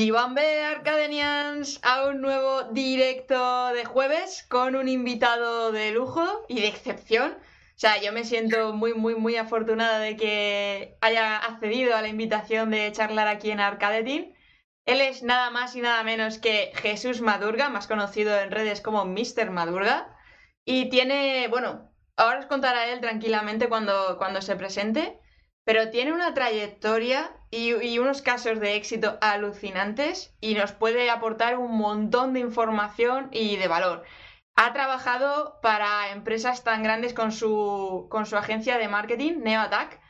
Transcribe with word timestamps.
Givambe 0.00 0.64
Arcadenians 0.64 1.78
a 1.82 2.06
un 2.06 2.22
nuevo 2.22 2.62
directo 2.72 3.68
de 3.74 3.84
jueves 3.84 4.46
con 4.48 4.74
un 4.74 4.88
invitado 4.88 5.72
de 5.72 5.90
lujo 5.90 6.46
y 6.48 6.62
de 6.62 6.68
excepción. 6.68 7.32
O 7.32 7.78
sea, 7.78 8.00
yo 8.00 8.10
me 8.10 8.24
siento 8.24 8.72
muy, 8.72 8.94
muy, 8.94 9.14
muy 9.14 9.36
afortunada 9.36 9.98
de 9.98 10.16
que 10.16 10.96
haya 11.02 11.36
accedido 11.36 11.94
a 11.94 12.00
la 12.00 12.08
invitación 12.08 12.70
de 12.70 12.90
charlar 12.92 13.28
aquí 13.28 13.50
en 13.50 13.60
Arcadetin. 13.60 14.34
Él 14.86 15.02
es 15.02 15.22
nada 15.22 15.50
más 15.50 15.76
y 15.76 15.82
nada 15.82 16.02
menos 16.02 16.38
que 16.38 16.72
Jesús 16.76 17.20
Madurga, 17.20 17.68
más 17.68 17.86
conocido 17.86 18.40
en 18.40 18.50
redes 18.50 18.80
como 18.80 19.04
Mr. 19.04 19.50
Madurga. 19.50 20.16
Y 20.64 20.88
tiene, 20.88 21.46
bueno, 21.48 21.92
ahora 22.16 22.38
os 22.38 22.46
contará 22.46 22.86
él 22.86 23.02
tranquilamente 23.02 23.68
cuando, 23.68 24.16
cuando 24.16 24.40
se 24.40 24.56
presente, 24.56 25.19
pero 25.70 25.88
tiene 25.90 26.12
una 26.12 26.34
trayectoria 26.34 27.30
y, 27.48 27.98
unos 28.00 28.22
casos 28.22 28.58
de 28.58 28.74
éxito 28.74 29.18
alucinantes 29.20 30.34
y 30.40 30.54
nos 30.54 30.72
puede 30.72 31.08
aportar 31.10 31.58
un 31.58 31.78
montón 31.78 32.32
de 32.32 32.40
información 32.40 33.28
y 33.30 33.54
de 33.54 33.68
valor. 33.68 34.02
Ha 34.56 34.72
trabajado 34.72 35.60
para 35.62 36.10
empresas 36.10 36.64
tan 36.64 36.82
grandes 36.82 37.14
con 37.14 37.30
su, 37.30 38.08
con 38.10 38.26
su 38.26 38.36
agencia 38.36 38.78
de 38.78 38.88
marketing, 38.88 39.44
NeoAttack, 39.44 40.00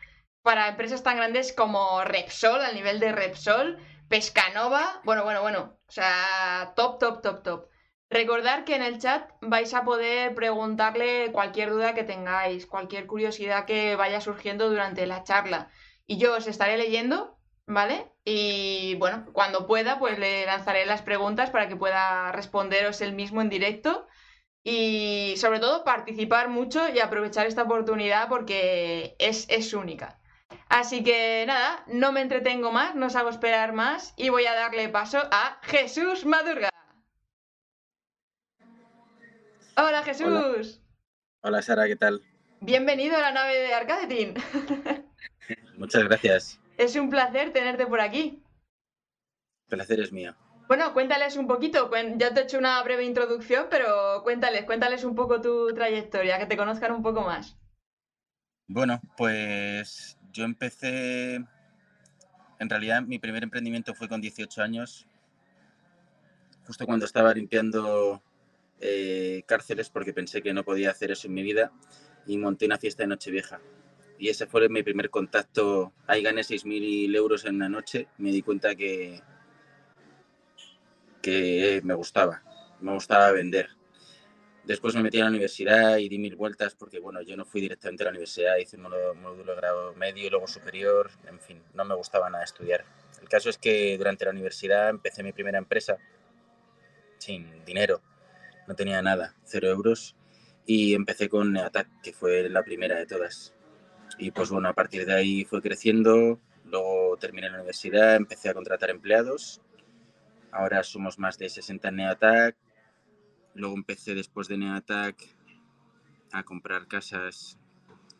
para 0.42 0.66
empresas 0.66 1.02
tan 1.02 1.18
grandes 1.18 1.52
como 1.52 2.04
Repsol, 2.04 2.62
al 2.62 2.74
nivel 2.74 2.98
de 2.98 3.12
Repsol, 3.12 3.76
Pescanova, 4.08 5.02
bueno, 5.04 5.24
bueno, 5.24 5.42
bueno, 5.42 5.78
o 5.86 5.92
sea, 5.92 6.72
top, 6.74 6.98
top, 6.98 7.20
top, 7.20 7.42
top. 7.42 7.69
Recordar 8.10 8.64
que 8.64 8.74
en 8.74 8.82
el 8.82 8.98
chat 8.98 9.30
vais 9.40 9.72
a 9.72 9.84
poder 9.84 10.34
preguntarle 10.34 11.30
cualquier 11.30 11.70
duda 11.70 11.94
que 11.94 12.02
tengáis, 12.02 12.66
cualquier 12.66 13.06
curiosidad 13.06 13.66
que 13.66 13.94
vaya 13.94 14.20
surgiendo 14.20 14.68
durante 14.68 15.06
la 15.06 15.22
charla 15.22 15.70
y 16.08 16.18
yo 16.18 16.36
os 16.36 16.48
estaré 16.48 16.76
leyendo, 16.76 17.38
¿vale? 17.68 18.10
Y 18.24 18.96
bueno, 18.96 19.26
cuando 19.32 19.68
pueda, 19.68 20.00
pues 20.00 20.18
le 20.18 20.44
lanzaré 20.44 20.86
las 20.86 21.02
preguntas 21.02 21.50
para 21.50 21.68
que 21.68 21.76
pueda 21.76 22.32
responderos 22.32 23.00
él 23.00 23.12
mismo 23.12 23.42
en 23.42 23.48
directo 23.48 24.08
y 24.64 25.34
sobre 25.36 25.60
todo 25.60 25.84
participar 25.84 26.48
mucho 26.48 26.88
y 26.88 26.98
aprovechar 26.98 27.46
esta 27.46 27.62
oportunidad 27.62 28.28
porque 28.28 29.14
es, 29.20 29.46
es 29.48 29.72
única. 29.72 30.18
Así 30.68 31.04
que 31.04 31.44
nada, 31.46 31.84
no 31.86 32.10
me 32.10 32.22
entretengo 32.22 32.72
más, 32.72 32.96
no 32.96 33.06
os 33.06 33.14
hago 33.14 33.28
esperar 33.28 33.72
más 33.72 34.14
y 34.16 34.30
voy 34.30 34.46
a 34.46 34.54
darle 34.54 34.88
paso 34.88 35.20
a 35.30 35.60
Jesús 35.62 36.26
Madurga. 36.26 36.70
Hola 39.82 40.02
Jesús. 40.02 40.78
Hola, 41.40 41.62
Sara, 41.62 41.86
¿qué 41.86 41.96
tal? 41.96 42.20
Bienvenido 42.60 43.16
a 43.16 43.20
la 43.20 43.32
nave 43.32 43.54
de 43.54 43.72
Arcadetin. 43.72 44.34
Muchas 45.78 46.04
gracias. 46.04 46.60
Es 46.76 46.96
un 46.96 47.08
placer 47.08 47.54
tenerte 47.54 47.86
por 47.86 48.02
aquí. 48.02 48.42
El 49.70 49.76
placer 49.78 50.00
es 50.00 50.12
mío. 50.12 50.36
Bueno, 50.68 50.92
cuéntales 50.92 51.38
un 51.38 51.46
poquito. 51.46 51.90
Ya 52.18 52.34
te 52.34 52.40
he 52.40 52.44
hecho 52.44 52.58
una 52.58 52.82
breve 52.82 53.04
introducción, 53.04 53.68
pero 53.70 54.22
cuéntales, 54.22 54.64
cuéntales 54.64 55.02
un 55.02 55.14
poco 55.14 55.40
tu 55.40 55.72
trayectoria, 55.72 56.38
que 56.38 56.44
te 56.44 56.58
conozcan 56.58 56.92
un 56.92 57.02
poco 57.02 57.22
más. 57.22 57.56
Bueno, 58.68 59.00
pues 59.16 60.18
yo 60.30 60.44
empecé. 60.44 61.36
En 62.58 62.68
realidad, 62.68 63.00
mi 63.00 63.18
primer 63.18 63.44
emprendimiento 63.44 63.94
fue 63.94 64.10
con 64.10 64.20
18 64.20 64.62
años, 64.62 65.06
justo 66.66 66.84
cuando 66.84 67.06
estaba 67.06 67.32
limpiando 67.32 68.22
eh, 68.80 69.42
cárceles, 69.46 69.90
porque 69.90 70.12
pensé 70.12 70.42
que 70.42 70.52
no 70.52 70.64
podía 70.64 70.90
hacer 70.90 71.10
eso 71.10 71.28
en 71.28 71.34
mi 71.34 71.42
vida, 71.42 71.72
y 72.26 72.36
monté 72.38 72.66
una 72.66 72.78
fiesta 72.78 73.02
de 73.02 73.08
Nochevieja 73.08 73.60
y 74.20 74.28
ese 74.28 74.46
fue 74.46 74.68
mi 74.68 74.82
primer 74.82 75.08
contacto. 75.08 75.94
Ahí 76.06 76.22
gané 76.22 76.42
6.000 76.42 77.16
euros 77.16 77.46
en 77.46 77.54
una 77.54 77.70
noche. 77.70 78.06
Me 78.18 78.30
di 78.30 78.42
cuenta 78.42 78.74
que, 78.74 79.22
que 81.22 81.80
me 81.82 81.94
gustaba, 81.94 82.42
me 82.80 82.92
gustaba 82.92 83.32
vender. 83.32 83.70
Después 84.64 84.94
me 84.94 85.02
metí 85.02 85.18
a 85.18 85.24
la 85.24 85.30
universidad 85.30 85.96
y 85.96 86.10
di 86.10 86.18
mil 86.18 86.36
vueltas 86.36 86.74
porque, 86.74 87.00
bueno, 87.00 87.22
yo 87.22 87.34
no 87.34 87.46
fui 87.46 87.62
directamente 87.62 88.02
a 88.02 88.06
la 88.06 88.10
universidad, 88.10 88.58
hice 88.58 88.76
un 88.76 88.82
módulo 89.22 89.54
de 89.54 89.56
grado 89.56 89.94
medio 89.94 90.26
y 90.26 90.30
luego 90.30 90.46
superior, 90.46 91.10
en 91.26 91.40
fin, 91.40 91.62
no 91.72 91.84
me 91.86 91.94
gustaba 91.94 92.28
nada 92.28 92.44
estudiar. 92.44 92.84
El 93.22 93.28
caso 93.28 93.48
es 93.48 93.56
que 93.56 93.96
durante 93.96 94.26
la 94.26 94.32
universidad 94.32 94.90
empecé 94.90 95.22
mi 95.22 95.32
primera 95.32 95.56
empresa 95.56 95.96
sin 97.18 97.64
dinero, 97.64 98.02
no 98.66 98.74
tenía 98.74 99.02
nada, 99.02 99.34
cero 99.44 99.68
euros, 99.68 100.16
y 100.66 100.94
empecé 100.94 101.28
con 101.28 101.52
Neatac, 101.52 101.88
que 102.02 102.12
fue 102.12 102.48
la 102.48 102.62
primera 102.62 102.96
de 102.96 103.06
todas. 103.06 103.54
Y 104.18 104.30
pues 104.30 104.50
bueno, 104.50 104.68
a 104.68 104.74
partir 104.74 105.06
de 105.06 105.14
ahí 105.14 105.44
fue 105.44 105.62
creciendo, 105.62 106.40
luego 106.64 107.16
terminé 107.18 107.48
la 107.48 107.56
universidad, 107.56 108.16
empecé 108.16 108.48
a 108.48 108.54
contratar 108.54 108.90
empleados, 108.90 109.60
ahora 110.52 110.82
somos 110.82 111.18
más 111.18 111.38
de 111.38 111.48
60 111.48 111.88
en 111.88 111.96
Neatac, 111.96 112.56
luego 113.54 113.74
empecé 113.74 114.14
después 114.14 114.48
de 114.48 114.58
Neatac 114.58 115.16
a 116.32 116.42
comprar 116.42 116.86
casas 116.86 117.58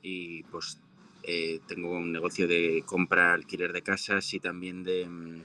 y 0.03 0.43
pues 0.45 0.81
eh, 1.23 1.61
tengo 1.69 1.91
un 1.93 2.13
negocio 2.13 2.49
de 2.49 2.83
compra, 2.87 3.35
alquiler 3.35 3.73
de 3.73 3.83
casas 3.83 4.33
y 4.35 4.41
también 4.41 4.83
de, 4.83 5.43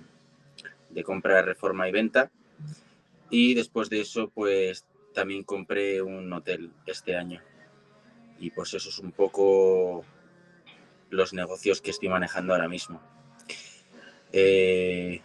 de 0.89 1.03
compra, 1.03 1.41
reforma 1.41 1.87
y 1.87 1.91
venta. 1.91 2.31
Y 3.29 3.53
después 3.53 3.89
de 3.89 4.01
eso, 4.01 4.29
pues 4.29 4.85
también 5.13 5.43
compré 5.43 6.01
un 6.01 6.31
hotel 6.31 6.71
este 6.85 7.15
año. 7.15 7.41
Y 8.39 8.51
pues 8.51 8.73
eso 8.73 8.89
es 8.89 8.99
un 8.99 9.11
poco 9.11 10.05
los 11.09 11.33
negocios 11.33 11.81
que 11.81 11.91
estoy 11.91 12.09
manejando 12.09 12.53
ahora 12.53 12.67
mismo. 12.67 13.01
Eh, 14.31 15.21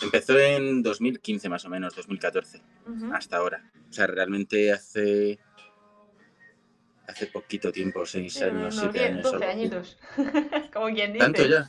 empezó 0.00 0.38
en 0.38 0.82
2015 0.82 1.48
más 1.48 1.64
o 1.64 1.68
menos, 1.68 1.94
2014, 1.94 2.62
hasta 3.12 3.36
ahora. 3.36 3.70
O 3.88 3.92
sea, 3.92 4.06
realmente 4.06 4.72
hace 4.72 5.38
hace 7.08 7.26
poquito 7.26 7.72
tiempo, 7.72 8.04
seis 8.04 8.40
años, 8.42 8.76
siete 8.78 9.04
años. 9.04 9.22
12 9.22 9.44
añitos, 9.44 9.98
como 10.72 10.86
quien 10.86 11.12
dice. 11.12 11.24
¿Tanto 11.24 11.46
ya? 11.46 11.68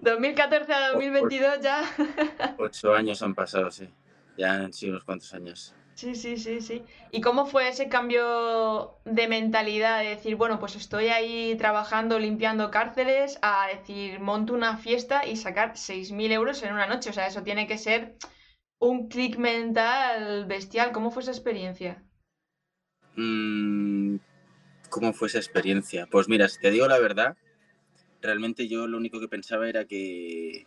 2014 0.00 0.72
a 0.72 0.88
2022 0.90 1.60
ya. 1.60 1.82
Ocho 2.58 2.94
años 2.94 3.22
han 3.22 3.34
pasado, 3.34 3.70
sí. 3.70 3.88
Ya 4.36 4.54
han 4.54 4.72
sido 4.72 4.92
unos 4.92 5.04
cuantos 5.04 5.32
años. 5.34 5.74
Sí, 5.94 6.14
sí, 6.14 6.38
sí, 6.38 6.62
sí. 6.62 6.82
¿Y 7.10 7.20
cómo 7.20 7.44
fue 7.44 7.68
ese 7.68 7.90
cambio 7.90 8.96
de 9.04 9.28
mentalidad 9.28 9.98
de 10.00 10.08
decir, 10.10 10.34
bueno, 10.36 10.58
pues 10.58 10.74
estoy 10.76 11.08
ahí 11.08 11.54
trabajando, 11.56 12.18
limpiando 12.18 12.70
cárceles, 12.70 13.38
a 13.42 13.66
decir, 13.66 14.18
monto 14.18 14.54
una 14.54 14.78
fiesta 14.78 15.26
y 15.26 15.36
sacar 15.36 15.76
6.000 15.76 16.32
euros 16.32 16.62
en 16.62 16.72
una 16.72 16.86
noche? 16.86 17.10
O 17.10 17.12
sea, 17.12 17.26
eso 17.26 17.42
tiene 17.42 17.66
que 17.66 17.76
ser 17.76 18.16
un 18.78 19.08
clic 19.08 19.36
mental 19.36 20.46
bestial. 20.46 20.92
¿Cómo 20.92 21.10
fue 21.10 21.22
esa 21.22 21.32
experiencia? 21.32 22.02
Mm, 23.16 24.16
¿Cómo 24.88 25.12
fue 25.12 25.28
esa 25.28 25.38
experiencia? 25.38 26.06
Pues 26.10 26.28
mira, 26.28 26.48
si 26.48 26.60
te 26.60 26.70
digo 26.70 26.86
la 26.88 26.98
verdad, 26.98 27.36
realmente 28.20 28.68
yo 28.68 28.86
lo 28.86 28.98
único 28.98 29.20
que 29.20 29.28
pensaba 29.28 29.68
era 29.68 29.84
que 29.84 30.66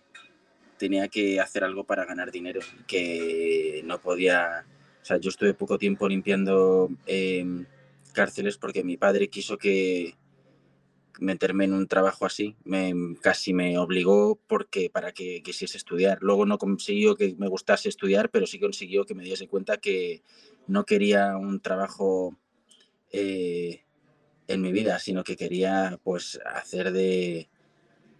tenía 0.77 1.07
que 1.07 1.39
hacer 1.39 1.63
algo 1.63 1.83
para 1.83 2.05
ganar 2.05 2.31
dinero, 2.31 2.61
que 2.87 3.81
no 3.85 3.99
podía 3.99 4.65
o 5.03 5.05
sea, 5.05 5.17
yo 5.17 5.29
estuve 5.29 5.53
poco 5.53 5.77
tiempo 5.77 6.07
limpiando 6.07 6.89
em, 7.05 7.65
cárceles 8.13 8.57
porque 8.57 8.85
mi 8.85 8.95
padre 8.95 9.27
quiso 9.27 9.57
que 9.57 10.15
meterme 11.19 11.65
en 11.65 11.73
un 11.73 11.87
trabajo 11.87 12.25
así, 12.25 12.55
me, 12.63 12.93
casi 13.21 13.53
me 13.53 13.77
obligó 13.77 14.39
porque 14.47 14.89
para 14.89 15.11
que 15.11 15.41
quisiese 15.43 15.77
estudiar. 15.77 16.19
Luego 16.21 16.45
no 16.45 16.57
consiguió 16.57 17.15
que 17.15 17.35
me 17.37 17.47
gustase 17.47 17.89
estudiar, 17.89 18.29
pero 18.29 18.47
sí 18.47 18.59
consiguió 18.59 19.05
que 19.05 19.15
me 19.15 19.23
diese 19.23 19.47
cuenta 19.47 19.77
que 19.77 20.23
no 20.67 20.85
quería 20.85 21.37
un 21.37 21.59
trabajo 21.59 22.37
eh, 23.11 23.83
en 24.47 24.61
mi 24.61 24.71
vida, 24.71 24.99
sino 24.99 25.23
que 25.23 25.35
quería 25.35 25.99
pues 26.03 26.39
hacer 26.45 26.91
de, 26.91 27.49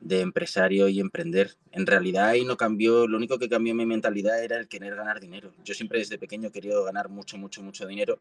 de 0.02 0.22
empresario 0.22 0.88
y 0.90 1.00
emprender. 1.00 1.56
En 1.72 1.86
realidad 1.86 2.30
ahí 2.30 2.46
no 2.46 2.58
cambió, 2.58 3.08
lo 3.08 3.18
único 3.18 3.40
que 3.40 3.50
cambió 3.50 3.74
mi 3.74 3.86
mentalidad 3.86 4.44
era 4.44 4.58
el 4.58 4.68
querer 4.68 4.96
ganar 4.96 5.20
dinero. 5.20 5.54
Yo 5.64 5.74
siempre 5.74 6.00
desde 6.00 6.18
pequeño 6.18 6.50
he 6.50 6.52
querido 6.52 6.84
ganar 6.84 7.10
mucho, 7.10 7.38
mucho, 7.38 7.62
mucho 7.64 7.88
dinero 7.88 8.20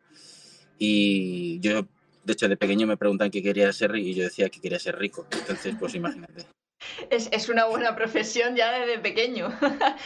y 0.78 1.60
yo, 1.60 1.86
de 2.24 2.32
hecho, 2.32 2.48
de 2.48 2.56
pequeño 2.56 2.86
me 2.86 2.96
preguntan 2.96 3.30
qué 3.30 3.42
quería 3.42 3.72
ser 3.72 3.94
y 3.96 4.14
yo 4.14 4.24
decía 4.24 4.48
que 4.48 4.60
quería 4.60 4.78
ser 4.78 4.98
rico. 4.98 5.26
Entonces, 5.30 5.74
pues 5.78 5.94
imagínate. 5.94 6.44
Es, 7.10 7.28
es, 7.32 7.48
una 7.48 7.66
buena 7.66 7.94
profesión 7.94 8.56
ya 8.56 8.72
desde 8.80 8.98
pequeño. 8.98 9.50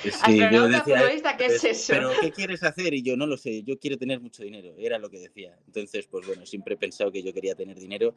Sí, 0.03 0.39
yo 0.53 0.69
decía, 0.69 1.37
¿qué 1.39 1.47
es 1.47 1.65
eso? 1.65 1.93
Pero 1.93 2.11
¿qué 2.21 2.31
quieres 2.33 2.63
hacer? 2.63 2.93
Y 2.95 3.03
yo 3.03 3.17
no 3.17 3.27
lo 3.27 3.37
sé, 3.37 3.63
yo 3.63 3.79
quiero 3.79 3.97
tener 3.97 4.21
mucho 4.21 4.43
dinero, 4.43 4.75
era 4.79 4.99
lo 4.99 5.09
que 5.09 5.19
decía. 5.19 5.59
Entonces, 5.67 6.07
pues 6.07 6.27
bueno, 6.27 6.45
siempre 6.45 6.75
he 6.75 6.77
pensado 6.79 7.11
que 7.11 7.23
yo 7.23 7.33
quería 7.33 7.55
tener 7.55 7.79
dinero 7.79 8.15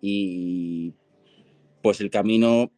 y 0.00 0.92
pues 1.82 2.00
el 2.00 2.10
camino 2.10 2.72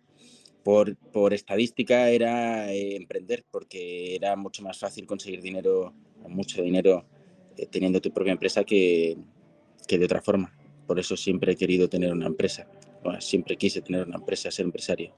por, 0.62 0.96
por 0.96 1.34
estadística 1.34 2.08
era 2.08 2.72
eh, 2.72 2.96
emprender, 2.96 3.44
porque 3.50 4.14
era 4.14 4.36
mucho 4.36 4.62
más 4.62 4.78
fácil 4.78 5.06
conseguir 5.06 5.42
dinero, 5.42 5.92
mucho 6.28 6.62
dinero, 6.62 7.04
eh, 7.56 7.66
teniendo 7.66 8.00
tu 8.00 8.12
propia 8.12 8.32
empresa 8.32 8.64
que, 8.64 9.16
que, 9.86 9.98
de 9.98 10.04
otra 10.04 10.22
forma. 10.22 10.52
Por 10.86 10.98
eso 10.98 11.16
siempre 11.16 11.52
he 11.52 11.56
querido 11.56 11.88
tener 11.88 12.12
una 12.12 12.26
empresa, 12.26 12.66
siempre 13.20 13.56
quise 13.56 13.82
tener 13.82 14.06
una 14.06 14.16
empresa, 14.16 14.50
ser 14.50 14.66
empresario. 14.66 15.14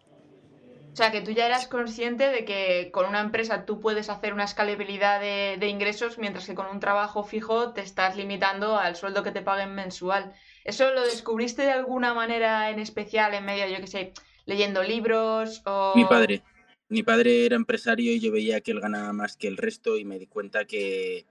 O 0.93 0.97
sea, 0.97 1.11
que 1.11 1.23
tú 1.23 1.33
ya 1.33 1.47
eras 1.47 1.67
consciente 1.67 2.29
de 2.29 2.45
que 2.45 2.91
con 2.93 3.07
una 3.09 3.21
empresa 3.21 3.65
tú 3.65 3.81
puedes 3.81 4.09
hacer 4.09 4.33
una 4.33 4.45
escalabilidad 4.45 5.21
de, 5.21 5.57
de, 5.59 5.67
ingresos, 5.67 6.19
mientras 6.19 6.47
que 6.47 6.55
con 6.55 6.67
un 6.67 6.79
trabajo 6.79 7.25
fijo 7.25 7.73
te 7.73 7.81
estás 7.81 8.17
limitando 8.17 8.77
al 8.77 8.95
sueldo 8.95 9.25
que 9.25 9.33
te 9.33 9.43
paguen 9.43 9.75
mensual. 9.75 10.33
¿Eso 10.63 10.93
lo 10.93 11.03
descubriste 11.03 11.63
de 11.63 11.73
alguna 11.73 12.15
manera 12.15 12.71
en 12.71 12.79
especial 12.79 13.35
en 13.35 13.45
medio, 13.45 13.67
yo 13.67 13.81
qué 13.81 13.89
sé, 13.89 14.13
leyendo 14.47 14.85
libros 14.85 15.63
o...? 15.67 15.95
Mi 15.97 16.05
padre. 16.05 16.45
Mi 16.89 17.03
padre 17.03 17.47
era 17.47 17.57
empresario 17.57 18.13
y 18.13 18.21
yo 18.21 18.31
veía 18.31 18.61
que 18.61 18.71
él 18.71 18.81
ganaba 18.81 19.13
más 19.13 19.37
que 19.37 19.49
el 19.49 19.57
resto 19.57 19.97
y 19.97 20.05
me 20.05 20.19
di 20.21 20.29
cuenta 20.29 20.65
que, 20.65 21.27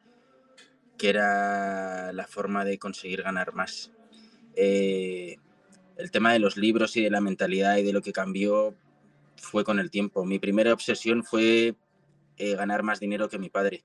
que 0.97 1.09
era 1.09 2.11
la 2.11 2.27
forma 2.27 2.65
de 2.65 2.79
conseguir 2.79 3.21
ganar 3.21 3.53
más. 3.53 3.93
Eh, 4.55 5.37
el 5.97 6.11
tema 6.11 6.33
de 6.33 6.39
los 6.39 6.57
libros 6.57 6.97
y 6.97 7.03
de 7.03 7.09
la 7.09 7.21
mentalidad 7.21 7.77
y 7.77 7.83
de 7.83 7.93
lo 7.93 8.01
que 8.01 8.11
cambió 8.13 8.75
fue 9.35 9.63
con 9.63 9.79
el 9.79 9.91
tiempo. 9.91 10.25
Mi 10.25 10.39
primera 10.39 10.73
obsesión 10.73 11.23
fue 11.23 11.75
eh, 12.37 12.55
ganar 12.55 12.83
más 12.83 12.99
dinero 12.99 13.29
que 13.29 13.37
mi 13.37 13.49
padre. 13.49 13.83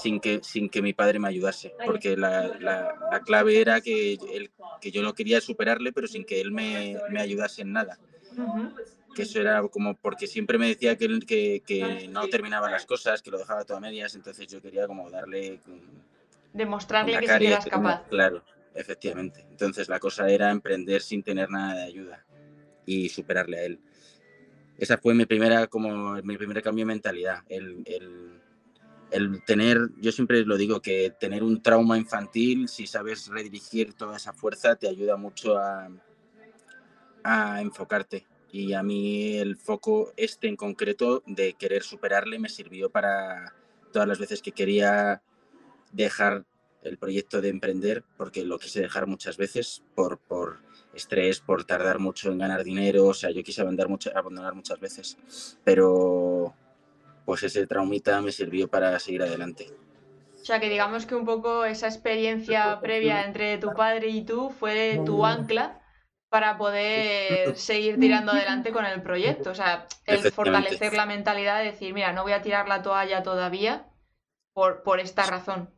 Sin, 0.00 0.20
que, 0.20 0.38
sin 0.44 0.68
que 0.68 0.82
mi 0.82 0.92
padre 0.92 1.18
me 1.18 1.26
ayudase, 1.26 1.74
porque 1.84 2.16
la, 2.16 2.46
la, 2.60 3.20
clave 3.26 3.60
era 3.60 3.80
que, 3.80 4.16
que 4.80 4.92
yo 4.92 5.02
no 5.02 5.14
quería 5.14 5.40
superarle, 5.40 5.92
pero 5.92 6.06
sin 6.06 6.24
que 6.24 6.40
él 6.40 6.52
me, 6.52 6.96
me 7.10 7.20
ayudase 7.20 7.62
en 7.62 7.72
nada. 7.72 7.98
Que 9.16 9.22
eso 9.22 9.40
era 9.40 9.66
como 9.66 9.96
porque 9.96 10.28
siempre 10.28 10.58
me 10.58 10.68
decía 10.68 10.96
que, 10.96 11.18
que, 11.26 11.60
que, 11.66 12.06
no 12.06 12.28
terminaba 12.28 12.70
las 12.70 12.86
cosas, 12.86 13.20
que 13.20 13.32
lo 13.32 13.38
dejaba 13.38 13.64
todo 13.64 13.78
a 13.78 13.80
medias, 13.80 14.14
entonces 14.14 14.46
yo 14.46 14.62
quería 14.62 14.86
como 14.86 15.10
darle... 15.10 15.58
Demostrarle 16.52 17.18
que 17.18 17.26
sí 17.26 17.46
eras 17.46 17.66
capaz. 17.66 18.04
Claro, 18.08 18.44
efectivamente. 18.74 19.46
Entonces 19.50 19.88
la 19.88 20.00
cosa 20.00 20.28
era 20.28 20.50
emprender 20.50 21.02
sin 21.02 21.22
tener 21.22 21.50
nada 21.50 21.74
de 21.74 21.82
ayuda 21.84 22.24
y 22.86 23.08
superarle 23.08 23.58
a 23.58 23.64
él 23.64 23.80
esa 24.78 24.98
fue 24.98 25.14
mi 25.14 25.26
primera, 25.26 25.66
como 25.66 26.14
mi 26.22 26.36
primer 26.36 26.62
cambio 26.62 26.82
de 26.84 26.86
mentalidad. 26.86 27.42
El, 27.48 27.82
el, 27.86 28.40
el, 29.10 29.44
tener, 29.44 29.78
yo 29.98 30.10
siempre 30.10 30.44
lo 30.44 30.56
digo, 30.56 30.80
que 30.80 31.14
tener 31.18 31.42
un 31.42 31.62
trauma 31.62 31.96
infantil, 31.96 32.68
si 32.68 32.86
sabes 32.86 33.28
redirigir 33.28 33.94
toda 33.94 34.16
esa 34.16 34.32
fuerza, 34.32 34.76
te 34.76 34.88
ayuda 34.88 35.16
mucho 35.16 35.58
a, 35.58 35.88
a 37.22 37.60
enfocarte. 37.60 38.26
Y 38.50 38.72
a 38.72 38.82
mí 38.82 39.36
el 39.36 39.56
foco 39.56 40.12
este 40.16 40.48
en 40.48 40.56
concreto 40.56 41.22
de 41.26 41.54
querer 41.54 41.82
superarle 41.82 42.38
me 42.38 42.48
sirvió 42.48 42.90
para 42.90 43.52
todas 43.92 44.06
las 44.08 44.18
veces 44.18 44.42
que 44.42 44.52
quería 44.52 45.22
dejar 45.92 46.44
el 46.84 46.98
proyecto 46.98 47.40
de 47.40 47.48
emprender, 47.48 48.04
porque 48.16 48.44
lo 48.44 48.58
quise 48.58 48.80
dejar 48.80 49.06
muchas 49.06 49.36
veces 49.36 49.82
por, 49.94 50.18
por 50.18 50.60
estrés, 50.94 51.40
por 51.40 51.64
tardar 51.64 51.98
mucho 51.98 52.30
en 52.30 52.38
ganar 52.38 52.62
dinero, 52.62 53.06
o 53.06 53.14
sea, 53.14 53.30
yo 53.30 53.42
quise 53.42 53.62
abandonar, 53.62 53.88
mucho, 53.88 54.10
abandonar 54.16 54.54
muchas 54.54 54.78
veces, 54.78 55.58
pero 55.64 56.54
pues 57.24 57.42
ese 57.42 57.66
traumita 57.66 58.20
me 58.20 58.32
sirvió 58.32 58.68
para 58.68 58.98
seguir 58.98 59.22
adelante. 59.22 59.68
O 60.40 60.44
sea, 60.44 60.60
que 60.60 60.68
digamos 60.68 61.06
que 61.06 61.14
un 61.14 61.24
poco 61.24 61.64
esa 61.64 61.86
experiencia 61.86 62.78
previa 62.82 63.24
entre 63.24 63.58
tu 63.58 63.72
padre 63.72 64.08
y 64.08 64.24
tú 64.24 64.50
fue 64.50 65.00
tu 65.06 65.24
ancla 65.24 65.80
para 66.28 66.58
poder 66.58 67.56
seguir 67.56 67.98
tirando 67.98 68.32
adelante 68.32 68.70
con 68.70 68.84
el 68.84 69.00
proyecto. 69.02 69.50
O 69.50 69.54
sea, 69.54 69.86
el 70.04 70.18
fortalecer 70.32 70.92
la 70.92 71.06
mentalidad 71.06 71.60
de 71.60 71.66
decir, 71.70 71.94
mira, 71.94 72.12
no 72.12 72.24
voy 72.24 72.32
a 72.32 72.42
tirar 72.42 72.68
la 72.68 72.82
toalla 72.82 73.22
todavía 73.22 73.88
por, 74.52 74.82
por 74.82 75.00
esta 75.00 75.24
razón. 75.24 75.70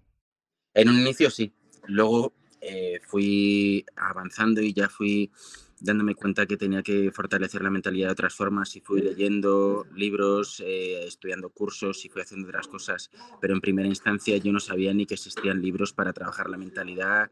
En 0.77 0.91
un 0.91 1.01
inicio 1.01 1.31
sí. 1.31 1.53
Luego 1.87 2.35
eh, 2.61 3.01
fui 3.03 3.85
avanzando 3.97 4.61
y 4.61 4.75
ya 4.75 4.91
fui 4.91 5.31
dándome 5.81 6.15
cuenta 6.15 6.45
que 6.45 6.59
tenía 6.59 6.83
que 6.83 7.11
fortalecer 7.11 7.63
la 7.63 7.71
mentalidad 7.71 8.09
de 8.09 8.13
otras 8.13 8.35
formas 8.35 8.77
y 8.77 8.81
fui 8.81 9.01
leyendo 9.01 9.87
libros, 9.95 10.63
eh, 10.65 11.07
estudiando 11.07 11.49
cursos 11.49 12.05
y 12.05 12.11
fui 12.11 12.21
haciendo 12.21 12.49
otras 12.49 12.69
cosas. 12.69 13.11
Pero 13.41 13.55
en 13.55 13.63
primera 13.63 13.89
instancia 13.89 14.37
yo 14.37 14.53
no 14.53 14.61
sabía 14.61 14.93
ni 14.93 15.07
que 15.07 15.15
existían 15.15 15.63
libros 15.63 15.95
para 15.95 16.13
trabajar 16.13 16.51
la 16.51 16.59
mentalidad, 16.59 17.31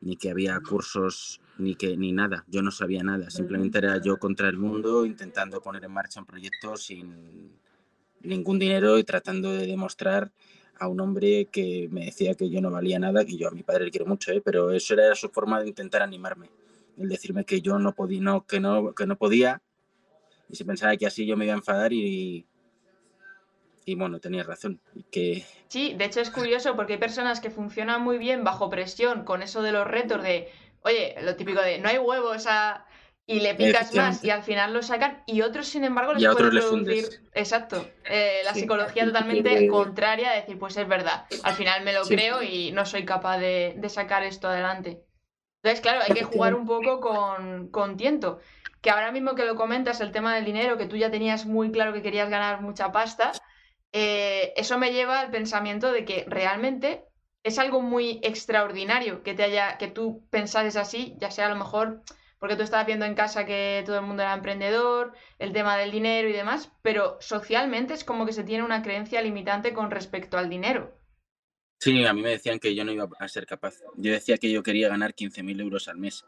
ni 0.00 0.16
que 0.16 0.30
había 0.30 0.58
cursos, 0.60 1.42
ni 1.58 1.74
que 1.74 1.98
ni 1.98 2.12
nada. 2.12 2.46
Yo 2.48 2.62
no 2.62 2.70
sabía 2.70 3.02
nada. 3.02 3.28
Simplemente 3.28 3.76
era 3.76 4.00
yo 4.00 4.16
contra 4.18 4.48
el 4.48 4.56
mundo 4.56 5.04
intentando 5.04 5.60
poner 5.60 5.84
en 5.84 5.92
marcha 5.92 6.20
un 6.20 6.26
proyecto 6.26 6.78
sin 6.78 7.50
ningún 8.22 8.58
dinero 8.58 8.98
y 8.98 9.04
tratando 9.04 9.52
de 9.52 9.66
demostrar 9.66 10.32
a 10.78 10.88
un 10.88 11.00
hombre 11.00 11.46
que 11.46 11.88
me 11.90 12.06
decía 12.06 12.34
que 12.34 12.48
yo 12.48 12.60
no 12.60 12.70
valía 12.70 12.98
nada, 12.98 13.24
que 13.24 13.36
yo 13.36 13.48
a 13.48 13.52
mi 13.52 13.62
padre 13.62 13.86
le 13.86 13.90
quiero 13.90 14.06
mucho, 14.06 14.32
¿eh? 14.32 14.42
pero 14.44 14.70
eso 14.72 14.94
era 14.94 15.14
su 15.14 15.28
forma 15.28 15.60
de 15.60 15.68
intentar 15.68 16.02
animarme, 16.02 16.50
el 16.98 17.08
decirme 17.08 17.44
que 17.44 17.60
yo 17.60 17.78
no 17.78 17.94
podía, 17.94 18.20
no, 18.20 18.46
que 18.46 18.60
no, 18.60 18.94
que 18.94 19.06
no 19.06 19.16
podía, 19.16 19.62
y 20.48 20.56
se 20.56 20.64
pensaba 20.64 20.96
que 20.96 21.06
así 21.06 21.26
yo 21.26 21.36
me 21.36 21.44
iba 21.44 21.54
a 21.54 21.58
enfadar 21.58 21.92
y, 21.92 22.46
y 23.84 23.94
bueno, 23.94 24.20
tenía 24.20 24.44
razón. 24.44 24.80
Que... 25.10 25.44
Sí, 25.68 25.94
de 25.94 26.04
hecho 26.04 26.20
es 26.20 26.30
curioso 26.30 26.76
porque 26.76 26.94
hay 26.94 26.98
personas 26.98 27.40
que 27.40 27.50
funcionan 27.50 28.02
muy 28.02 28.18
bien 28.18 28.44
bajo 28.44 28.70
presión 28.70 29.24
con 29.24 29.42
eso 29.42 29.62
de 29.62 29.72
los 29.72 29.86
retos 29.86 30.22
de, 30.22 30.48
oye, 30.82 31.16
lo 31.22 31.36
típico 31.36 31.60
de 31.60 31.78
no 31.78 31.88
hay 31.88 31.98
huevos 31.98 32.46
a 32.46 32.85
y 33.28 33.40
le 33.40 33.56
picas 33.56 33.92
más 33.94 34.22
y 34.22 34.30
al 34.30 34.44
final 34.44 34.72
lo 34.72 34.82
sacan 34.82 35.22
y 35.26 35.42
otros 35.42 35.66
sin 35.66 35.82
embargo 35.82 36.14
les 36.14 36.24
pueden 36.32 36.50
producir 36.50 37.22
exacto. 37.34 37.88
Eh, 38.08 38.40
la 38.44 38.54
psicología 38.54 39.04
totalmente 39.04 39.66
contraria 39.66 40.30
de 40.30 40.36
decir 40.42 40.58
pues 40.58 40.76
es 40.76 40.86
verdad 40.86 41.26
al 41.42 41.54
final 41.54 41.82
me 41.82 41.92
lo 41.92 42.02
creo 42.02 42.42
y 42.42 42.70
no 42.70 42.86
soy 42.86 43.04
capaz 43.04 43.38
de, 43.38 43.74
de, 43.76 43.88
sacar 43.88 44.22
esto 44.22 44.48
adelante 44.48 45.02
entonces 45.60 45.80
claro 45.80 46.02
hay 46.06 46.14
que 46.14 46.22
jugar 46.22 46.54
un 46.54 46.66
poco 46.66 47.00
con, 47.00 47.68
con 47.70 47.96
tiento 47.96 48.38
que 48.80 48.90
ahora 48.90 49.10
mismo 49.10 49.34
que 49.34 49.44
lo 49.44 49.56
comentas 49.56 50.00
el 50.00 50.12
tema 50.12 50.36
del 50.36 50.44
dinero 50.44 50.78
que 50.78 50.86
tú 50.86 50.96
ya 50.96 51.10
tenías 51.10 51.46
muy 51.46 51.72
claro 51.72 51.92
que 51.92 52.02
querías 52.02 52.30
ganar 52.30 52.62
mucha 52.62 52.92
pasta 52.92 53.32
eh, 53.92 54.52
eso 54.56 54.78
me 54.78 54.92
lleva 54.92 55.18
al 55.18 55.30
pensamiento 55.30 55.90
de 55.90 56.04
que 56.04 56.24
realmente 56.28 57.06
es 57.42 57.58
algo 57.58 57.80
muy 57.82 58.20
extraordinario 58.22 59.24
que 59.24 59.34
te 59.34 59.42
haya 59.42 59.78
que 59.78 59.88
tú 59.88 60.28
pensases 60.30 60.76
así 60.76 61.16
ya 61.18 61.32
sea 61.32 61.46
a 61.46 61.50
lo 61.50 61.56
mejor 61.56 62.02
porque 62.46 62.58
tú 62.58 62.62
estabas 62.62 62.86
viendo 62.86 63.04
en 63.04 63.16
casa 63.16 63.44
que 63.44 63.82
todo 63.84 63.96
el 63.96 64.06
mundo 64.06 64.22
era 64.22 64.32
emprendedor, 64.32 65.14
el 65.40 65.52
tema 65.52 65.76
del 65.76 65.90
dinero 65.90 66.28
y 66.28 66.32
demás, 66.32 66.70
pero 66.80 67.16
socialmente 67.18 67.92
es 67.92 68.04
como 68.04 68.24
que 68.24 68.32
se 68.32 68.44
tiene 68.44 68.62
una 68.62 68.82
creencia 68.82 69.20
limitante 69.20 69.72
con 69.72 69.90
respecto 69.90 70.38
al 70.38 70.48
dinero. 70.48 70.96
Sí, 71.80 72.04
a 72.04 72.12
mí 72.12 72.22
me 72.22 72.28
decían 72.28 72.60
que 72.60 72.72
yo 72.76 72.84
no 72.84 72.92
iba 72.92 73.08
a 73.18 73.26
ser 73.26 73.46
capaz. 73.46 73.80
Yo 73.96 74.12
decía 74.12 74.38
que 74.38 74.48
yo 74.52 74.62
quería 74.62 74.88
ganar 74.88 75.12
15.000 75.16 75.60
euros 75.60 75.88
al 75.88 75.96
mes. 75.96 76.24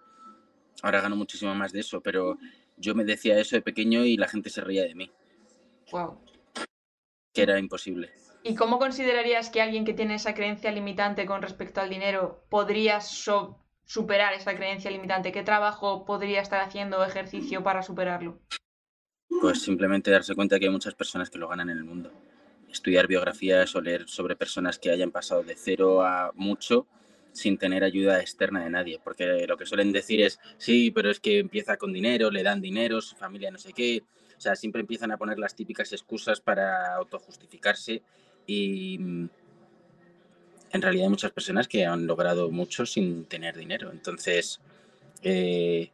Ahora 0.82 1.02
gano 1.02 1.14
muchísimo 1.14 1.54
más 1.54 1.70
de 1.70 1.80
eso, 1.80 2.00
pero 2.00 2.36
yo 2.76 2.96
me 2.96 3.04
decía 3.04 3.38
eso 3.38 3.54
de 3.54 3.62
pequeño 3.62 4.04
y 4.04 4.16
la 4.16 4.26
gente 4.26 4.50
se 4.50 4.62
reía 4.62 4.82
de 4.82 4.96
mí. 4.96 5.12
Wow. 5.92 6.20
Que 7.32 7.42
era 7.42 7.60
imposible. 7.60 8.10
¿Y 8.42 8.56
cómo 8.56 8.80
considerarías 8.80 9.50
que 9.50 9.62
alguien 9.62 9.84
que 9.84 9.94
tiene 9.94 10.16
esa 10.16 10.34
creencia 10.34 10.72
limitante 10.72 11.26
con 11.26 11.42
respecto 11.42 11.80
al 11.80 11.90
dinero 11.90 12.44
podría 12.48 13.00
so 13.00 13.67
superar 13.88 14.34
esa 14.34 14.54
creencia 14.54 14.90
limitante? 14.90 15.32
¿Qué 15.32 15.42
trabajo 15.42 16.04
podría 16.04 16.42
estar 16.42 16.60
haciendo 16.60 17.02
ejercicio 17.04 17.62
para 17.64 17.82
superarlo? 17.82 18.38
Pues 19.40 19.62
simplemente 19.62 20.10
darse 20.10 20.34
cuenta 20.34 20.58
que 20.58 20.66
hay 20.66 20.70
muchas 20.70 20.94
personas 20.94 21.30
que 21.30 21.38
lo 21.38 21.48
ganan 21.48 21.70
en 21.70 21.78
el 21.78 21.84
mundo. 21.84 22.12
Estudiar 22.70 23.06
biografías 23.06 23.74
o 23.74 23.80
leer 23.80 24.06
sobre 24.06 24.36
personas 24.36 24.78
que 24.78 24.90
hayan 24.90 25.10
pasado 25.10 25.42
de 25.42 25.56
cero 25.56 26.02
a 26.02 26.32
mucho 26.34 26.86
sin 27.32 27.56
tener 27.56 27.82
ayuda 27.82 28.20
externa 28.20 28.62
de 28.62 28.70
nadie, 28.70 29.00
porque 29.02 29.46
lo 29.46 29.56
que 29.56 29.64
suelen 29.64 29.92
decir 29.92 30.20
es, 30.20 30.38
sí, 30.58 30.90
pero 30.90 31.10
es 31.10 31.20
que 31.20 31.38
empieza 31.38 31.76
con 31.76 31.92
dinero, 31.92 32.30
le 32.30 32.42
dan 32.42 32.60
dinero, 32.60 33.00
su 33.00 33.16
familia 33.16 33.50
no 33.50 33.58
sé 33.58 33.72
qué, 33.72 34.02
o 34.36 34.40
sea, 34.40 34.56
siempre 34.56 34.80
empiezan 34.80 35.12
a 35.12 35.18
poner 35.18 35.38
las 35.38 35.54
típicas 35.54 35.92
excusas 35.92 36.40
para 36.40 36.94
autojustificarse 36.96 38.02
y 38.46 39.28
en 40.72 40.82
realidad 40.82 41.04
hay 41.04 41.10
muchas 41.10 41.32
personas 41.32 41.68
que 41.68 41.84
han 41.84 42.06
logrado 42.06 42.50
mucho 42.50 42.86
sin 42.86 43.24
tener 43.26 43.56
dinero. 43.56 43.90
Entonces, 43.90 44.60
eh, 45.22 45.90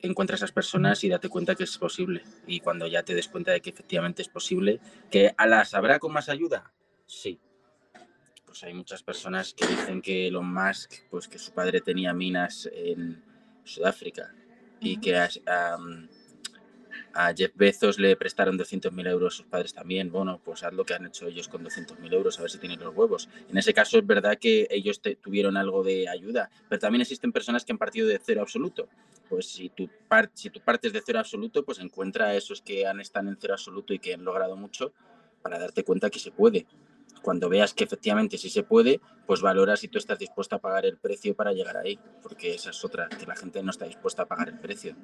encuentra 0.00 0.34
a 0.34 0.38
esas 0.38 0.52
personas 0.52 1.02
y 1.04 1.08
date 1.08 1.28
cuenta 1.28 1.54
que 1.54 1.64
es 1.64 1.78
posible. 1.78 2.22
Y 2.46 2.60
cuando 2.60 2.86
ya 2.86 3.02
te 3.02 3.14
des 3.14 3.28
cuenta 3.28 3.52
de 3.52 3.60
que 3.60 3.70
efectivamente 3.70 4.22
es 4.22 4.28
posible, 4.28 4.80
que 5.10 5.34
a 5.36 5.46
las 5.46 5.74
habrá 5.74 5.98
con 5.98 6.12
más 6.12 6.28
ayuda, 6.28 6.72
sí. 7.06 7.40
Pues 8.44 8.62
hay 8.62 8.74
muchas 8.74 9.02
personas 9.02 9.54
que 9.54 9.66
dicen 9.66 10.00
que 10.00 10.28
Elon 10.28 10.52
Musk, 10.52 11.08
pues 11.10 11.26
que 11.26 11.38
su 11.38 11.52
padre 11.52 11.80
tenía 11.80 12.12
minas 12.12 12.68
en 12.72 13.24
Sudáfrica 13.64 14.32
y 14.80 15.00
que 15.00 15.16
a 17.14 17.32
Jeff 17.32 17.52
Bezos 17.54 17.98
le 17.98 18.16
prestaron 18.16 18.58
200.000 18.58 19.08
euros 19.08 19.36
sus 19.36 19.46
padres 19.46 19.72
también. 19.72 20.10
Bueno, 20.10 20.40
pues 20.44 20.64
haz 20.64 20.72
lo 20.72 20.84
que 20.84 20.94
han 20.94 21.06
hecho 21.06 21.26
ellos 21.26 21.48
con 21.48 21.64
200.000 21.64 22.12
euros, 22.12 22.38
a 22.38 22.42
ver 22.42 22.50
si 22.50 22.58
tienen 22.58 22.80
los 22.80 22.94
huevos. 22.94 23.28
En 23.48 23.56
ese 23.56 23.72
caso 23.72 23.98
es 23.98 24.06
verdad 24.06 24.38
que 24.38 24.66
ellos 24.70 25.00
tuvieron 25.22 25.56
algo 25.56 25.84
de 25.84 26.08
ayuda, 26.08 26.50
pero 26.68 26.80
también 26.80 27.02
existen 27.02 27.32
personas 27.32 27.64
que 27.64 27.72
han 27.72 27.78
partido 27.78 28.08
de 28.08 28.20
cero 28.22 28.42
absoluto. 28.42 28.88
Pues 29.28 29.46
si 29.46 29.70
tú, 29.70 29.88
si 30.34 30.50
tú 30.50 30.60
partes 30.60 30.92
de 30.92 31.02
cero 31.04 31.20
absoluto, 31.20 31.64
pues 31.64 31.78
encuentra 31.78 32.26
a 32.26 32.34
esos 32.34 32.60
que 32.60 32.86
han 32.86 33.00
estado 33.00 33.28
en 33.28 33.38
cero 33.40 33.54
absoluto 33.54 33.94
y 33.94 34.00
que 34.00 34.14
han 34.14 34.24
logrado 34.24 34.56
mucho 34.56 34.92
para 35.40 35.58
darte 35.58 35.84
cuenta 35.84 36.10
que 36.10 36.18
se 36.18 36.32
puede. 36.32 36.66
Cuando 37.22 37.48
veas 37.48 37.72
que 37.72 37.84
efectivamente 37.84 38.36
sí 38.36 38.50
se 38.50 38.64
puede, 38.64 39.00
pues 39.26 39.40
valora 39.40 39.76
si 39.76 39.88
tú 39.88 39.98
estás 39.98 40.18
dispuesta 40.18 40.56
a 40.56 40.58
pagar 40.58 40.84
el 40.84 40.98
precio 40.98 41.34
para 41.34 41.52
llegar 41.52 41.76
ahí, 41.76 41.98
porque 42.22 42.54
esa 42.54 42.70
es 42.70 42.84
otra, 42.84 43.08
que 43.08 43.24
la 43.24 43.36
gente 43.36 43.62
no 43.62 43.70
está 43.70 43.86
dispuesta 43.86 44.22
a 44.22 44.26
pagar 44.26 44.48
el 44.48 44.58
precio. 44.58 44.94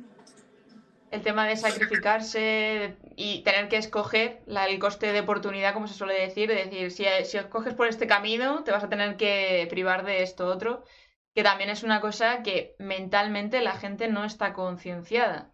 El 1.11 1.23
tema 1.23 1.47
de 1.47 1.57
sacrificarse 1.57 2.97
y 3.17 3.43
tener 3.43 3.69
que 3.69 3.77
escoger 3.77 4.43
el 4.47 4.79
coste 4.79 5.13
de 5.13 5.21
oportunidad, 5.21 5.75
como 5.75 5.89
se 5.89 5.95
suele 5.95 6.15
decir, 6.15 6.51
es 6.51 6.71
decir, 6.71 6.91
si, 6.91 7.05
si 7.25 7.37
escoges 7.37 7.75
por 7.75 7.89
este 7.89 8.07
camino, 8.07 8.63
te 8.63 8.71
vas 8.71 8.85
a 8.85 8.89
tener 8.89 9.17
que 9.17 9.67
privar 9.71 10.05
de 10.05 10.23
esto 10.23 10.47
otro, 10.47 10.85
que 11.35 11.43
también 11.43 11.71
es 11.71 11.83
una 11.83 12.01
cosa 12.01 12.43
que 12.43 12.77
mentalmente 12.79 13.61
la 13.61 13.75
gente 13.75 14.09
no 14.09 14.25
está 14.25 14.53
concienciada. 14.53 15.53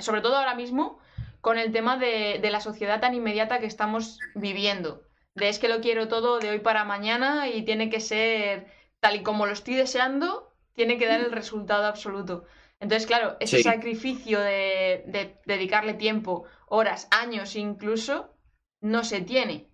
Sobre 0.00 0.20
todo 0.20 0.36
ahora 0.36 0.54
mismo 0.54 0.98
con 1.40 1.58
el 1.58 1.72
tema 1.72 1.96
de, 1.96 2.40
de 2.42 2.50
la 2.50 2.60
sociedad 2.60 3.00
tan 3.00 3.14
inmediata 3.14 3.60
que 3.60 3.66
estamos 3.66 4.18
viviendo. 4.34 5.02
De 5.34 5.48
es 5.48 5.60
que 5.60 5.68
lo 5.68 5.80
quiero 5.80 6.08
todo 6.08 6.40
de 6.40 6.50
hoy 6.50 6.58
para 6.58 6.84
mañana 6.84 7.48
y 7.48 7.62
tiene 7.62 7.90
que 7.90 8.00
ser 8.00 8.66
tal 8.98 9.16
y 9.16 9.22
como 9.22 9.46
lo 9.46 9.52
estoy 9.52 9.74
deseando, 9.74 10.52
tiene 10.74 10.98
que 10.98 11.06
dar 11.06 11.20
el 11.20 11.30
resultado 11.30 11.86
absoluto. 11.86 12.44
Entonces, 12.80 13.06
claro, 13.06 13.36
ese 13.40 13.62
sacrificio 13.62 14.40
de, 14.40 15.36
dedicarle 15.46 15.94
tiempo, 15.94 16.44
horas, 16.66 17.08
años 17.10 17.56
incluso, 17.56 18.36
no 18.80 19.02
se 19.04 19.20
tiene. 19.20 19.68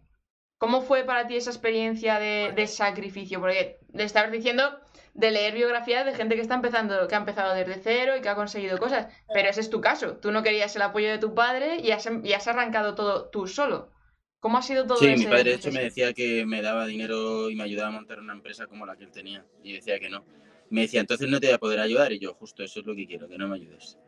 ¿Cómo 0.59 0.81
fue 0.81 1.05
para 1.05 1.27
ti 1.27 1.37
esa 1.37 1.51
experiencia 1.51 2.19
de, 2.19 2.67
sacrificio? 2.67 3.41
Porque 3.41 3.79
le 3.93 4.05
estabas 4.05 4.33
diciendo 4.33 4.81
de 5.13 5.31
leer 5.31 5.55
biografías 5.55 6.07
de 6.07 6.15
gente 6.15 6.35
que 6.35 6.41
está 6.41 6.55
empezando, 6.55 7.07
que 7.07 7.15
ha 7.15 7.19
empezado 7.19 7.55
desde 7.55 7.81
cero 7.81 8.17
y 8.17 8.23
que 8.23 8.29
ha 8.31 8.35
conseguido 8.35 8.79
cosas. 8.79 9.13
Pero 9.33 9.51
ese 9.51 9.61
es 9.61 9.71
tu 9.71 9.81
caso. 9.81 10.17
Tú 10.17 10.33
no 10.33 10.43
querías 10.43 10.75
el 10.75 10.83
apoyo 10.83 11.11
de 11.11 11.19
tu 11.19 11.35
padre 11.35 11.77
y 11.81 11.91
has, 11.91 12.09
y 12.23 12.33
has 12.33 12.49
arrancado 12.49 12.95
todo 12.95 13.29
tú 13.29 13.47
solo. 13.47 13.93
¿Cómo 14.41 14.59
ha 14.59 14.63
sido 14.63 14.87
todo 14.87 14.99
Sí, 14.99 15.15
mi 15.17 15.25
padre 15.25 15.45
de 15.45 15.55
hecho 15.55 15.73
me 15.73 15.83
decía 15.83 16.13
que 16.13 16.45
me 16.47 16.63
daba 16.63 16.87
dinero 16.87 17.49
y 17.51 17.57
me 17.57 17.65
ayudaba 17.65 17.89
a 17.89 17.93
montar 17.93 18.21
una 18.21 18.33
empresa 18.33 18.67
como 18.67 18.87
la 18.87 18.97
que 18.97 19.05
él 19.05 19.11
tenía. 19.11 19.45
Y 19.63 19.75
decía 19.75 20.01
que 20.01 20.09
no 20.09 20.25
me 20.71 20.83
decía, 20.83 21.01
entonces 21.01 21.29
no 21.29 21.41
te 21.41 21.47
voy 21.49 21.55
a 21.55 21.59
poder 21.59 21.81
ayudar. 21.81 22.13
Y 22.13 22.19
yo, 22.19 22.35
justo 22.35 22.63
eso 22.63 22.81
es 22.81 22.87
lo 22.87 22.95
que 22.95 23.07
quiero, 23.07 23.29
que 23.29 23.39
no 23.39 23.49
me 23.49 23.57
ayudes. 23.57 23.99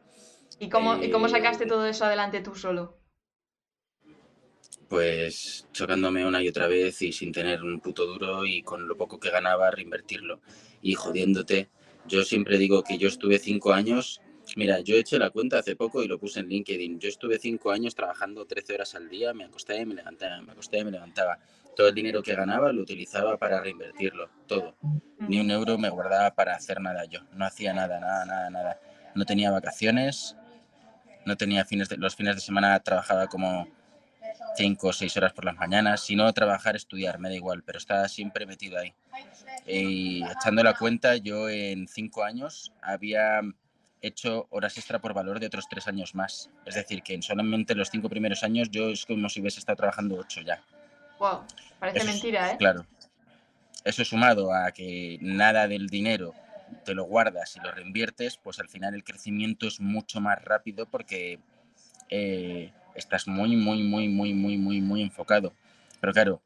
¿Y 0.58 0.68
cómo, 0.68 0.98
cómo 1.12 1.28
sacaste 1.28 1.64
eh, 1.64 1.68
todo 1.68 1.86
eso 1.86 2.04
adelante 2.04 2.40
tú 2.40 2.54
solo? 2.54 2.98
Pues 4.88 5.66
chocándome 5.72 6.24
una 6.24 6.42
y 6.42 6.48
otra 6.48 6.68
vez 6.68 7.02
y 7.02 7.12
sin 7.12 7.32
tener 7.32 7.62
un 7.62 7.80
puto 7.80 8.06
duro 8.06 8.44
y 8.44 8.62
con 8.62 8.86
lo 8.86 8.96
poco 8.96 9.18
que 9.18 9.30
ganaba 9.30 9.70
reinvertirlo 9.70 10.40
y 10.80 10.94
jodiéndote. 10.94 11.68
Yo 12.06 12.22
siempre 12.22 12.56
digo 12.56 12.84
que 12.84 12.96
yo 12.96 13.08
estuve 13.08 13.40
cinco 13.40 13.72
años, 13.72 14.20
mira, 14.54 14.80
yo 14.80 14.94
eché 14.94 15.18
la 15.18 15.30
cuenta 15.30 15.58
hace 15.58 15.74
poco 15.74 16.04
y 16.04 16.08
lo 16.08 16.18
puse 16.18 16.38
en 16.40 16.48
LinkedIn. 16.48 17.00
Yo 17.00 17.08
estuve 17.08 17.38
cinco 17.38 17.72
años 17.72 17.96
trabajando 17.96 18.46
13 18.46 18.74
horas 18.74 18.94
al 18.94 19.08
día, 19.08 19.34
me 19.34 19.44
acostaba 19.44 19.80
y 19.80 19.86
me 19.86 19.94
levantaba, 19.94 20.40
me 20.40 20.52
acostaba 20.52 20.82
y 20.82 20.84
me 20.84 20.92
levantaba 20.92 21.38
todo 21.76 21.88
el 21.88 21.94
dinero 21.94 22.22
que 22.22 22.34
ganaba 22.34 22.72
lo 22.72 22.82
utilizaba 22.82 23.36
para 23.36 23.60
reinvertirlo, 23.60 24.28
todo. 24.46 24.74
Ni 25.18 25.38
un 25.38 25.50
euro 25.50 25.78
me 25.78 25.90
guardaba 25.90 26.34
para 26.34 26.54
hacer 26.54 26.80
nada 26.80 27.04
yo. 27.04 27.20
No 27.32 27.44
hacía 27.44 27.72
nada, 27.72 28.00
nada, 28.00 28.24
nada, 28.24 28.50
nada. 28.50 28.80
No 29.14 29.24
tenía 29.24 29.50
vacaciones, 29.50 30.36
no 31.24 31.36
tenía 31.36 31.64
fines 31.64 31.88
de, 31.88 31.98
los 31.98 32.16
fines 32.16 32.34
de 32.34 32.40
semana 32.40 32.80
trabajaba 32.80 33.26
como 33.26 33.68
cinco 34.56 34.88
o 34.88 34.92
seis 34.92 35.16
horas 35.16 35.32
por 35.32 35.44
las 35.44 35.56
mañanas. 35.56 36.00
Si 36.00 36.16
no, 36.16 36.32
trabajar, 36.32 36.74
estudiar, 36.76 37.18
me 37.18 37.28
da 37.28 37.34
igual, 37.34 37.62
pero 37.62 37.78
estaba 37.78 38.08
siempre 38.08 38.46
metido 38.46 38.78
ahí. 38.78 38.94
Y 39.66 40.24
echando 40.24 40.62
la 40.62 40.74
cuenta, 40.74 41.16
yo 41.16 41.48
en 41.48 41.88
cinco 41.88 42.24
años 42.24 42.72
había 42.80 43.40
hecho 44.00 44.46
horas 44.50 44.76
extra 44.78 44.98
por 45.00 45.14
valor 45.14 45.40
de 45.40 45.46
otros 45.46 45.66
tres 45.68 45.86
años 45.88 46.14
más. 46.14 46.50
Es 46.64 46.74
decir, 46.74 47.02
que 47.02 47.14
en 47.14 47.22
solamente 47.22 47.74
los 47.74 47.90
cinco 47.90 48.08
primeros 48.08 48.42
años 48.42 48.70
yo 48.70 48.88
es 48.88 49.04
como 49.04 49.28
si 49.28 49.40
hubiese 49.40 49.58
estado 49.58 49.76
trabajando 49.76 50.16
ocho 50.16 50.40
ya. 50.40 50.62
Wow, 51.18 51.44
parece 51.78 52.04
mentira, 52.04 52.52
¿eh? 52.52 52.56
Claro. 52.58 52.86
Eso 53.84 54.04
sumado 54.04 54.52
a 54.52 54.72
que 54.72 55.18
nada 55.20 55.68
del 55.68 55.86
dinero 55.86 56.34
te 56.84 56.94
lo 56.94 57.04
guardas 57.04 57.56
y 57.56 57.60
lo 57.60 57.70
reinviertes, 57.70 58.36
pues 58.36 58.58
al 58.58 58.68
final 58.68 58.94
el 58.94 59.04
crecimiento 59.04 59.68
es 59.68 59.80
mucho 59.80 60.20
más 60.20 60.44
rápido 60.44 60.86
porque 60.86 61.38
eh, 62.10 62.72
estás 62.94 63.28
muy, 63.28 63.56
muy, 63.56 63.82
muy, 63.82 64.08
muy, 64.08 64.34
muy, 64.34 64.58
muy, 64.58 64.80
muy 64.80 65.02
enfocado. 65.02 65.52
Pero 66.00 66.12
claro, 66.12 66.42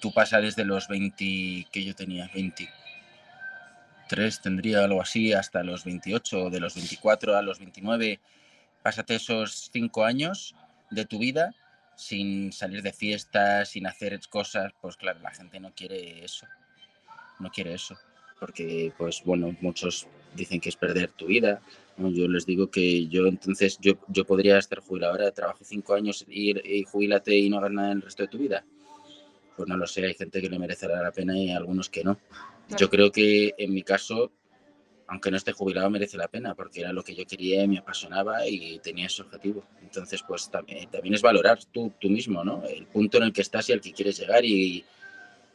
tú 0.00 0.12
pasas 0.12 0.42
desde 0.42 0.64
los 0.64 0.88
20 0.88 1.66
que 1.70 1.84
yo 1.84 1.94
tenía, 1.94 2.30
23 2.34 4.40
tendría 4.40 4.84
algo 4.84 5.02
así, 5.02 5.32
hasta 5.32 5.62
los 5.62 5.84
28, 5.84 6.50
de 6.50 6.60
los 6.60 6.74
24 6.74 7.36
a 7.36 7.42
los 7.42 7.58
29, 7.58 8.20
pásate 8.82 9.16
esos 9.16 9.70
5 9.72 10.04
años 10.04 10.54
de 10.90 11.04
tu 11.04 11.18
vida 11.18 11.54
sin 11.98 12.52
salir 12.52 12.80
de 12.80 12.92
fiestas, 12.92 13.70
sin 13.70 13.84
hacer 13.86 14.20
cosas, 14.30 14.72
pues 14.80 14.96
claro, 14.96 15.18
la 15.18 15.32
gente 15.32 15.58
no 15.58 15.74
quiere 15.74 16.24
eso. 16.24 16.46
No 17.40 17.50
quiere 17.50 17.74
eso. 17.74 17.96
Porque, 18.38 18.92
pues 18.96 19.22
bueno, 19.24 19.56
muchos 19.60 20.06
dicen 20.36 20.60
que 20.60 20.68
es 20.68 20.76
perder 20.76 21.10
tu 21.10 21.26
vida. 21.26 21.60
Yo 21.96 22.28
les 22.28 22.46
digo 22.46 22.70
que 22.70 23.08
yo 23.08 23.26
entonces, 23.26 23.78
yo, 23.80 23.94
yo 24.06 24.24
podría 24.24 24.58
estar 24.58 24.78
jubilado 24.78 25.14
ahora, 25.14 25.32
trabajo 25.32 25.64
cinco 25.64 25.94
años 25.94 26.24
y, 26.28 26.56
y 26.78 26.84
jubilate 26.84 27.36
y 27.36 27.50
no 27.50 27.58
hagas 27.58 27.72
nada 27.72 27.90
el 27.90 28.02
resto 28.02 28.22
de 28.22 28.28
tu 28.28 28.38
vida. 28.38 28.64
Pues 29.56 29.68
no 29.68 29.76
lo 29.76 29.88
sé, 29.88 30.06
hay 30.06 30.14
gente 30.14 30.40
que 30.40 30.48
le 30.48 30.58
merecerá 30.60 31.02
la 31.02 31.10
pena 31.10 31.36
y 31.36 31.50
algunos 31.50 31.90
que 31.90 32.04
no. 32.04 32.16
Yo 32.78 32.88
creo 32.88 33.10
que 33.10 33.54
en 33.58 33.74
mi 33.74 33.82
caso 33.82 34.30
aunque 35.08 35.30
no 35.30 35.38
esté 35.38 35.52
jubilado, 35.52 35.88
merece 35.88 36.18
la 36.18 36.28
pena, 36.28 36.54
porque 36.54 36.80
era 36.80 36.92
lo 36.92 37.02
que 37.02 37.14
yo 37.14 37.26
quería, 37.26 37.66
me 37.66 37.78
apasionaba 37.78 38.46
y 38.46 38.78
tenía 38.80 39.06
ese 39.06 39.22
objetivo. 39.22 39.64
Entonces, 39.82 40.22
pues 40.22 40.50
también, 40.50 40.90
también 40.90 41.14
es 41.14 41.22
valorar 41.22 41.58
tú, 41.72 41.94
tú 41.98 42.10
mismo, 42.10 42.44
¿no? 42.44 42.62
El 42.66 42.86
punto 42.86 43.16
en 43.16 43.24
el 43.24 43.32
que 43.32 43.40
estás 43.40 43.68
y 43.70 43.72
al 43.72 43.80
que 43.80 43.92
quieres 43.92 44.18
llegar 44.18 44.44
y, 44.44 44.84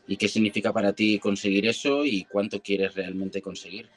y 0.08 0.18
qué 0.18 0.28
significa 0.28 0.74
para 0.74 0.94
ti 0.94 1.20
conseguir 1.20 1.68
eso 1.68 2.04
y 2.04 2.26
cuánto 2.26 2.62
quieres 2.62 2.96
realmente 2.96 3.44
conseguir. 3.44 3.90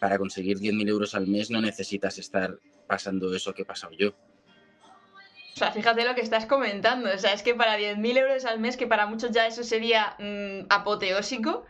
Para 0.00 0.18
conseguir 0.18 0.58
10.000 0.58 0.88
euros 0.88 1.14
al 1.14 1.28
mes 1.28 1.50
no 1.50 1.60
necesitas 1.60 2.18
estar 2.18 2.58
pasando 2.88 3.32
eso 3.32 3.54
que 3.54 3.62
he 3.62 3.66
pasado 3.66 3.92
yo. 3.92 4.08
O 4.08 5.56
sea, 5.56 5.70
fíjate 5.70 6.04
lo 6.04 6.16
que 6.16 6.22
estás 6.22 6.46
comentando. 6.46 7.10
O 7.14 7.18
sea, 7.18 7.32
es 7.32 7.42
que 7.44 7.54
para 7.54 7.78
10.000 7.78 8.18
euros 8.18 8.44
al 8.44 8.58
mes, 8.58 8.76
que 8.76 8.88
para 8.88 9.06
muchos 9.06 9.30
ya 9.30 9.46
eso 9.46 9.62
sería 9.62 10.16
mm, 10.18 10.66
apoteósico, 10.68 11.64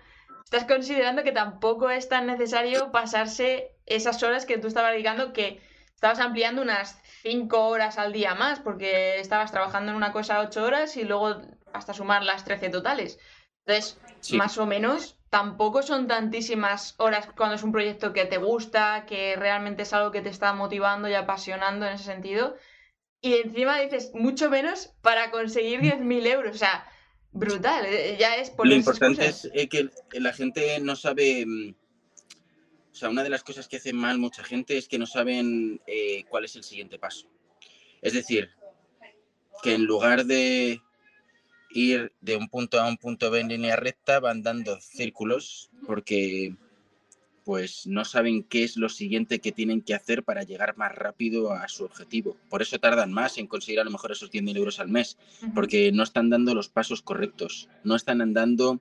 estás 0.50 0.64
considerando 0.64 1.22
que 1.22 1.30
tampoco 1.30 1.90
es 1.90 2.08
tan 2.08 2.26
necesario 2.26 2.90
pasarse 2.90 3.76
esas 3.86 4.20
horas 4.24 4.46
que 4.46 4.58
tú 4.58 4.66
estabas 4.66 4.90
dedicando, 4.90 5.32
que 5.32 5.60
estabas 5.94 6.18
ampliando 6.18 6.60
unas 6.60 7.00
5 7.22 7.68
horas 7.68 7.98
al 7.98 8.12
día 8.12 8.34
más, 8.34 8.58
porque 8.58 9.20
estabas 9.20 9.52
trabajando 9.52 9.92
en 9.92 9.96
una 9.96 10.10
cosa 10.10 10.40
8 10.40 10.64
horas 10.64 10.96
y 10.96 11.04
luego 11.04 11.40
hasta 11.72 11.94
sumar 11.94 12.24
las 12.24 12.44
13 12.44 12.68
totales. 12.68 13.20
Entonces, 13.64 14.00
más 14.32 14.58
o 14.58 14.66
menos, 14.66 15.16
tampoco 15.28 15.82
son 15.82 16.08
tantísimas 16.08 16.96
horas 16.98 17.28
cuando 17.36 17.54
es 17.54 17.62
un 17.62 17.70
proyecto 17.70 18.12
que 18.12 18.24
te 18.24 18.38
gusta, 18.38 19.04
que 19.06 19.36
realmente 19.36 19.82
es 19.82 19.92
algo 19.92 20.10
que 20.10 20.20
te 20.20 20.30
está 20.30 20.52
motivando 20.52 21.08
y 21.08 21.14
apasionando 21.14 21.86
en 21.86 21.92
ese 21.92 22.04
sentido. 22.04 22.56
Y 23.20 23.34
encima 23.34 23.78
dices, 23.78 24.10
mucho 24.14 24.50
menos 24.50 24.88
para 25.00 25.30
conseguir 25.30 25.80
10.000 25.80 26.26
euros. 26.26 26.56
O 26.56 26.58
sea, 26.58 26.84
brutal, 27.32 27.86
eh, 27.86 28.16
ya 28.18 28.36
es 28.36 28.50
por 28.50 28.66
Lo 28.66 28.74
importante 28.74 29.26
es 29.26 29.48
eh, 29.54 29.68
que 29.68 29.90
la 30.12 30.32
gente 30.32 30.78
no 30.80 30.96
sabe, 30.96 31.44
mm, 31.46 31.74
o 32.92 32.94
sea, 32.94 33.08
una 33.08 33.22
de 33.22 33.30
las 33.30 33.42
cosas 33.42 33.68
que 33.68 33.76
hace 33.76 33.92
mal 33.92 34.18
mucha 34.18 34.42
gente 34.44 34.76
es 34.76 34.88
que 34.88 34.98
no 34.98 35.06
saben 35.06 35.80
eh, 35.86 36.24
cuál 36.28 36.44
es 36.44 36.56
el 36.56 36.64
siguiente 36.64 36.98
paso. 36.98 37.28
Es 38.02 38.14
decir, 38.14 38.50
que 39.62 39.74
en 39.74 39.84
lugar 39.84 40.24
de 40.24 40.80
ir 41.70 42.12
de 42.20 42.36
un 42.36 42.48
punto 42.48 42.80
a 42.80 42.88
un 42.88 42.96
punto 42.96 43.30
B 43.30 43.40
en 43.40 43.48
línea 43.48 43.76
recta, 43.76 44.20
van 44.20 44.42
dando 44.42 44.80
círculos 44.80 45.70
porque 45.86 46.54
pues 47.50 47.84
no 47.88 48.04
saben 48.04 48.44
qué 48.44 48.62
es 48.62 48.76
lo 48.76 48.88
siguiente 48.88 49.40
que 49.40 49.50
tienen 49.50 49.82
que 49.82 49.92
hacer 49.92 50.22
para 50.22 50.44
llegar 50.44 50.76
más 50.76 50.94
rápido 50.94 51.52
a 51.52 51.66
su 51.66 51.84
objetivo. 51.84 52.36
Por 52.48 52.62
eso 52.62 52.78
tardan 52.78 53.12
más 53.12 53.38
en 53.38 53.48
conseguir 53.48 53.80
a 53.80 53.84
lo 53.84 53.90
mejor 53.90 54.12
esos 54.12 54.30
10.000 54.30 54.56
euros 54.56 54.78
al 54.78 54.86
mes, 54.86 55.18
porque 55.52 55.90
no 55.90 56.04
están 56.04 56.30
dando 56.30 56.54
los 56.54 56.68
pasos 56.68 57.02
correctos, 57.02 57.68
no 57.82 57.96
están 57.96 58.20
andando 58.20 58.80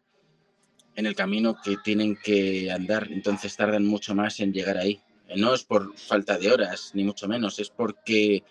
en 0.96 1.08
el 1.08 1.16
camino 1.16 1.58
que 1.64 1.78
tienen 1.84 2.16
que 2.16 2.70
andar, 2.70 3.08
entonces 3.12 3.56
tardan 3.56 3.88
mucho 3.88 4.14
más 4.14 4.40
en 4.40 4.54
llegar 4.54 4.78
ahí. 4.78 5.02
No 5.36 5.56
es 5.56 5.64
por 5.64 5.98
falta 5.98 6.38
de 6.38 6.52
horas, 6.52 6.92
ni 6.94 7.04
mucho 7.04 7.28
menos, 7.28 7.58
es 7.58 7.72
porque 7.72 8.44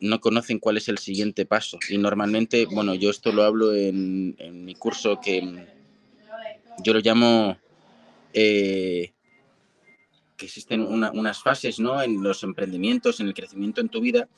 no 0.00 0.20
conocen 0.20 0.60
cuál 0.60 0.76
es 0.76 0.88
el 0.88 0.98
siguiente 0.98 1.44
paso. 1.44 1.76
Y 1.90 1.98
normalmente, 1.98 2.66
bueno, 2.66 2.94
yo 2.94 3.10
esto 3.10 3.32
lo 3.32 3.42
hablo 3.42 3.74
en, 3.74 4.36
en 4.38 4.64
mi 4.64 4.76
curso 4.76 5.18
que 5.20 5.66
yo 6.84 6.92
lo 6.94 7.00
llamo 7.00 7.58
eh, 8.32 9.12
que 10.36 10.46
existen 10.46 10.82
unas 10.82 11.42
fases 11.42 11.80
¿no? 11.80 12.00
en 12.00 12.22
los 12.22 12.42
emprendimientos, 12.44 13.20
en 13.20 13.26
el 13.26 13.34
crecimiento 13.34 13.80
en 13.80 13.88
tu 13.88 14.00
vida 14.00 14.28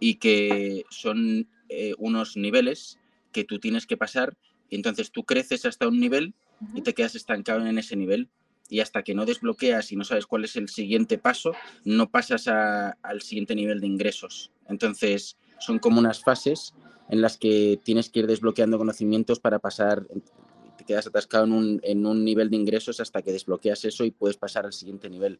y 0.00 0.14
que 0.14 0.84
son 0.90 1.48
eh, 1.68 1.94
unos 1.98 2.36
niveles 2.36 2.98
que 3.32 3.44
tú 3.44 3.58
tienes 3.58 3.86
que 3.86 3.96
pasar 3.96 4.36
y 4.70 4.76
entonces 4.76 5.10
tú 5.12 5.24
creces 5.24 5.66
hasta 5.66 5.88
un 5.88 6.00
nivel 6.00 6.34
y 6.74 6.82
te 6.82 6.94
quedas 6.94 7.14
estancado 7.14 7.66
en 7.66 7.78
ese 7.78 7.96
nivel 7.96 8.28
y 8.68 8.80
hasta 8.80 9.02
que 9.02 9.14
no 9.14 9.26
desbloqueas 9.26 9.92
y 9.92 9.96
no 9.96 10.04
sabes 10.04 10.26
cuál 10.26 10.44
es 10.44 10.56
el 10.56 10.68
siguiente 10.68 11.18
paso, 11.18 11.52
no 11.84 12.10
pasas 12.10 12.48
al 12.48 13.22
siguiente 13.22 13.54
nivel 13.54 13.80
de 13.80 13.86
ingresos. 13.86 14.50
Entonces 14.68 15.36
son 15.58 15.78
como 15.78 16.00
unas 16.00 16.22
fases 16.22 16.74
en 17.08 17.20
las 17.20 17.36
que 17.36 17.78
tienes 17.84 18.10
que 18.10 18.20
ir 18.20 18.26
desbloqueando 18.26 18.78
conocimientos 18.78 19.38
para 19.38 19.58
pasar 19.58 20.06
quedas 20.86 21.06
atascado 21.06 21.44
en 21.44 21.52
un, 21.52 21.80
en 21.82 22.06
un 22.06 22.24
nivel 22.24 22.48
de 22.48 22.56
ingresos 22.56 23.00
hasta 23.00 23.22
que 23.22 23.32
desbloqueas 23.32 23.84
eso 23.84 24.04
y 24.04 24.10
puedes 24.10 24.36
pasar 24.36 24.64
al 24.64 24.72
siguiente 24.72 25.10
nivel. 25.10 25.38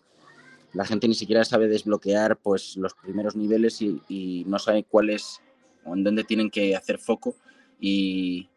la 0.73 0.85
gente 0.85 1.09
ni 1.09 1.15
siquiera 1.15 1.45
sabe 1.45 1.69
desbloquear 1.69 2.37
pues 2.37 2.77
los 2.77 2.93
primeros 2.95 3.35
niveles 3.37 3.81
y, 3.81 4.45
no 4.47 4.59
sabe 4.59 4.85
cuál 4.85 5.11
es 5.11 5.41
o 5.85 5.95
en 5.95 6.05
dónde 6.05 6.25
tienen 6.25 6.51
que 6.51 6.77
hacer 6.77 6.99
foco 6.99 7.35
y 7.81 8.49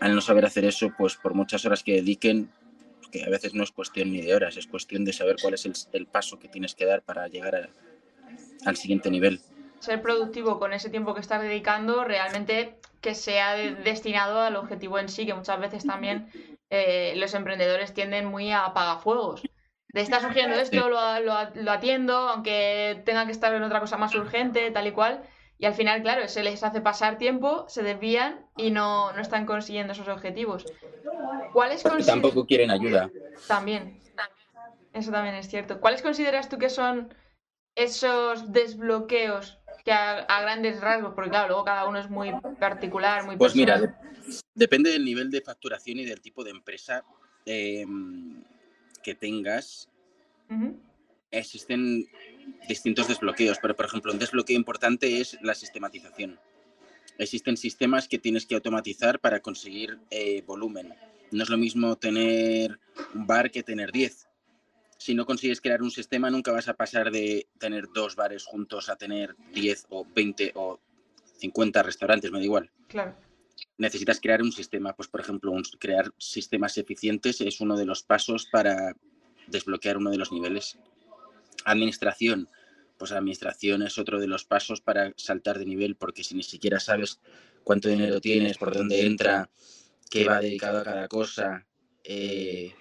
al 0.00 0.14
no 0.14 0.20
saber 0.20 0.44
hacer 0.44 0.64
eso, 0.64 0.92
pues 0.98 1.16
por 1.16 1.34
muchas 1.34 1.64
horas 1.64 1.84
que 1.84 1.94
dediquen, 1.94 2.50
que 3.12 3.24
a 3.24 3.28
veces 3.28 3.54
no 3.54 3.62
es 3.62 3.70
cuestión 3.70 4.10
ni 4.10 4.20
de 4.20 4.34
horas, 4.34 4.56
es 4.56 4.66
cuestión 4.66 5.04
de 5.04 5.12
saber 5.12 5.36
cuál 5.40 5.54
es 5.54 5.86
el, 5.92 6.06
paso 6.06 6.40
que 6.40 6.48
tienes 6.48 6.74
que 6.74 6.86
dar 6.86 7.02
para 7.02 7.28
llegar 7.28 7.70
al 8.64 8.76
siguiente 8.76 9.10
nivel. 9.10 9.40
Ser 9.78 10.02
productivo 10.02 10.58
con 10.58 10.72
ese 10.72 10.90
tiempo 10.90 11.14
que 11.14 11.20
estás 11.20 11.42
dedicando, 11.42 12.02
realmente 12.04 12.76
que 13.02 13.14
sea 13.14 13.54
destinado 13.56 14.40
al 14.40 14.56
objetivo 14.56 14.98
en 14.98 15.10
sí, 15.10 15.26
que 15.26 15.34
muchas 15.34 15.60
veces 15.60 15.84
también 15.84 16.30
eh, 16.70 17.12
los 17.16 17.34
emprendedores 17.34 17.92
tienden 17.92 18.24
muy 18.24 18.50
a 18.50 18.64
apagafuegos 18.64 19.42
de 19.92 20.00
está 20.00 20.20
surgiendo 20.20 20.56
esto, 20.56 20.88
lo, 20.88 20.98
lo, 21.20 21.70
atiendo, 21.70 22.14
aunque 22.14 23.02
tenga 23.04 23.26
que 23.26 23.32
estar 23.32 23.54
en 23.54 23.62
otra 23.62 23.80
cosa 23.80 23.98
más 23.98 24.14
urgente, 24.14 24.70
tal 24.70 24.86
y 24.86 24.92
cual. 24.92 25.22
Y 25.58 25.66
al 25.66 25.74
final, 25.74 26.02
claro, 26.02 26.26
se 26.28 26.42
les 26.42 26.62
hace 26.64 26.80
pasar 26.80 27.18
tiempo, 27.18 27.66
se 27.68 27.82
desvían 27.82 28.46
y 28.56 28.70
no, 28.70 29.12
no 29.12 29.20
están 29.20 29.44
consiguiendo 29.44 29.92
esos 29.92 30.08
objetivos. 30.08 30.64
¿Cuáles 31.52 31.84
Tampoco 32.06 32.46
quieren 32.46 32.70
ayuda. 32.70 33.10
También. 33.46 34.00
Eso 34.94 35.10
también 35.10 35.34
es 35.36 35.48
cierto. 35.48 35.78
¿Cuáles 35.78 36.02
consideras 36.02 36.48
tú 36.48 36.58
que 36.58 36.70
son 36.70 37.14
esos 37.74 38.50
desbloqueos 38.52 39.58
que 39.84 39.92
a, 39.92 40.40
grandes 40.42 40.80
rasgos, 40.80 41.14
porque 41.14 41.30
claro, 41.30 41.48
luego 41.48 41.64
cada 41.64 41.88
uno 41.88 41.98
es 41.98 42.08
muy 42.08 42.32
particular, 42.58 43.24
muy 43.24 43.36
Pues 43.36 43.54
mira, 43.54 43.96
depende 44.54 44.90
del 44.90 45.04
nivel 45.04 45.30
de 45.30 45.40
facturación 45.40 45.98
y 45.98 46.04
del 46.04 46.20
tipo 46.20 46.44
de 46.44 46.50
empresa. 46.50 47.04
Eh, 47.44 47.84
que 49.02 49.14
tengas, 49.14 49.88
existen 51.30 52.06
distintos 52.68 53.08
desbloqueos, 53.08 53.58
pero 53.60 53.76
por 53.76 53.86
ejemplo, 53.86 54.12
un 54.12 54.18
desbloqueo 54.18 54.56
importante 54.56 55.20
es 55.20 55.38
la 55.42 55.54
sistematización. 55.54 56.38
Existen 57.18 57.56
sistemas 57.56 58.08
que 58.08 58.18
tienes 58.18 58.46
que 58.46 58.54
automatizar 58.54 59.20
para 59.20 59.40
conseguir 59.40 59.98
eh, 60.10 60.42
volumen. 60.46 60.94
No 61.30 61.42
es 61.42 61.50
lo 61.50 61.58
mismo 61.58 61.96
tener 61.96 62.78
un 63.14 63.26
bar 63.26 63.50
que 63.50 63.62
tener 63.62 63.92
10. 63.92 64.28
Si 65.02 65.14
no 65.14 65.26
consigues 65.26 65.60
crear 65.60 65.82
un 65.82 65.90
sistema, 65.90 66.30
nunca 66.30 66.52
vas 66.52 66.68
a 66.68 66.74
pasar 66.74 67.10
de 67.10 67.48
tener 67.58 67.88
dos 67.92 68.14
bares 68.14 68.44
juntos 68.44 68.88
a 68.88 68.96
tener 68.96 69.34
10 69.52 69.86
o 69.90 70.06
20 70.14 70.52
o 70.54 70.80
50 71.38 71.82
restaurantes, 71.82 72.30
me 72.30 72.38
da 72.38 72.44
igual. 72.44 72.70
Claro 72.88 73.16
necesitas 73.78 74.20
crear 74.20 74.42
un 74.42 74.52
sistema. 74.52 74.94
Pues, 74.94 75.08
por 75.08 75.20
ejemplo, 75.20 75.52
crear 75.78 76.12
sistemas 76.18 76.78
eficientes 76.78 77.40
es 77.40 77.60
uno 77.60 77.76
de 77.76 77.84
los 77.84 78.02
pasos 78.02 78.46
para 78.46 78.96
desbloquear 79.48 79.96
uno 79.98 80.10
de 80.10 80.18
los 80.18 80.32
niveles. 80.32 80.78
Administración. 81.64 82.48
Pues 82.98 83.12
administración 83.12 83.82
es 83.82 83.98
otro 83.98 84.20
de 84.20 84.28
los 84.28 84.44
pasos 84.44 84.80
para 84.80 85.12
saltar 85.16 85.58
de 85.58 85.66
nivel, 85.66 85.96
porque 85.96 86.22
si 86.22 86.36
ni 86.36 86.44
siquiera 86.44 86.78
sabes 86.78 87.20
cuánto 87.64 87.88
dinero 87.88 88.20
tienes, 88.20 88.58
por 88.58 88.72
dónde 88.72 89.04
entra, 89.04 89.50
qué 90.08 90.24
va 90.24 90.40
dedicado 90.40 90.78
a 90.78 90.84
cada 90.84 91.08
cosa 91.08 91.66
eh, 92.04 92.72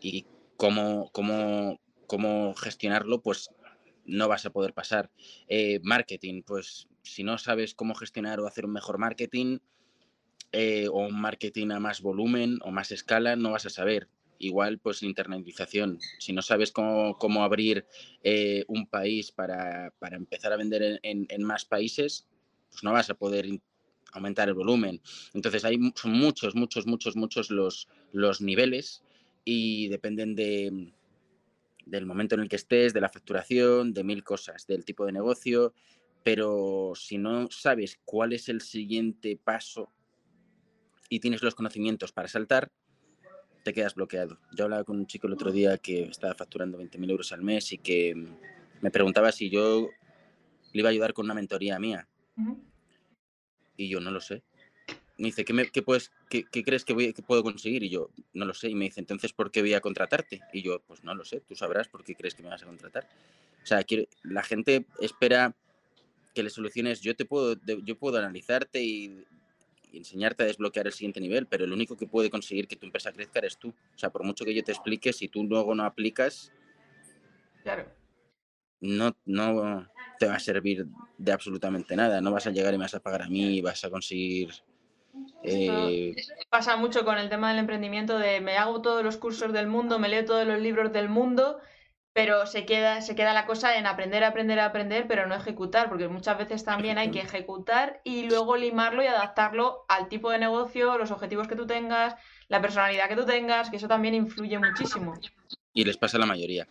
y 0.00 0.24
cómo, 0.60 1.10
cómo, 1.12 1.80
cómo 2.06 2.54
gestionarlo, 2.54 3.22
pues 3.22 3.48
no 4.04 4.28
vas 4.28 4.44
a 4.44 4.50
poder 4.50 4.74
pasar. 4.74 5.10
Eh, 5.48 5.80
marketing, 5.82 6.42
pues 6.42 6.86
si 7.02 7.24
no 7.24 7.38
sabes 7.38 7.74
cómo 7.74 7.94
gestionar 7.94 8.40
o 8.40 8.46
hacer 8.46 8.66
un 8.66 8.72
mejor 8.72 8.98
marketing, 8.98 9.60
eh, 10.52 10.86
o 10.88 10.98
un 10.98 11.18
marketing 11.18 11.70
a 11.70 11.80
más 11.80 12.02
volumen 12.02 12.58
o 12.60 12.70
más 12.72 12.92
escala, 12.92 13.36
no 13.36 13.52
vas 13.52 13.64
a 13.64 13.70
saber. 13.70 14.08
Igual, 14.38 14.78
pues 14.78 15.02
internalización. 15.02 15.98
Si 16.18 16.34
no 16.34 16.42
sabes 16.42 16.72
cómo, 16.72 17.16
cómo 17.16 17.42
abrir 17.42 17.86
eh, 18.22 18.64
un 18.68 18.86
país 18.86 19.32
para, 19.32 19.94
para, 19.98 20.16
empezar 20.16 20.52
a 20.52 20.56
vender 20.56 21.00
en, 21.02 21.26
en, 21.26 21.42
más 21.42 21.64
países, 21.64 22.26
pues 22.70 22.84
no 22.84 22.92
vas 22.92 23.08
a 23.08 23.14
poder 23.14 23.46
aumentar 24.12 24.48
el 24.48 24.54
volumen. 24.54 25.00
Entonces, 25.32 25.64
hay, 25.64 25.78
son 25.94 26.12
muchos, 26.12 26.54
muchos, 26.54 26.86
muchos, 26.86 27.16
muchos 27.16 27.50
los, 27.50 27.88
los 28.12 28.42
niveles 28.42 29.02
y 29.44 29.88
dependen 29.88 30.34
de, 30.34 30.92
del 31.86 32.06
momento 32.06 32.34
en 32.34 32.42
el 32.42 32.48
que 32.48 32.56
estés, 32.56 32.92
de 32.92 33.00
la 33.00 33.08
facturación, 33.08 33.92
de 33.92 34.04
mil 34.04 34.22
cosas, 34.22 34.66
del 34.66 34.84
tipo 34.84 35.06
de 35.06 35.12
negocio, 35.12 35.74
pero 36.22 36.92
si 36.94 37.18
no 37.18 37.50
sabes 37.50 37.98
cuál 38.04 38.32
es 38.32 38.48
el 38.48 38.60
siguiente 38.60 39.38
paso 39.42 39.90
y 41.08 41.20
tienes 41.20 41.42
los 41.42 41.54
conocimientos 41.54 42.12
para 42.12 42.28
saltar, 42.28 42.70
te 43.64 43.72
quedas 43.72 43.94
bloqueado. 43.94 44.38
Yo 44.56 44.64
hablaba 44.64 44.84
con 44.84 44.98
un 44.98 45.06
chico 45.06 45.26
el 45.26 45.34
otro 45.34 45.50
día 45.50 45.78
que 45.78 46.04
estaba 46.04 46.34
facturando 46.34 46.78
20.000 46.78 47.10
euros 47.10 47.32
al 47.32 47.42
mes 47.42 47.72
y 47.72 47.78
que 47.78 48.14
me 48.80 48.90
preguntaba 48.90 49.32
si 49.32 49.50
yo 49.50 49.88
le 50.72 50.80
iba 50.80 50.88
a 50.88 50.92
ayudar 50.92 51.12
con 51.12 51.24
una 51.26 51.34
mentoría 51.34 51.78
mía. 51.78 52.08
Y 53.76 53.88
yo 53.88 54.00
no 54.00 54.10
lo 54.10 54.20
sé. 54.20 54.42
Me 55.20 55.26
dice, 55.26 55.44
¿qué, 55.44 55.52
me, 55.52 55.70
qué, 55.70 55.82
puedes, 55.82 56.10
qué, 56.30 56.44
qué 56.50 56.64
crees 56.64 56.84
que, 56.84 56.94
voy, 56.94 57.12
que, 57.12 57.22
puedo 57.22 57.42
conseguir? 57.42 57.82
Y 57.82 57.90
yo, 57.90 58.10
no 58.32 58.46
lo 58.46 58.54
sé. 58.54 58.70
Y 58.70 58.74
me 58.74 58.86
dice, 58.86 59.00
entonces, 59.00 59.32
¿por 59.32 59.50
qué 59.50 59.60
voy 59.60 59.74
a 59.74 59.80
contratarte? 59.80 60.40
Y 60.52 60.62
yo, 60.62 60.80
pues 60.80 61.04
no 61.04 61.14
lo 61.14 61.24
sé. 61.24 61.40
Tú 61.40 61.54
sabrás 61.54 61.88
por 61.88 62.02
qué 62.04 62.14
crees 62.14 62.34
que 62.34 62.42
me 62.42 62.48
vas 62.48 62.62
a 62.62 62.66
contratar. 62.66 63.06
O 63.62 63.66
sea, 63.66 63.84
la 64.22 64.42
gente 64.42 64.86
espera 64.98 65.54
que 66.34 66.42
le 66.42 66.50
soluciones. 66.50 67.00
Yo 67.02 67.14
te 67.14 67.24
puedo, 67.24 67.56
yo 67.84 67.98
puedo 67.98 68.18
analizarte 68.18 68.82
y 68.82 69.24
enseñarte 69.92 70.42
a 70.42 70.46
desbloquear 70.46 70.86
el 70.86 70.92
siguiente 70.92 71.20
nivel, 71.20 71.46
pero 71.46 71.64
el 71.64 71.72
único 71.72 71.96
que 71.96 72.06
puede 72.06 72.30
conseguir 72.30 72.68
que 72.68 72.76
tu 72.76 72.86
empresa 72.86 73.12
crezca 73.12 73.40
eres 73.40 73.58
tú. 73.58 73.68
O 73.68 73.98
sea, 73.98 74.10
por 74.10 74.24
mucho 74.24 74.44
que 74.44 74.54
yo 74.54 74.64
te 74.64 74.72
explique, 74.72 75.12
si 75.12 75.28
tú 75.28 75.44
luego 75.44 75.74
no 75.74 75.84
aplicas, 75.84 76.52
claro. 77.62 77.92
no, 78.80 79.16
no 79.26 79.88
te 80.18 80.26
va 80.26 80.34
a 80.34 80.40
servir 80.40 80.86
de 81.18 81.32
absolutamente 81.32 81.96
nada. 81.96 82.20
No 82.20 82.30
vas 82.30 82.46
a 82.46 82.50
llegar 82.50 82.74
y 82.74 82.78
me 82.78 82.84
vas 82.84 82.94
a 82.94 83.00
pagar 83.00 83.22
a 83.22 83.28
mí 83.28 83.56
y 83.56 83.60
vas 83.60 83.84
a 83.84 83.90
conseguir... 83.90 84.50
Eh... 85.42 86.14
Pasa 86.48 86.76
mucho 86.76 87.04
con 87.04 87.18
el 87.18 87.28
tema 87.28 87.50
del 87.50 87.58
emprendimiento 87.58 88.18
de 88.18 88.40
me 88.40 88.56
hago 88.56 88.82
todos 88.82 89.02
los 89.02 89.16
cursos 89.16 89.52
del 89.52 89.66
mundo, 89.66 89.98
me 89.98 90.08
leo 90.08 90.24
todos 90.24 90.46
los 90.46 90.60
libros 90.60 90.92
del 90.92 91.08
mundo 91.08 91.58
pero 92.12 92.46
se 92.46 92.66
queda, 92.66 93.00
se 93.02 93.14
queda 93.14 93.32
la 93.32 93.46
cosa 93.46 93.78
en 93.78 93.86
aprender, 93.86 94.24
aprender, 94.24 94.58
aprender, 94.58 95.06
pero 95.06 95.26
no 95.26 95.34
ejecutar, 95.34 95.88
porque 95.88 96.08
muchas 96.08 96.36
veces 96.38 96.64
también 96.64 96.98
hay 96.98 97.10
que 97.10 97.20
ejecutar 97.20 98.00
y 98.04 98.28
luego 98.28 98.56
limarlo 98.56 99.02
y 99.02 99.06
adaptarlo 99.06 99.84
al 99.88 100.08
tipo 100.08 100.30
de 100.30 100.38
negocio, 100.38 100.98
los 100.98 101.12
objetivos 101.12 101.46
que 101.46 101.56
tú 101.56 101.66
tengas, 101.66 102.16
la 102.48 102.60
personalidad 102.60 103.08
que 103.08 103.16
tú 103.16 103.24
tengas, 103.24 103.70
que 103.70 103.76
eso 103.76 103.86
también 103.86 104.14
influye 104.14 104.58
muchísimo. 104.58 105.14
Y 105.72 105.84
les 105.84 105.96
pasa 105.96 106.16
a 106.16 106.20
la 106.20 106.26
mayoría, 106.26 106.66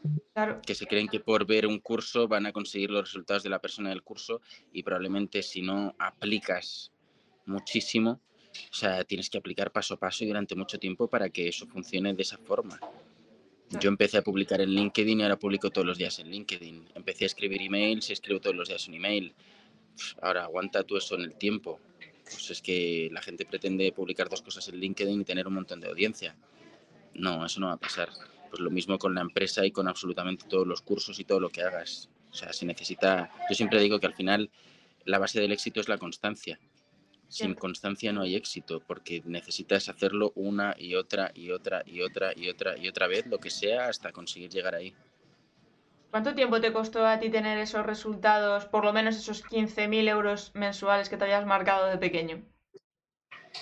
que 0.65 0.75
se 0.75 0.85
creen 0.85 1.07
que 1.07 1.21
por 1.21 1.45
ver 1.45 1.65
un 1.65 1.79
curso 1.79 2.27
van 2.27 2.45
a 2.45 2.51
conseguir 2.51 2.91
los 2.91 3.05
resultados 3.05 3.43
de 3.43 3.49
la 3.49 3.59
persona 3.59 3.89
del 3.89 4.03
curso 4.03 4.41
y 4.73 4.83
probablemente 4.83 5.41
si 5.41 5.61
no 5.61 5.95
aplicas 5.99 6.91
muchísimo, 7.45 8.19
o 8.71 8.73
sea, 8.73 9.03
tienes 9.03 9.29
que 9.29 9.37
aplicar 9.37 9.71
paso 9.71 9.93
a 9.93 9.97
paso 9.97 10.23
y 10.23 10.27
durante 10.27 10.55
mucho 10.55 10.79
tiempo 10.79 11.07
para 11.07 11.29
que 11.29 11.47
eso 11.47 11.67
funcione 11.67 12.13
de 12.13 12.21
esa 12.21 12.37
forma. 12.37 12.79
Yo 13.79 13.89
empecé 13.89 14.17
a 14.17 14.23
publicar 14.23 14.61
en 14.61 14.69
LinkedIn 14.69 15.19
y 15.19 15.23
ahora 15.23 15.37
publico 15.37 15.69
todos 15.69 15.85
los 15.85 15.97
días 15.97 16.17
en 16.19 16.29
LinkedIn. 16.31 16.89
Empecé 16.95 17.25
a 17.25 17.27
escribir 17.27 17.61
emails 17.61 18.09
y 18.09 18.13
escribo 18.13 18.39
todos 18.39 18.55
los 18.55 18.67
días 18.67 18.87
un 18.87 18.95
email. 18.95 19.35
Ahora 20.21 20.43
aguanta 20.43 20.83
tú 20.83 20.97
eso 20.97 21.15
en 21.15 21.21
el 21.21 21.35
tiempo. 21.35 21.79
Pues 22.23 22.49
es 22.49 22.61
que 22.61 23.09
la 23.11 23.21
gente 23.21 23.45
pretende 23.45 23.91
publicar 23.91 24.27
dos 24.27 24.41
cosas 24.41 24.67
en 24.69 24.79
LinkedIn 24.79 25.21
y 25.21 25.23
tener 25.23 25.47
un 25.47 25.53
montón 25.53 25.79
de 25.79 25.87
audiencia. 25.87 26.35
No, 27.13 27.45
eso 27.45 27.59
no 27.59 27.67
va 27.67 27.73
a 27.73 27.77
pasar. 27.77 28.09
Pues 28.49 28.59
lo 28.59 28.71
mismo 28.71 28.97
con 28.97 29.13
la 29.13 29.21
empresa 29.21 29.63
y 29.65 29.71
con 29.71 29.87
absolutamente 29.87 30.45
todos 30.47 30.65
los 30.65 30.81
cursos 30.81 31.19
y 31.19 31.23
todo 31.23 31.39
lo 31.39 31.49
que 31.49 31.61
hagas. 31.61 32.09
O 32.31 32.33
sea, 32.33 32.53
si 32.53 32.65
necesita. 32.65 33.31
Yo 33.49 33.55
siempre 33.55 33.79
digo 33.81 33.99
que 33.99 34.07
al 34.07 34.15
final 34.15 34.49
la 35.05 35.19
base 35.19 35.39
del 35.39 35.51
éxito 35.51 35.79
es 35.79 35.87
la 35.87 35.99
constancia 35.99 36.59
sin 37.29 37.53
constancia 37.53 38.11
no 38.11 38.21
hay 38.21 38.35
éxito, 38.35 38.81
porque 38.85 39.21
necesitas 39.25 39.87
hacerlo 39.87 40.33
una 40.35 40.75
y 40.77 40.95
otra 40.95 41.31
y 41.33 41.51
otra 41.51 41.83
y 41.85 42.01
otra 42.01 42.33
y 42.35 42.49
otra 42.49 42.77
y 42.77 42.87
otra 42.87 43.07
vez, 43.07 43.27
lo 43.27 43.37
que 43.37 43.51
sea, 43.51 43.87
hasta 43.87 44.11
conseguir 44.11 44.49
llegar 44.49 44.75
ahí. 44.75 44.93
¿Cuánto 46.09 46.33
tiempo 46.33 46.59
te 46.59 46.73
costó 46.73 47.05
a 47.05 47.19
ti 47.19 47.29
tener 47.29 47.59
esos 47.59 47.85
resultados, 47.85 48.65
por 48.65 48.83
lo 48.83 48.91
menos 48.91 49.15
esos 49.15 49.45
15.000 49.45 50.09
euros 50.09 50.51
mensuales 50.55 51.07
que 51.07 51.17
te 51.17 51.25
habías 51.25 51.45
marcado 51.45 51.85
de 51.85 51.99
pequeño? 51.99 52.43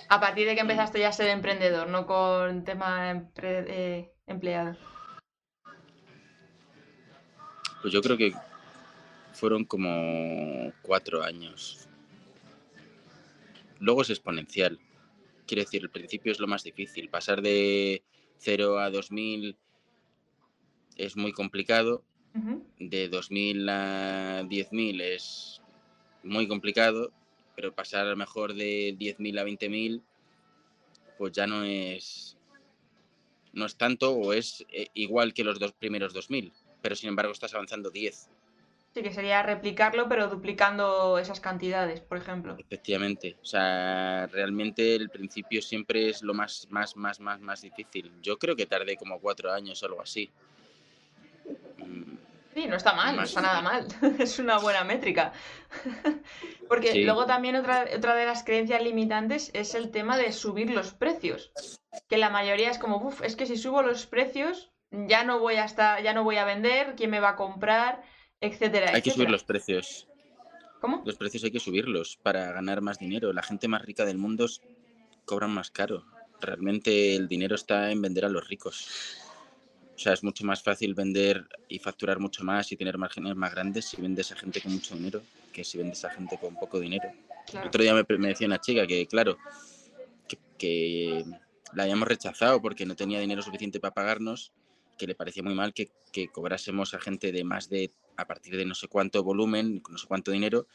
A 0.08 0.22
partir 0.22 0.48
de 0.48 0.56
que 0.56 0.62
empezaste 0.62 1.00
ya 1.00 1.10
a 1.10 1.12
ser 1.14 1.28
emprendedor, 1.28 1.90
no 1.90 2.08
con 2.08 2.64
tema 2.64 3.30
eh, 3.42 4.14
empleado. 4.28 4.78
Pues 7.82 7.94
yo 7.94 8.02
creo 8.02 8.16
que 8.16 8.34
fueron 9.34 9.66
como 9.66 10.72
cuatro 10.82 11.24
años 11.24 11.88
luego 13.80 14.02
es 14.02 14.10
exponencial. 14.10 14.80
Quiere 15.46 15.63
decir, 15.63 15.82
el 15.84 15.90
principio 15.90 16.32
es 16.32 16.40
lo 16.40 16.48
más 16.48 16.63
difícil. 16.63 17.10
Pasar 17.10 17.42
de 17.42 18.04
0 18.40 18.80
a 18.80 18.90
2000 18.90 19.56
es 20.96 21.16
muy 21.16 21.32
complicado. 21.32 22.04
De 22.80 23.10
2000 23.10 23.68
a 23.70 24.44
10.000 24.44 25.02
es 25.02 25.62
muy 26.24 26.48
complicado. 26.48 27.12
Pero 27.56 27.74
pasar 27.74 28.06
a 28.06 28.10
lo 28.12 28.18
mejor 28.18 28.54
de 28.54 28.96
10.000 29.00 29.40
a 29.40 29.44
20.000, 29.44 30.04
pues 31.18 31.32
ya 31.32 31.48
no 31.48 31.63
es, 31.63 32.38
no 33.54 33.66
es 33.66 33.76
tanto 33.78 34.12
o 34.12 34.34
es 34.34 34.63
eh, 34.70 34.90
igual 34.94 35.34
que 35.34 35.44
los 35.44 35.58
dos 35.58 35.74
primeros 35.74 36.13
2.000. 36.13 36.52
pero 36.84 36.96
sin 36.96 37.10
embargo 37.10 37.32
estás 37.32 37.56
avanzando 37.56 37.90
10. 37.90 38.30
Sí, 38.98 39.04
que 39.04 39.14
sería 39.14 39.44
replicarlo, 39.44 40.10
pero 40.10 40.28
duplicando 40.28 41.20
esas 41.20 41.40
cantidades, 41.40 42.02
por 42.02 42.18
ejemplo. 42.18 42.56
Efectivamente. 42.58 43.38
O 43.44 43.46
sea, 43.46 44.26
realmente 44.26 44.96
el 44.96 45.12
principio 45.12 45.62
siempre 45.62 46.10
es 46.10 46.24
lo 46.24 46.34
más, 46.34 46.66
más, 46.72 46.96
más, 46.96 47.20
más, 47.20 47.40
más 47.40 47.62
difícil. 47.62 48.12
Yo 48.24 48.40
creo 48.40 48.56
que 48.56 48.66
tardé 48.66 48.98
como 48.98 49.20
cuatro 49.20 49.54
años 49.54 49.84
o 49.84 49.86
algo 49.86 50.02
así. 50.02 50.32
Sí, 52.56 52.66
no 52.66 52.76
está 52.76 52.94
mal, 52.94 53.16
no 53.16 53.22
está 53.22 53.40
nada 53.40 53.62
mal. 53.62 53.86
es 54.18 54.40
una 54.40 54.58
buena 54.58 54.84
métrica. 54.84 55.32
Porque 56.68 56.96
luego 57.04 57.28
también 57.28 57.56
otra, 57.56 57.86
otra 57.96 58.16
de 58.16 58.26
las 58.26 58.44
creencias 58.44 58.82
limitantes 58.82 59.52
es 59.54 59.76
el 59.76 59.92
tema 59.92 60.18
de 60.18 60.32
subir 60.32 60.72
los 60.72 60.96
precios. 60.96 61.52
Que 62.10 62.18
la 62.18 62.32
mayoría 62.32 62.72
es 62.72 62.80
como, 62.80 62.98
uff, 62.98 63.22
es 63.22 63.36
que 63.36 63.46
si 63.46 63.58
subo 63.58 63.84
los 63.84 64.08
precios, 64.08 64.72
ya 64.90 65.24
no 65.24 65.38
voy 65.38 65.58
a 65.58 65.66
estar, 65.66 66.02
ya 66.02 66.14
no 66.14 66.24
voy 66.24 66.38
a 66.38 66.46
vender, 66.46 66.96
quién 66.96 67.12
me 67.12 67.20
va 67.20 67.30
a 67.30 67.36
comprar, 67.36 68.02
etcétera. 68.41 68.91
Hay 68.93 69.02
que 69.02 69.12
subir 69.12 69.30
los 69.30 69.43
precios. 69.43 70.08
¿Cómo? 70.82 71.02
Los 71.06 71.15
precios 71.15 71.43
hay 71.43 71.52
que 71.52 71.60
subirlos 71.60 72.17
para 72.21 72.52
ganar 72.52 72.82
más 72.82 73.00
dinero. 73.00 73.34
La 73.34 73.43
gente 73.43 73.67
más 73.67 73.82
rica 73.82 74.06
del 74.06 74.17
mundo 74.17 74.45
cobran 75.26 75.52
más 75.52 75.71
caro. 75.71 76.06
Realmente 76.39 77.15
el 77.15 77.28
dinero 77.28 77.56
está 77.56 77.91
en 77.91 78.02
vender 78.02 78.26
a 78.26 78.30
los 78.30 78.47
ricos. 78.47 78.88
O 79.95 80.00
sea, 80.00 80.13
es 80.13 80.23
mucho 80.23 80.45
más 80.45 80.62
fácil 80.62 80.93
vender 80.93 81.47
y 81.67 81.80
facturar 81.80 82.19
mucho 82.19 82.43
más 82.43 82.71
y 82.71 82.78
tener 82.78 83.00
márgenes 83.00 83.36
más 83.36 83.52
grandes 83.52 83.86
si 83.86 84.00
vendes 84.00 84.32
a 84.32 84.36
gente 84.36 84.62
con 84.62 84.73
mucho 84.73 84.95
dinero 84.95 85.23
que 85.58 85.63
si 85.63 85.80
vendes 85.80 86.06
a 86.06 86.12
gente 86.12 86.38
con 86.38 86.54
poco 86.56 86.80
dinero. 86.80 87.12
otro 87.65 87.82
día 87.82 87.95
me, 87.95 88.28
decía 88.28 88.45
una 88.45 88.62
chica 88.62 88.86
que, 88.86 89.08
claro, 89.08 89.39
que, 90.56 91.26
la 91.73 91.84
habíamos 91.84 92.08
rechazado 92.08 92.62
porque 92.62 92.86
no 92.86 92.95
tenía 92.95 93.19
dinero 93.19 93.41
suficiente 93.41 93.80
para 93.80 93.95
pagarnos, 93.95 94.54
que 95.00 95.08
le 95.08 95.15
parecía 95.15 95.41
muy 95.41 95.56
mal 95.56 95.73
que, 95.73 95.89
que 96.12 96.28
cobrásemos 96.28 96.93
a 96.93 97.00
gente 97.00 97.32
de 97.32 97.43
más 97.43 97.69
de, 97.69 97.89
a 98.18 98.26
partir 98.26 98.58
de 98.58 98.66
no 98.66 98.76
sé 98.76 98.88
cuánto 98.88 99.24
volumen, 99.24 99.82
no 99.90 99.98
sé 99.98 100.08
cuánto 100.08 100.32
dinero, 100.32 100.68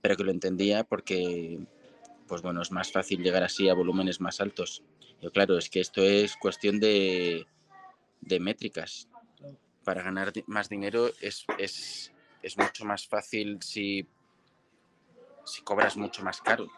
pero 0.00 0.16
que 0.16 0.24
lo 0.24 0.30
entendía 0.30 0.84
porque, 0.84 1.58
pues 2.28 2.42
bueno, 2.42 2.62
es 2.62 2.70
más 2.70 2.92
fácil 2.92 3.22
llegar 3.22 3.42
así 3.42 3.68
a 3.68 3.74
volúmenes 3.74 4.20
más 4.20 4.40
altos. 4.40 4.84
Yo, 5.20 5.30
claro, 5.30 5.58
es 5.58 5.68
que 5.68 5.80
esto 5.80 6.02
es 6.02 6.36
cuestión 6.36 6.80
de 6.80 7.46
de 8.20 8.40
métricas. 8.40 9.08
Para 9.84 10.02
ganar 10.02 10.32
más 10.46 10.68
dinero 10.68 11.10
es, 11.20 11.44
es, 11.58 12.12
es 12.42 12.58
mucho 12.58 12.84
más 12.84 13.06
fácil 13.06 13.58
si, 13.62 14.06
si 15.44 15.62
cobras 15.62 15.96
mucho 15.96 16.22
más 16.22 16.40
caro. 16.40 16.68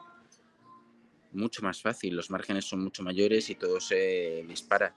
Mucho 1.32 1.62
más 1.62 1.80
fácil, 1.80 2.14
los 2.14 2.30
márgenes 2.30 2.66
son 2.66 2.82
mucho 2.82 3.02
mayores 3.02 3.48
y 3.50 3.54
todo 3.54 3.80
se 3.80 4.44
dispara. 4.46 4.94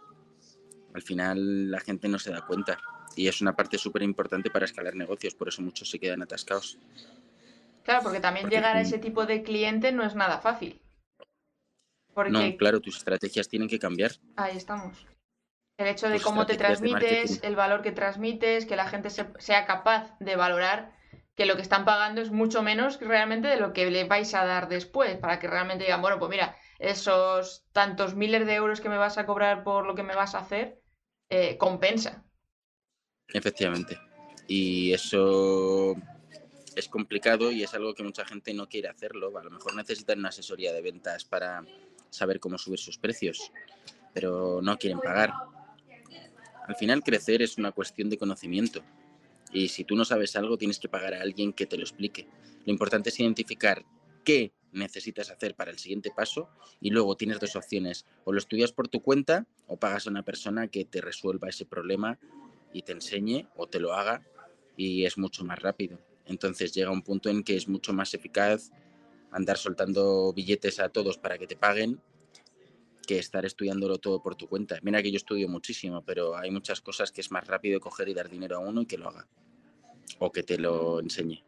Al 0.93 1.01
final 1.01 1.71
la 1.71 1.79
gente 1.79 2.07
no 2.07 2.19
se 2.19 2.31
da 2.31 2.45
cuenta 2.45 2.77
y 3.15 3.27
es 3.27 3.41
una 3.41 3.55
parte 3.55 3.77
súper 3.77 4.03
importante 4.03 4.49
para 4.49 4.65
escalar 4.65 4.95
negocios, 4.95 5.35
por 5.35 5.47
eso 5.47 5.61
muchos 5.61 5.89
se 5.89 5.99
quedan 5.99 6.21
atascados. 6.21 6.77
Claro, 7.83 8.01
porque 8.03 8.19
también 8.19 8.49
llegar 8.49 8.75
a 8.75 8.81
ese 8.81 8.97
tipo 8.97 9.25
de 9.25 9.43
cliente 9.43 9.91
no 9.91 10.03
es 10.03 10.15
nada 10.15 10.39
fácil. 10.39 10.81
No, 12.29 12.57
claro, 12.57 12.79
tus 12.79 12.97
estrategias 12.97 13.47
tienen 13.47 13.67
que 13.67 13.77
cambiar. 13.77 14.11
Ahí 14.37 14.57
estamos. 14.57 15.05
El 15.77 15.87
hecho 15.87 16.09
de 16.09 16.21
cómo 16.21 16.45
te 16.45 16.55
transmites, 16.55 17.43
el 17.43 17.55
valor 17.55 17.81
que 17.81 17.91
transmites, 17.91 18.65
que 18.65 18.75
la 18.75 18.87
gente 18.87 19.09
sea 19.09 19.65
capaz 19.65 20.17
de 20.19 20.35
valorar 20.35 20.95
que 21.35 21.45
lo 21.45 21.57
que 21.57 21.61
están 21.61 21.83
pagando 21.83 22.21
es 22.21 22.31
mucho 22.31 22.63
menos 22.63 22.99
realmente 23.01 23.49
de 23.49 23.57
lo 23.57 23.73
que 23.73 23.91
le 23.91 24.05
vais 24.05 24.33
a 24.33 24.45
dar 24.45 24.69
después, 24.69 25.17
para 25.17 25.37
que 25.37 25.47
realmente 25.47 25.83
digan, 25.83 26.01
bueno, 26.01 26.17
pues 26.17 26.31
mira, 26.31 26.55
esos 26.79 27.65
tantos 27.73 28.15
miles 28.15 28.45
de 28.45 28.55
euros 28.55 28.79
que 28.79 28.89
me 28.89 28.97
vas 28.97 29.17
a 29.17 29.25
cobrar 29.25 29.63
por 29.63 29.85
lo 29.85 29.95
que 29.95 30.03
me 30.03 30.15
vas 30.15 30.33
a 30.33 30.39
hacer, 30.39 30.81
eh, 31.29 31.57
compensa. 31.57 32.24
Efectivamente. 33.33 33.99
Y 34.47 34.93
eso 34.93 35.95
es 36.75 36.87
complicado 36.87 37.51
y 37.51 37.63
es 37.63 37.73
algo 37.73 37.93
que 37.93 38.03
mucha 38.03 38.25
gente 38.25 38.53
no 38.53 38.67
quiere 38.67 38.89
hacerlo. 38.89 39.37
A 39.37 39.43
lo 39.43 39.49
mejor 39.49 39.75
necesitan 39.75 40.19
una 40.19 40.29
asesoría 40.29 40.73
de 40.73 40.81
ventas 40.81 41.25
para 41.25 41.65
saber 42.09 42.39
cómo 42.39 42.57
subir 42.57 42.79
sus 42.79 42.97
precios, 42.97 43.51
pero 44.13 44.61
no 44.61 44.77
quieren 44.77 44.99
pagar. 44.99 45.33
Al 46.67 46.75
final 46.75 47.03
crecer 47.03 47.41
es 47.41 47.57
una 47.57 47.71
cuestión 47.71 48.09
de 48.09 48.17
conocimiento. 48.17 48.83
Y 49.51 49.69
si 49.69 49.83
tú 49.83 49.95
no 49.95 50.03
sabes 50.05 50.35
algo, 50.35 50.57
tienes 50.57 50.79
que 50.79 50.89
pagar 50.89 51.13
a 51.13 51.21
alguien 51.21 51.53
que 51.53 51.65
te 51.65 51.77
lo 51.77 51.83
explique. 51.83 52.27
Lo 52.65 52.71
importante 52.71 53.09
es 53.09 53.19
identificar 53.19 53.85
qué 54.23 54.51
necesitas 54.71 55.29
hacer 55.31 55.55
para 55.55 55.71
el 55.71 55.79
siguiente 55.79 56.11
paso 56.13 56.49
y 56.81 56.89
luego 56.89 57.15
tienes 57.15 57.39
dos 57.39 57.55
opciones. 57.55 58.05
O 58.25 58.33
lo 58.33 58.39
estudias 58.39 58.73
por 58.73 58.87
tu 58.87 59.01
cuenta 59.01 59.45
o 59.67 59.77
pagas 59.77 60.07
a 60.07 60.09
una 60.09 60.23
persona 60.23 60.67
que 60.67 60.83
te 60.83 60.99
resuelva 60.99 61.47
ese 61.47 61.65
problema 61.65 62.19
y 62.73 62.81
te 62.81 62.91
enseñe 62.91 63.47
o 63.55 63.67
te 63.67 63.79
lo 63.79 63.93
haga 63.93 64.21
y 64.75 65.05
es 65.05 65.17
mucho 65.17 65.43
más 65.43 65.59
rápido. 65.59 65.99
Entonces 66.25 66.73
llega 66.73 66.91
un 66.91 67.01
punto 67.01 67.29
en 67.29 67.43
que 67.43 67.55
es 67.55 67.67
mucho 67.67 67.93
más 67.93 68.13
eficaz 68.13 68.71
andar 69.31 69.57
soltando 69.57 70.33
billetes 70.33 70.79
a 70.79 70.89
todos 70.89 71.17
para 71.17 71.37
que 71.37 71.47
te 71.47 71.55
paguen 71.55 72.01
que 73.05 73.19
estar 73.19 73.45
estudiándolo 73.45 73.97
todo 73.99 74.21
por 74.21 74.35
tu 74.35 74.47
cuenta. 74.47 74.79
Mira 74.81 75.01
que 75.01 75.11
yo 75.11 75.17
estudio 75.17 75.47
muchísimo, 75.47 76.01
pero 76.03 76.35
hay 76.35 76.51
muchas 76.51 76.81
cosas 76.81 77.11
que 77.11 77.21
es 77.21 77.31
más 77.31 77.45
rápido 77.47 77.79
coger 77.79 78.09
y 78.09 78.13
dar 78.13 78.29
dinero 78.29 78.57
a 78.57 78.59
uno 78.59 78.81
y 78.81 78.85
que 78.85 78.97
lo 78.97 79.09
haga. 79.09 79.27
O 80.19 80.31
que 80.31 80.43
te 80.43 80.57
lo 80.57 80.99
enseñe. 80.99 81.43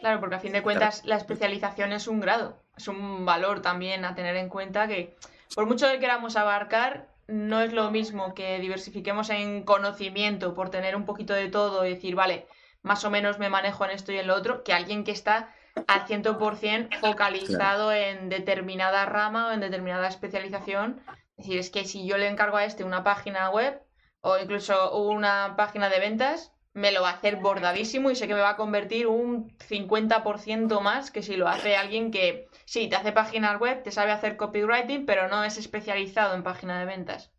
Claro, 0.00 0.20
porque 0.20 0.36
a 0.36 0.40
fin 0.40 0.52
de 0.52 0.62
cuentas 0.62 1.04
la 1.04 1.16
especialización 1.16 1.92
es 1.92 2.06
un 2.08 2.20
grado, 2.20 2.62
es 2.76 2.88
un 2.88 3.26
valor 3.26 3.60
también 3.60 4.04
a 4.04 4.14
tener 4.14 4.36
en 4.36 4.48
cuenta 4.48 4.88
que 4.88 5.16
por 5.54 5.66
mucho 5.66 5.90
que 5.90 5.98
queramos 5.98 6.36
abarcar, 6.36 7.09
no 7.30 7.60
es 7.60 7.72
lo 7.72 7.90
mismo 7.90 8.34
que 8.34 8.58
diversifiquemos 8.58 9.30
en 9.30 9.62
conocimiento 9.62 10.54
por 10.54 10.70
tener 10.70 10.96
un 10.96 11.04
poquito 11.04 11.34
de 11.34 11.48
todo 11.48 11.84
y 11.86 11.90
decir, 11.90 12.14
vale, 12.14 12.46
más 12.82 13.04
o 13.04 13.10
menos 13.10 13.38
me 13.38 13.48
manejo 13.48 13.84
en 13.84 13.92
esto 13.92 14.12
y 14.12 14.18
en 14.18 14.26
lo 14.26 14.34
otro, 14.34 14.64
que 14.64 14.72
alguien 14.72 15.04
que 15.04 15.12
está 15.12 15.54
al 15.86 16.06
100% 16.06 16.98
focalizado 17.00 17.92
en 17.92 18.28
determinada 18.28 19.06
rama 19.06 19.48
o 19.48 19.52
en 19.52 19.60
determinada 19.60 20.08
especialización. 20.08 21.00
Es 21.36 21.46
decir, 21.46 21.58
es 21.58 21.70
que 21.70 21.84
si 21.84 22.06
yo 22.06 22.18
le 22.18 22.28
encargo 22.28 22.56
a 22.56 22.64
este 22.64 22.84
una 22.84 23.04
página 23.04 23.50
web 23.50 23.80
o 24.20 24.38
incluso 24.38 24.98
una 24.98 25.54
página 25.56 25.88
de 25.88 26.00
ventas, 26.00 26.52
me 26.72 26.92
lo 26.92 27.02
va 27.02 27.10
a 27.10 27.14
hacer 27.14 27.36
bordadísimo 27.36 28.10
y 28.10 28.16
sé 28.16 28.28
que 28.28 28.34
me 28.34 28.40
va 28.40 28.50
a 28.50 28.56
convertir 28.56 29.06
un 29.06 29.50
50% 29.58 30.80
más 30.80 31.10
que 31.10 31.22
si 31.22 31.36
lo 31.36 31.48
hace 31.48 31.76
alguien 31.76 32.10
que 32.10 32.48
sí, 32.70 32.88
te 32.88 32.94
hace 32.94 33.10
páginas 33.10 33.60
web, 33.60 33.82
te 33.82 33.90
sabe 33.90 34.12
hacer 34.12 34.36
copywriting, 34.36 35.04
pero 35.04 35.28
no 35.28 35.42
es 35.42 35.58
especializado 35.58 36.36
en 36.36 36.44
página 36.44 36.78
de 36.78 36.86
ventas. 36.86 37.32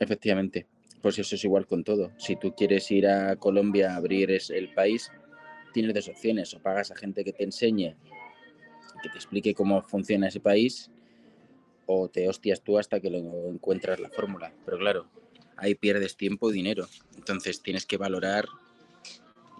Efectivamente, 0.00 0.66
pues 1.02 1.18
eso 1.18 1.34
es 1.34 1.44
igual 1.44 1.66
con 1.66 1.84
todo. 1.84 2.10
Si 2.16 2.34
tú 2.36 2.54
quieres 2.54 2.90
ir 2.90 3.06
a 3.06 3.36
Colombia 3.36 3.92
a 3.92 3.96
abrir 3.96 4.30
el 4.30 4.72
país, 4.72 5.12
tienes 5.74 5.92
dos 5.92 6.08
opciones, 6.08 6.54
o 6.54 6.62
pagas 6.62 6.90
a 6.92 6.96
gente 6.96 7.24
que 7.24 7.34
te 7.34 7.44
enseñe, 7.44 7.94
que 9.02 9.10
te 9.10 9.16
explique 9.16 9.54
cómo 9.54 9.82
funciona 9.82 10.28
ese 10.28 10.40
país, 10.40 10.90
o 11.84 12.08
te 12.08 12.26
hostias 12.26 12.62
tú 12.62 12.78
hasta 12.78 13.00
que 13.00 13.10
lo 13.10 13.18
encuentras 13.50 14.00
la 14.00 14.08
fórmula. 14.08 14.50
Pero 14.64 14.78
claro, 14.78 15.10
ahí 15.58 15.74
pierdes 15.74 16.16
tiempo 16.16 16.50
y 16.50 16.54
dinero. 16.54 16.88
Entonces 17.16 17.60
tienes 17.60 17.84
que 17.84 17.98
valorar, 17.98 18.46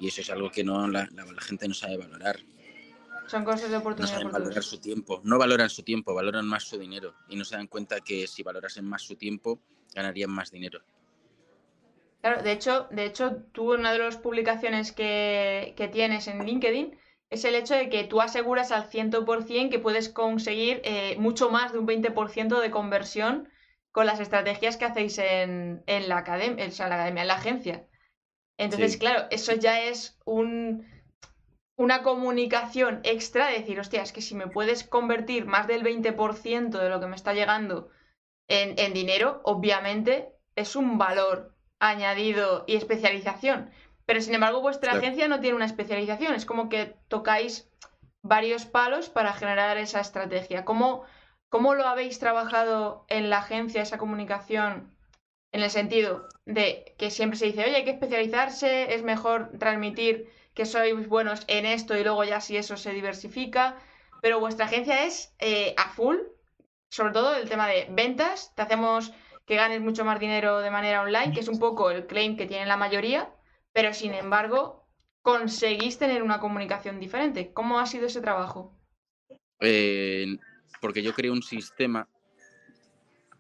y 0.01 0.09
eso 0.09 0.23
es 0.23 0.31
algo 0.31 0.51
que 0.51 0.65
no 0.65 0.89
la, 0.89 1.11
gente 1.43 1.69
no 1.69 1.75
sabe 1.75 1.99
valorar. 1.99 2.37
Son 3.27 3.45
cosas 3.45 3.71
de 3.71 3.77
oportunidad. 3.77 4.15
No 4.15 4.21
saben 4.21 4.33
valorar 4.33 4.63
su 4.63 4.81
tiempo. 4.81 5.21
No 5.25 5.39
valoran 5.39 5.71
su 5.71 5.83
tiempo, 5.83 6.15
valoran 6.15 6.47
más 6.47 6.65
su 6.65 6.79
dinero. 6.79 7.15
Y 7.29 7.37
no 7.37 7.45
se 7.45 7.57
dan 7.57 7.67
cuenta 7.67 8.01
que 8.01 8.27
si 8.27 8.43
valorasen 8.43 8.85
más 8.85 9.03
su 9.03 9.17
tiempo, 9.17 9.61
ganarían 9.95 10.31
más 10.31 10.51
dinero. 10.51 10.81
Claro, 12.21 12.43
de 12.43 12.53
hecho, 12.53 12.89
de 12.91 13.05
hecho, 13.05 13.37
tú 13.53 13.75
una 13.75 13.93
de 13.93 13.99
las 13.99 14.17
publicaciones 14.17 14.93
que, 14.93 15.75
tienes 15.93 16.27
en 16.27 16.45
LinkedIn 16.45 16.99
es 17.31 17.45
el 17.45 17.55
hecho 17.55 17.75
de 17.75 17.89
que 17.89 18.05
tú 18.05 18.21
aseguras 18.21 18.73
al 18.73 18.89
100% 18.89 19.71
que 19.71 19.79
puedes 19.79 20.09
conseguir 20.09 20.81
eh, 20.85 21.17
mucho 21.19 21.51
más 21.51 21.73
de 21.73 21.81
un 21.81 21.87
20% 21.87 22.61
de 22.61 22.71
conversión 22.71 23.49
con 23.93 24.07
las 24.07 24.21
estrategias 24.21 24.77
que 24.77 24.87
hacéis 24.87 25.19
en, 25.19 25.83
la, 25.87 26.19
academia, 26.19 26.65
en 26.65 26.73
la 26.79 26.87
academia, 26.87 27.23
en 27.23 27.29
la 27.29 27.35
agencia. 27.35 27.87
Entonces, 28.57 28.97
claro, 28.97 29.27
eso 29.31 29.53
ya 29.55 29.83
es 29.83 30.19
un, 30.25 30.87
una 31.77 32.03
comunicación 32.03 33.01
extra 33.03 33.49
de 33.49 33.59
decir, 33.59 33.81
hostia, 33.81 34.03
es 34.03 34.13
que 34.13 34.23
si 34.23 34.35
me 34.35 34.47
puedes 34.47 34.85
convertir 34.85 35.47
más 35.47 35.67
del 35.67 35.83
20% 35.83 36.71
de 36.71 36.89
lo 36.89 37.01
que 37.01 37.07
me 37.07 37.17
está 37.17 37.35
llegando 37.35 37.91
en, 38.49 38.79
en 38.79 38.93
dinero, 38.93 39.41
obviamente 39.45 40.33
es 40.55 40.77
un 40.77 40.99
valor 40.99 41.55
añadido 41.81 42.65
y 42.67 42.77
especialización. 42.77 43.71
Pero 44.07 44.21
sin 44.21 44.35
embargo, 44.35 44.61
vuestra 44.61 44.93
agencia 44.93 45.29
no 45.29 45.41
tiene 45.41 45.57
una 45.57 45.65
especialización. 45.65 46.35
Es 46.35 46.47
como 46.47 46.69
que 46.69 46.97
tocáis 47.09 47.71
varios 48.23 48.67
palos 48.67 49.09
para 49.09 49.33
generar 49.33 49.77
esa 49.79 50.01
estrategia. 50.01 50.65
¿Cómo, 50.65 51.05
cómo 51.49 51.75
lo 51.75 51.87
habéis 51.87 52.19
trabajado 52.19 53.05
en 53.09 53.31
la 53.31 53.39
agencia, 53.39 53.83
esa 53.83 53.99
comunicación? 53.99 54.95
En 55.53 55.63
el 55.63 55.71
sentido 55.71 56.29
de 56.45 56.95
que 56.99 57.11
siempre 57.11 57.39
se 57.39 57.47
dice, 57.47 57.65
oye, 57.65 57.77
hay 57.77 57.85
que 57.85 57.93
especializarse, 57.93 58.95
es 58.95 59.05
mejor 59.05 59.53
transmitir 59.59 60.29
que 60.55 60.67
sois 60.67 61.09
buenos 61.09 61.45
en 61.49 61.67
esto 61.67 61.97
y 61.97 62.03
luego 62.03 62.25
ya 62.25 62.41
si 62.41 62.57
eso 62.57 62.77
se 62.77 62.93
diversifica. 62.93 63.77
Pero 64.23 64.41
vuestra 64.41 64.67
agencia 64.67 65.05
es 65.05 65.35
eh, 65.39 65.75
a 65.77 65.91
full, 65.91 66.17
sobre 66.89 67.13
todo 67.13 67.37
el 67.37 67.49
tema 67.49 67.69
de 67.69 67.87
ventas. 67.91 68.55
Te 68.55 68.63
hacemos 68.63 69.13
que 69.47 69.57
ganes 69.57 69.81
mucho 69.81 70.05
más 70.05 70.19
dinero 70.19 70.61
de 70.61 70.71
manera 70.71 71.03
online, 71.03 71.33
que 71.33 71.41
es 71.41 71.49
un 71.49 71.59
poco 71.59 71.91
el 71.91 72.07
claim 72.07 72.37
que 72.37 72.47
tiene 72.47 72.67
la 72.67 72.77
mayoría, 72.77 73.31
pero 73.73 73.93
sin 73.93 74.15
embargo 74.15 74.87
conseguís 75.21 75.99
tener 75.99 76.23
una 76.23 76.41
comunicación 76.41 77.01
diferente. 77.01 77.53
¿Cómo 77.53 77.79
ha 77.79 77.87
sido 77.87 78.07
ese 78.07 78.21
trabajo? 78.21 78.79
Eh, 79.61 80.27
porque 80.81 81.03
yo 81.03 81.15
creo 81.15 81.33
un 81.33 81.43
sistema 81.43 82.09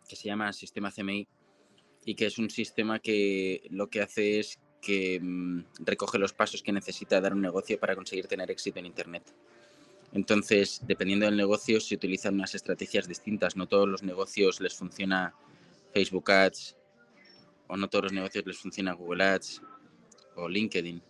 que 0.08 0.16
se 0.16 0.28
llama 0.28 0.52
Sistema 0.52 0.90
CMI 0.90 1.28
y 2.04 2.14
que 2.14 2.26
es 2.26 2.38
un 2.38 2.50
sistema 2.50 2.98
que 2.98 3.62
lo 3.70 3.88
que 3.88 4.02
hace 4.02 4.40
es 4.40 4.58
que 4.84 5.18
mm, 5.20 5.64
recoge 5.80 6.18
los 6.18 6.32
pasos 6.32 6.62
que 6.62 6.72
necesita 6.72 7.20
dar 7.20 7.32
un 7.32 7.40
negocio 7.40 7.78
para 7.78 7.96
conseguir 7.96 8.26
tener 8.26 8.50
éxito 8.50 8.78
en 8.78 8.86
Internet. 8.86 9.24
Entonces, 10.12 10.80
dependiendo 10.86 11.26
del 11.26 11.36
negocio, 11.36 11.80
se 11.80 11.96
utilizan 11.96 12.34
unas 12.34 12.54
estrategias 12.54 13.08
distintas. 13.08 13.56
No 13.56 13.66
todos 13.66 13.88
los 13.88 14.02
negocios 14.02 14.60
les 14.60 14.74
funciona 14.74 15.34
Facebook 15.92 16.30
Ads 16.30 16.76
o 17.66 17.76
no 17.76 17.88
todos 17.88 18.04
los 18.04 18.12
negocios 18.12 18.44
les 18.46 18.58
funciona 18.58 18.92
Google 18.92 19.24
Ads 19.24 19.62
o 20.36 20.48
LinkedIn. 20.48 21.02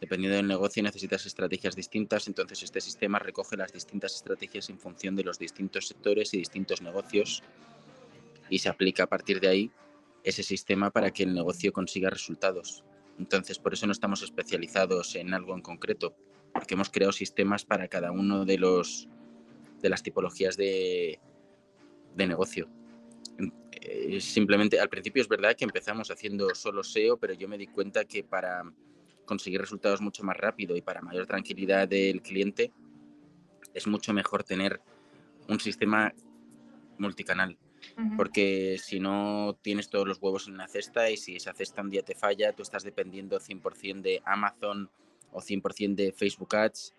Dependiendo 0.00 0.36
del 0.36 0.48
negocio 0.48 0.82
necesitas 0.82 1.26
estrategias 1.26 1.76
distintas, 1.76 2.26
entonces 2.26 2.62
este 2.62 2.80
sistema 2.80 3.18
recoge 3.18 3.56
las 3.56 3.72
distintas 3.72 4.16
estrategias 4.16 4.68
en 4.68 4.78
función 4.78 5.14
de 5.16 5.24
los 5.24 5.38
distintos 5.38 5.86
sectores 5.86 6.34
y 6.34 6.38
distintos 6.38 6.82
negocios 6.82 7.42
y 8.50 8.58
se 8.58 8.68
aplica 8.68 9.04
a 9.04 9.06
partir 9.06 9.40
de 9.40 9.48
ahí 9.48 9.70
ese 10.24 10.42
sistema 10.42 10.90
para 10.90 11.12
que 11.12 11.22
el 11.22 11.34
negocio 11.34 11.72
consiga 11.72 12.10
resultados. 12.10 12.84
Entonces, 13.22 13.60
por 13.60 13.72
eso 13.72 13.86
no 13.86 13.92
estamos 13.92 14.20
especializados 14.22 15.14
en 15.14 15.32
algo 15.32 15.54
en 15.54 15.62
concreto, 15.62 16.16
porque 16.52 16.74
hemos 16.74 16.90
creado 16.90 17.12
sistemas 17.12 17.64
para 17.64 17.86
cada 17.86 18.10
uno 18.10 18.44
de 18.44 18.58
los 18.58 19.08
de 19.80 19.88
las 19.88 20.02
tipologías 20.02 20.56
de, 20.56 21.20
de 22.16 22.26
negocio. 22.26 22.68
Eh, 23.70 24.20
simplemente, 24.20 24.80
al 24.80 24.88
principio 24.88 25.22
es 25.22 25.28
verdad 25.28 25.54
que 25.56 25.64
empezamos 25.64 26.10
haciendo 26.10 26.52
solo 26.56 26.82
SEO, 26.82 27.16
pero 27.16 27.32
yo 27.32 27.48
me 27.48 27.58
di 27.58 27.68
cuenta 27.68 28.04
que 28.04 28.24
para 28.24 28.64
conseguir 29.24 29.60
resultados 29.60 30.00
mucho 30.00 30.24
más 30.24 30.36
rápido 30.36 30.76
y 30.76 30.82
para 30.82 31.00
mayor 31.00 31.26
tranquilidad 31.26 31.86
del 31.86 32.22
cliente, 32.22 32.72
es 33.72 33.86
mucho 33.86 34.12
mejor 34.12 34.42
tener 34.42 34.80
un 35.48 35.60
sistema 35.60 36.12
multicanal. 36.98 37.56
Porque 38.16 38.78
si 38.82 39.00
no 39.00 39.58
tienes 39.62 39.88
todos 39.88 40.06
los 40.06 40.20
huevos 40.20 40.46
en 40.46 40.54
una 40.54 40.68
cesta 40.68 41.10
y 41.10 41.16
si 41.16 41.36
esa 41.36 41.52
cesta 41.52 41.82
un 41.82 41.90
día 41.90 42.02
te 42.02 42.14
falla, 42.14 42.52
tú 42.52 42.62
estás 42.62 42.84
dependiendo 42.84 43.38
100% 43.38 44.00
de 44.00 44.22
Amazon 44.24 44.90
o 45.32 45.40
100% 45.40 45.94
de 45.94 46.12
Facebook 46.12 46.54
Ads 46.54 46.94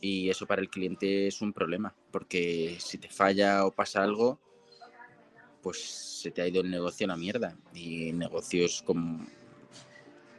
y 0.00 0.30
eso 0.30 0.46
para 0.46 0.60
el 0.60 0.68
cliente 0.68 1.26
es 1.26 1.42
un 1.42 1.52
problema 1.52 1.94
porque 2.10 2.76
si 2.80 2.98
te 2.98 3.08
falla 3.08 3.64
o 3.66 3.70
pasa 3.70 4.02
algo, 4.02 4.38
pues 5.62 5.78
se 5.80 6.30
te 6.30 6.42
ha 6.42 6.48
ido 6.48 6.60
el 6.60 6.70
negocio 6.70 7.06
a 7.06 7.08
la 7.08 7.16
mierda 7.16 7.56
y 7.74 8.12
negocios 8.12 8.82
como 8.84 9.26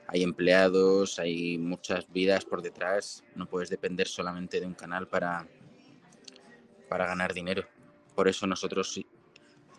hay 0.08 0.22
empleados, 0.22 1.18
hay 1.18 1.58
muchas 1.58 2.12
vidas 2.12 2.46
por 2.46 2.62
detrás, 2.62 3.24
no 3.36 3.48
puedes 3.48 3.70
depender 3.70 4.08
solamente 4.08 4.60
de 4.60 4.68
un 4.68 4.76
canal 4.76 5.08
para, 5.08 5.48
para 6.88 7.08
ganar 7.08 7.34
dinero. 7.34 7.66
Por 8.14 8.28
eso 8.28 8.46
nosotros 8.46 9.00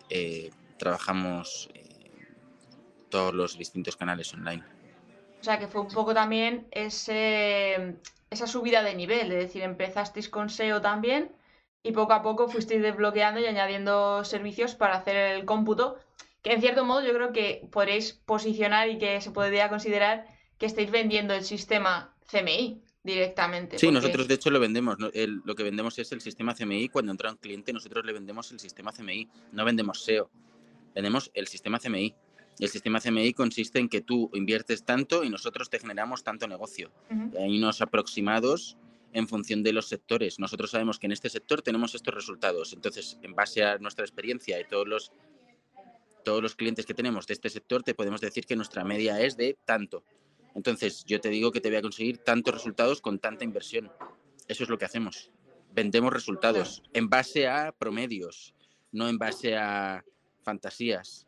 eh, 0.09 0.51
trabajamos 0.77 1.69
eh, 1.73 1.83
todos 3.09 3.33
los 3.33 3.57
distintos 3.57 3.95
canales 3.95 4.33
online. 4.33 4.63
O 5.41 5.43
sea, 5.43 5.59
que 5.59 5.67
fue 5.67 5.81
un 5.81 5.87
poco 5.87 6.13
también 6.13 6.67
ese, 6.71 7.97
esa 8.29 8.47
subida 8.47 8.83
de 8.83 8.95
nivel, 8.95 9.31
es 9.31 9.37
decir, 9.37 9.61
empezasteis 9.63 10.29
con 10.29 10.49
SEO 10.49 10.81
también 10.81 11.31
y 11.83 11.91
poco 11.91 12.13
a 12.13 12.23
poco 12.23 12.47
fuisteis 12.47 12.81
desbloqueando 12.81 13.39
y 13.39 13.45
añadiendo 13.45 14.23
servicios 14.23 14.73
para 14.73 14.95
hacer 14.95 15.15
el 15.15 15.45
cómputo 15.45 15.97
que 16.45 16.53
en 16.53 16.61
cierto 16.61 16.85
modo 16.85 17.01
yo 17.01 17.11
creo 17.11 17.33
que 17.33 17.67
podréis 17.71 18.13
posicionar 18.13 18.87
y 18.89 18.99
que 18.99 19.19
se 19.19 19.31
podría 19.31 19.67
considerar 19.67 20.27
que 20.59 20.67
estáis 20.67 20.91
vendiendo 20.91 21.33
el 21.33 21.43
sistema 21.43 22.13
CMI 22.29 22.83
directamente. 23.05 23.77
Sí, 23.77 23.91
nosotros 23.91 24.27
de 24.27 24.33
hecho 24.33 24.49
lo 24.49 24.59
vendemos. 24.59 24.97
lo 24.99 25.55
que 25.55 25.63
vendemos 25.63 25.97
es 25.99 26.11
el 26.11 26.21
sistema 26.21 26.55
CMI. 26.55 26.89
Cuando 26.89 27.11
entra 27.11 27.31
un 27.31 27.37
cliente, 27.37 27.71
nosotros 27.71 28.03
le 28.03 28.13
vendemos 28.13 28.51
el 28.51 28.59
sistema 28.59 28.91
CMI. 28.91 29.29
No 29.51 29.63
vendemos 29.63 30.03
SEO. 30.03 30.29
Vendemos 30.93 31.31
el 31.33 31.47
sistema 31.47 31.79
CMI. 31.79 32.15
El 32.59 32.69
sistema 32.69 32.99
CMI 32.99 33.33
consiste 33.33 33.79
en 33.79 33.89
que 33.89 34.01
tú 34.01 34.31
inviertes 34.33 34.83
tanto 34.83 35.23
y 35.23 35.29
nosotros 35.29 35.69
te 35.69 35.79
generamos 35.79 36.23
tanto 36.23 36.47
negocio. 36.47 36.91
Hay 37.39 37.57
unos 37.57 37.81
aproximados 37.81 38.77
en 39.13 39.27
función 39.27 39.61
de 39.61 39.73
los 39.73 39.87
sectores. 39.87 40.39
Nosotros 40.39 40.71
sabemos 40.71 40.97
que 40.97 41.05
en 41.05 41.11
este 41.11 41.29
sector 41.29 41.61
tenemos 41.61 41.95
estos 41.95 42.13
resultados. 42.13 42.73
Entonces, 42.73 43.19
en 43.21 43.35
base 43.35 43.63
a 43.63 43.77
nuestra 43.77 44.03
experiencia 44.03 44.59
y 44.59 44.65
todos 44.65 44.87
los 44.87 45.11
todos 46.23 46.41
los 46.41 46.55
clientes 46.55 46.87
que 46.87 46.95
tenemos 46.95 47.27
de 47.27 47.35
este 47.35 47.49
sector, 47.49 47.83
te 47.83 47.93
podemos 47.93 48.19
decir 48.19 48.45
que 48.47 48.55
nuestra 48.55 48.83
media 48.83 49.21
es 49.21 49.37
de 49.37 49.57
tanto. 49.63 50.03
Entonces, 50.55 51.03
yo 51.05 51.19
te 51.19 51.29
digo 51.29 51.51
que 51.51 51.61
te 51.61 51.69
voy 51.69 51.77
a 51.77 51.81
conseguir 51.81 52.17
tantos 52.19 52.53
resultados 52.53 53.01
con 53.01 53.19
tanta 53.19 53.43
inversión. 53.43 53.91
Eso 54.47 54.63
es 54.63 54.69
lo 54.69 54.77
que 54.77 54.85
hacemos. 54.85 55.31
Vendemos 55.73 56.13
resultados 56.13 56.81
en 56.93 57.09
base 57.09 57.47
a 57.47 57.73
promedios, 57.73 58.55
no 58.91 59.09
en 59.09 59.17
base 59.17 59.57
a 59.57 60.03
fantasías. 60.41 61.27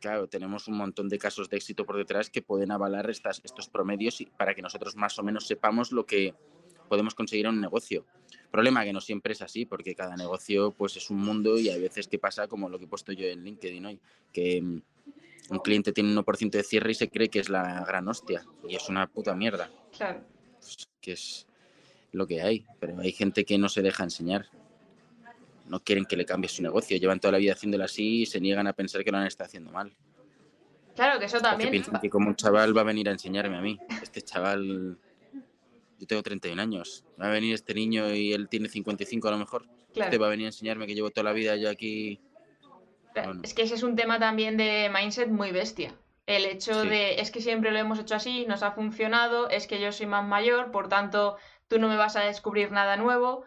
Claro, 0.00 0.28
tenemos 0.28 0.68
un 0.68 0.76
montón 0.76 1.08
de 1.08 1.18
casos 1.18 1.50
de 1.50 1.58
éxito 1.58 1.84
por 1.84 1.96
detrás 1.96 2.30
que 2.30 2.40
pueden 2.40 2.70
avalar 2.70 3.10
estas, 3.10 3.42
estos 3.44 3.68
promedios 3.68 4.20
y 4.20 4.26
para 4.26 4.54
que 4.54 4.62
nosotros 4.62 4.96
más 4.96 5.18
o 5.18 5.22
menos 5.22 5.46
sepamos 5.46 5.92
lo 5.92 6.06
que 6.06 6.34
podemos 6.88 7.14
conseguir 7.14 7.46
en 7.46 7.54
un 7.54 7.60
negocio. 7.60 8.06
Problema 8.50 8.84
que 8.84 8.92
no 8.92 9.00
siempre 9.00 9.32
es 9.32 9.42
así, 9.42 9.66
porque 9.66 9.94
cada 9.94 10.16
negocio 10.16 10.70
pues 10.70 10.96
es 10.96 11.10
un 11.10 11.18
mundo 11.18 11.58
y 11.58 11.68
hay 11.68 11.80
veces 11.80 12.08
que 12.08 12.18
pasa 12.18 12.48
como 12.48 12.68
lo 12.68 12.78
que 12.78 12.84
he 12.84 12.88
puesto 12.88 13.12
yo 13.12 13.26
en 13.26 13.44
LinkedIn 13.44 13.84
hoy, 13.84 14.00
que 14.32 14.62
mm, 14.62 14.82
un 15.50 15.58
cliente 15.58 15.92
tiene 15.92 16.10
un 16.10 16.24
1% 16.24 16.50
de 16.50 16.62
cierre 16.62 16.90
y 16.90 16.94
se 16.94 17.08
cree 17.08 17.28
que 17.28 17.40
es 17.40 17.48
la 17.48 17.84
gran 17.84 18.08
hostia 18.08 18.44
y 18.68 18.76
es 18.76 18.88
una 18.88 19.06
puta 19.06 19.34
mierda. 19.34 19.70
Claro. 19.96 20.24
Pues, 20.58 20.88
que 21.00 21.12
es 21.12 21.46
lo 22.12 22.26
que 22.26 22.42
hay, 22.42 22.64
pero 22.80 22.98
hay 23.00 23.12
gente 23.12 23.44
que 23.44 23.58
no 23.58 23.68
se 23.68 23.82
deja 23.82 24.04
enseñar. 24.04 24.46
No 25.68 25.80
quieren 25.80 26.04
que 26.04 26.16
le 26.16 26.24
cambie 26.24 26.48
su 26.48 26.62
negocio, 26.62 26.96
llevan 26.96 27.20
toda 27.20 27.32
la 27.32 27.38
vida 27.38 27.52
haciéndolo 27.52 27.84
así 27.84 28.22
y 28.22 28.26
se 28.26 28.40
niegan 28.40 28.66
a 28.66 28.72
pensar 28.72 29.02
que 29.04 29.10
lo 29.10 29.18
han 29.18 29.26
estado 29.26 29.46
haciendo 29.46 29.72
mal. 29.72 29.96
Claro, 30.94 31.18
que 31.18 31.26
eso 31.26 31.40
también. 31.40 31.68
Porque 31.68 31.70
piensan 31.70 32.00
que 32.00 32.08
como 32.08 32.28
un 32.28 32.36
chaval 32.36 32.76
va 32.76 32.80
a 32.82 32.84
venir 32.84 33.08
a 33.08 33.12
enseñarme 33.12 33.56
a 33.56 33.60
mí. 33.60 33.78
Este 34.02 34.22
chaval 34.22 34.98
yo 35.98 36.06
tengo 36.06 36.22
31 36.22 36.60
años. 36.60 37.04
Va 37.20 37.26
a 37.26 37.30
venir 37.30 37.54
este 37.54 37.74
niño 37.74 38.14
y 38.14 38.32
él 38.32 38.48
tiene 38.48 38.68
55 38.68 39.28
a 39.28 39.30
lo 39.30 39.38
mejor. 39.38 39.66
Claro. 39.92 40.10
Este 40.10 40.18
va 40.18 40.26
a 40.26 40.30
venir 40.30 40.46
a 40.46 40.48
enseñarme 40.48 40.86
que 40.86 40.94
llevo 40.94 41.10
toda 41.10 41.24
la 41.24 41.32
vida 41.32 41.56
yo 41.56 41.70
aquí. 41.70 42.20
Es 43.42 43.54
que 43.54 43.62
ese 43.62 43.74
es 43.74 43.82
un 43.82 43.96
tema 43.96 44.18
también 44.18 44.56
de 44.56 44.90
mindset 44.92 45.28
muy 45.28 45.50
bestia. 45.50 45.94
El 46.26 46.44
hecho 46.44 46.82
de, 46.82 47.20
es 47.20 47.30
que 47.30 47.40
siempre 47.40 47.70
lo 47.70 47.78
hemos 47.78 48.00
hecho 48.00 48.16
así, 48.16 48.46
nos 48.46 48.62
ha 48.62 48.72
funcionado, 48.72 49.48
es 49.48 49.66
que 49.66 49.80
yo 49.80 49.92
soy 49.92 50.06
más 50.06 50.24
mayor, 50.24 50.72
por 50.72 50.88
tanto, 50.88 51.36
tú 51.68 51.78
no 51.78 51.88
me 51.88 51.96
vas 51.96 52.16
a 52.16 52.22
descubrir 52.22 52.72
nada 52.72 52.96
nuevo. 52.96 53.44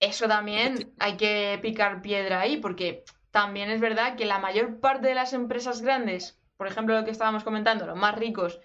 Eso 0.00 0.26
también 0.26 0.92
hay 0.98 1.16
que 1.16 1.58
picar 1.62 2.02
piedra 2.02 2.40
ahí, 2.40 2.56
porque 2.56 3.04
también 3.30 3.70
es 3.70 3.80
verdad 3.80 4.16
que 4.16 4.26
la 4.26 4.40
mayor 4.40 4.80
parte 4.80 5.08
de 5.08 5.14
las 5.14 5.32
empresas 5.32 5.82
grandes, 5.82 6.40
por 6.56 6.66
ejemplo, 6.66 6.98
lo 6.98 7.04
que 7.04 7.12
estábamos 7.12 7.44
comentando, 7.44 7.86
los 7.86 7.96
más 7.96 8.16
ricos, 8.16 8.60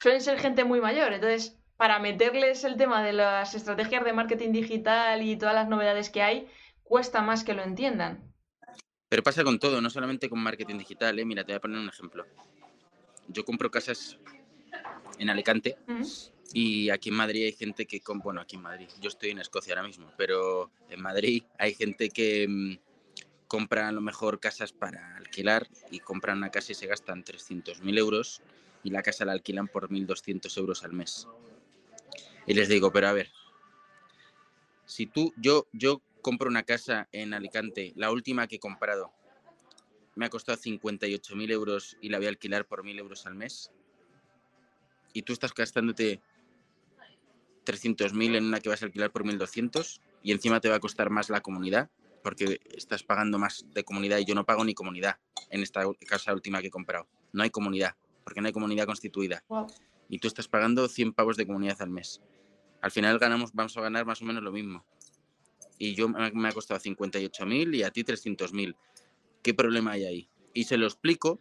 suelen 0.00 0.20
ser 0.20 0.38
gente 0.38 0.64
muy 0.64 0.80
mayor. 0.80 1.12
Entonces, 1.12 1.58
para 1.76 1.98
meterles 1.98 2.64
el 2.64 2.76
tema 2.76 3.02
de 3.02 3.12
las 3.14 3.54
estrategias 3.54 4.04
de 4.04 4.12
marketing 4.12 4.52
digital 4.52 5.22
y 5.22 5.36
todas 5.36 5.54
las 5.54 5.68
novedades 5.68 6.10
que 6.10 6.22
hay, 6.22 6.48
cuesta 6.82 7.22
más 7.22 7.44
que 7.44 7.54
lo 7.54 7.62
entiendan. 7.62 8.32
Pero 9.08 9.22
pasa 9.22 9.44
con 9.44 9.58
todo, 9.58 9.80
no 9.80 9.90
solamente 9.90 10.28
con 10.28 10.40
marketing 10.40 10.78
digital. 10.78 11.18
¿eh? 11.18 11.24
Mira, 11.24 11.44
te 11.44 11.52
voy 11.52 11.56
a 11.56 11.60
poner 11.60 11.78
un 11.78 11.88
ejemplo. 11.88 12.26
Yo 13.28 13.44
compro 13.44 13.70
casas 13.70 14.18
en 15.18 15.30
Alicante 15.30 15.76
y 16.52 16.90
aquí 16.90 17.08
en 17.08 17.16
Madrid 17.16 17.44
hay 17.44 17.52
gente 17.52 17.86
que, 17.86 18.00
bueno, 18.22 18.40
aquí 18.40 18.56
en 18.56 18.62
Madrid, 18.62 18.88
yo 19.00 19.08
estoy 19.08 19.30
en 19.30 19.38
Escocia 19.38 19.74
ahora 19.74 19.86
mismo, 19.86 20.12
pero 20.16 20.70
en 20.88 21.02
Madrid 21.02 21.42
hay 21.58 21.74
gente 21.74 22.08
que 22.10 22.46
mm, 22.48 22.78
compra 23.48 23.88
a 23.88 23.92
lo 23.92 24.00
mejor 24.00 24.40
casas 24.40 24.72
para 24.72 25.16
alquilar 25.16 25.66
y 25.90 26.00
compran 26.00 26.38
una 26.38 26.50
casa 26.50 26.72
y 26.72 26.74
se 26.74 26.86
gastan 26.86 27.24
300.000 27.24 27.98
euros 27.98 28.42
y 28.84 28.90
la 28.90 29.02
casa 29.02 29.24
la 29.24 29.32
alquilan 29.32 29.68
por 29.68 29.90
1.200 29.90 30.56
euros 30.58 30.84
al 30.84 30.92
mes. 30.92 31.26
Y 32.46 32.54
les 32.54 32.68
digo, 32.68 32.92
pero 32.92 33.08
a 33.08 33.12
ver, 33.12 33.30
si 34.84 35.06
tú, 35.06 35.32
yo, 35.36 35.66
yo 35.72 36.00
compro 36.26 36.50
una 36.50 36.64
casa 36.64 37.08
en 37.12 37.34
Alicante, 37.34 37.92
la 37.94 38.10
última 38.10 38.48
que 38.48 38.56
he 38.56 38.58
comprado, 38.58 39.12
me 40.16 40.26
ha 40.26 40.28
costado 40.28 40.58
58.000 40.58 41.52
euros 41.52 41.96
y 42.00 42.08
la 42.08 42.18
voy 42.18 42.26
a 42.26 42.30
alquilar 42.30 42.66
por 42.66 42.82
1.000 42.82 42.98
euros 42.98 43.26
al 43.26 43.36
mes, 43.36 43.70
y 45.12 45.22
tú 45.22 45.32
estás 45.32 45.54
gastándote 45.54 46.20
300.000 47.64 48.38
en 48.38 48.44
una 48.44 48.58
que 48.58 48.68
vas 48.68 48.82
a 48.82 48.86
alquilar 48.86 49.12
por 49.12 49.24
1.200 49.24 50.00
y 50.24 50.32
encima 50.32 50.58
te 50.60 50.68
va 50.68 50.74
a 50.74 50.80
costar 50.80 51.10
más 51.10 51.30
la 51.30 51.42
comunidad, 51.42 51.90
porque 52.24 52.58
estás 52.76 53.04
pagando 53.04 53.38
más 53.38 53.64
de 53.72 53.84
comunidad 53.84 54.18
y 54.18 54.24
yo 54.24 54.34
no 54.34 54.44
pago 54.44 54.64
ni 54.64 54.74
comunidad 54.74 55.20
en 55.50 55.62
esta 55.62 55.84
casa 56.08 56.34
última 56.34 56.60
que 56.60 56.66
he 56.66 56.70
comprado. 56.72 57.06
No 57.32 57.44
hay 57.44 57.50
comunidad, 57.50 57.94
porque 58.24 58.40
no 58.40 58.48
hay 58.48 58.52
comunidad 58.52 58.86
constituida. 58.86 59.44
Y 60.08 60.18
tú 60.18 60.26
estás 60.26 60.48
pagando 60.48 60.88
100 60.88 61.12
pavos 61.12 61.36
de 61.36 61.46
comunidad 61.46 61.80
al 61.82 61.90
mes 61.90 62.20
al 62.86 62.92
final 62.92 63.18
ganamos, 63.18 63.52
vamos 63.52 63.76
a 63.76 63.80
ganar 63.80 64.06
más 64.06 64.22
o 64.22 64.24
menos 64.24 64.42
lo 64.42 64.52
mismo. 64.52 64.84
Y 65.78 65.94
yo 65.94 66.08
me 66.08 66.48
ha 66.48 66.52
costado 66.52 66.80
58.000 66.80 67.76
y 67.76 67.82
a 67.82 67.90
ti 67.90 68.02
300.000. 68.02 68.76
¿Qué 69.42 69.54
problema 69.54 69.92
hay 69.92 70.04
ahí? 70.04 70.28
Y 70.54 70.64
se 70.64 70.76
lo 70.76 70.86
explico 70.86 71.40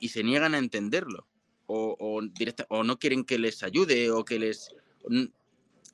y 0.00 0.08
se 0.08 0.22
niegan 0.22 0.54
a 0.54 0.58
entenderlo. 0.58 1.26
O, 1.66 1.96
o, 1.98 2.84
no 2.84 2.98
quieren 2.98 3.24
que 3.24 3.38
les 3.38 3.62
ayude 3.62 4.10
o 4.10 4.24
que 4.24 4.38
les... 4.38 4.74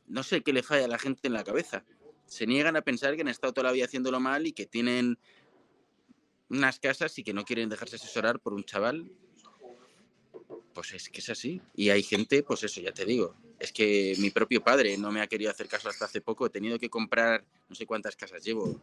No 0.06 0.22
sé 0.22 0.42
qué 0.42 0.52
le 0.52 0.62
falla 0.62 0.86
a 0.86 0.88
la 0.88 0.98
gente 0.98 1.28
en 1.28 1.32
la 1.32 1.44
cabeza. 1.44 1.84
Se 2.26 2.46
niegan 2.46 2.76
a 2.76 2.82
pensar 2.82 3.14
que 3.14 3.22
han 3.22 3.28
estado 3.28 3.52
toda 3.52 3.68
la 3.68 3.72
vida 3.72 3.84
haciéndolo 3.84 4.18
mal 4.18 4.46
y 4.46 4.52
que 4.52 4.66
tienen 4.66 5.18
unas 6.48 6.80
casas 6.80 7.16
y 7.18 7.22
que 7.22 7.32
no 7.32 7.44
quieren 7.44 7.68
dejarse 7.68 7.96
asesorar 7.96 8.40
por 8.40 8.52
un 8.52 8.64
chaval. 8.64 9.10
Pues 10.74 10.92
es 10.92 11.08
que 11.08 11.20
es 11.20 11.30
así. 11.30 11.62
Y 11.74 11.90
hay 11.90 12.02
gente, 12.02 12.42
pues 12.42 12.64
eso, 12.64 12.80
ya 12.80 12.92
te 12.92 13.04
digo. 13.04 13.36
Es 13.60 13.72
que 13.72 14.14
mi 14.18 14.30
propio 14.30 14.64
padre 14.64 14.96
no 14.96 15.12
me 15.12 15.20
ha 15.20 15.26
querido 15.26 15.50
hacer 15.50 15.68
caso 15.68 15.90
hasta 15.90 16.06
hace 16.06 16.22
poco. 16.22 16.46
He 16.46 16.50
tenido 16.50 16.78
que 16.78 16.88
comprar, 16.88 17.44
no 17.68 17.74
sé 17.74 17.84
cuántas 17.84 18.16
casas 18.16 18.42
llevo, 18.42 18.80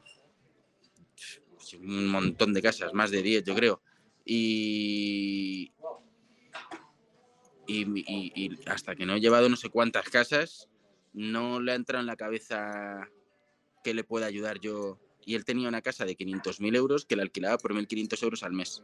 un 1.81 2.07
montón 2.07 2.53
de 2.53 2.61
casas, 2.61 2.93
más 2.93 3.09
de 3.09 3.23
10 3.23 3.43
yo 3.43 3.55
creo. 3.55 3.81
Y, 4.23 5.71
y, 7.65 8.03
y, 8.05 8.59
hasta 8.67 8.95
que 8.95 9.05
no 9.05 9.15
he 9.15 9.19
llevado 9.19 9.49
no 9.49 9.55
sé 9.55 9.69
cuántas 9.69 10.09
casas, 10.09 10.69
no 11.13 11.59
le 11.59 11.71
ha 11.71 11.75
entrado 11.75 12.01
en 12.01 12.07
la 12.07 12.15
cabeza 12.15 13.09
que 13.83 13.95
le 13.95 14.03
pueda 14.03 14.27
ayudar 14.27 14.59
yo. 14.59 14.99
Y 15.25 15.33
él 15.33 15.43
tenía 15.43 15.67
una 15.67 15.81
casa 15.81 16.05
de 16.05 16.15
500.000 16.15 16.75
euros 16.75 17.05
que 17.05 17.15
la 17.15 17.23
alquilaba 17.23 17.57
por 17.57 17.73
1.500 17.73 18.23
euros 18.23 18.43
al 18.43 18.53
mes. 18.53 18.83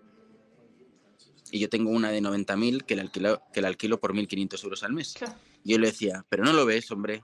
Y 1.51 1.59
yo 1.59 1.69
tengo 1.69 1.91
una 1.91 2.09
de 2.09 2.19
90.000 2.19 2.83
que, 2.83 2.95
alquilo, 2.99 3.43
que 3.53 3.61
la 3.61 3.67
alquilo 3.67 3.99
por 3.99 4.13
1.500 4.13 4.63
euros 4.63 4.83
al 4.83 4.93
mes. 4.93 5.13
Claro. 5.13 5.35
Y 5.63 5.73
yo 5.73 5.79
le 5.79 5.87
decía, 5.87 6.25
pero 6.29 6.43
no 6.43 6.53
lo 6.53 6.65
ves, 6.65 6.89
hombre. 6.91 7.23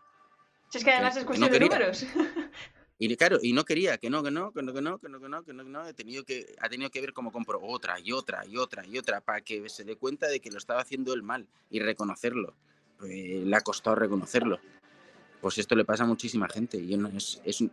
Si 0.69 0.78
es 0.78 0.84
que 0.84 0.91
además 0.91 1.13
que, 1.13 1.19
es 1.21 1.25
cuestión 1.25 1.52
no 1.52 1.54
de 1.54 1.60
números. 1.60 2.06
Y 3.02 3.15
claro, 3.15 3.39
y 3.41 3.54
no 3.54 3.63
quería, 3.63 3.97
que 3.97 4.10
no, 4.10 4.21
que 4.21 4.30
no, 4.30 4.52
que 4.52 4.62
no, 4.62 4.73
que 4.73 4.82
no, 4.82 4.99
que 4.99 5.08
no, 5.08 5.21
que 5.21 5.30
no, 5.30 5.43
que 5.45 5.54
no, 5.54 5.63
que 5.63 5.69
no. 5.69 5.88
He 5.88 5.93
tenido 5.93 6.25
que, 6.25 6.54
ha 6.60 6.67
tenido 6.67 6.91
que 6.91 6.99
ver 6.99 7.13
cómo 7.13 7.32
compro 7.32 7.62
otra 7.63 7.97
y 7.97 8.12
otra 8.12 8.45
y 8.45 8.58
otra 8.58 8.86
y 8.86 8.97
otra 8.97 9.21
para 9.21 9.39
que 9.39 9.69
se 9.69 9.86
dé 9.86 9.95
cuenta 9.95 10.28
de 10.28 10.41
que 10.41 10.52
lo 10.52 10.58
estaba 10.58 10.82
haciendo 10.82 11.13
el 11.13 11.23
mal 11.23 11.47
y 11.69 11.80
reconocerlo. 11.80 12.58
Pues, 12.97 13.13
le 13.13 13.56
ha 13.56 13.62
costado 13.62 13.95
reconocerlo. 13.95 14.60
Pues 15.39 15.58
esto 15.58 15.75
le 15.75 15.86
pasa 15.86 16.04
a 16.04 16.08
muchísima 16.08 16.49
gente. 16.49 16.75
Y 16.75 16.97
no, 16.97 17.08
es, 17.08 17.41
es, 17.45 17.63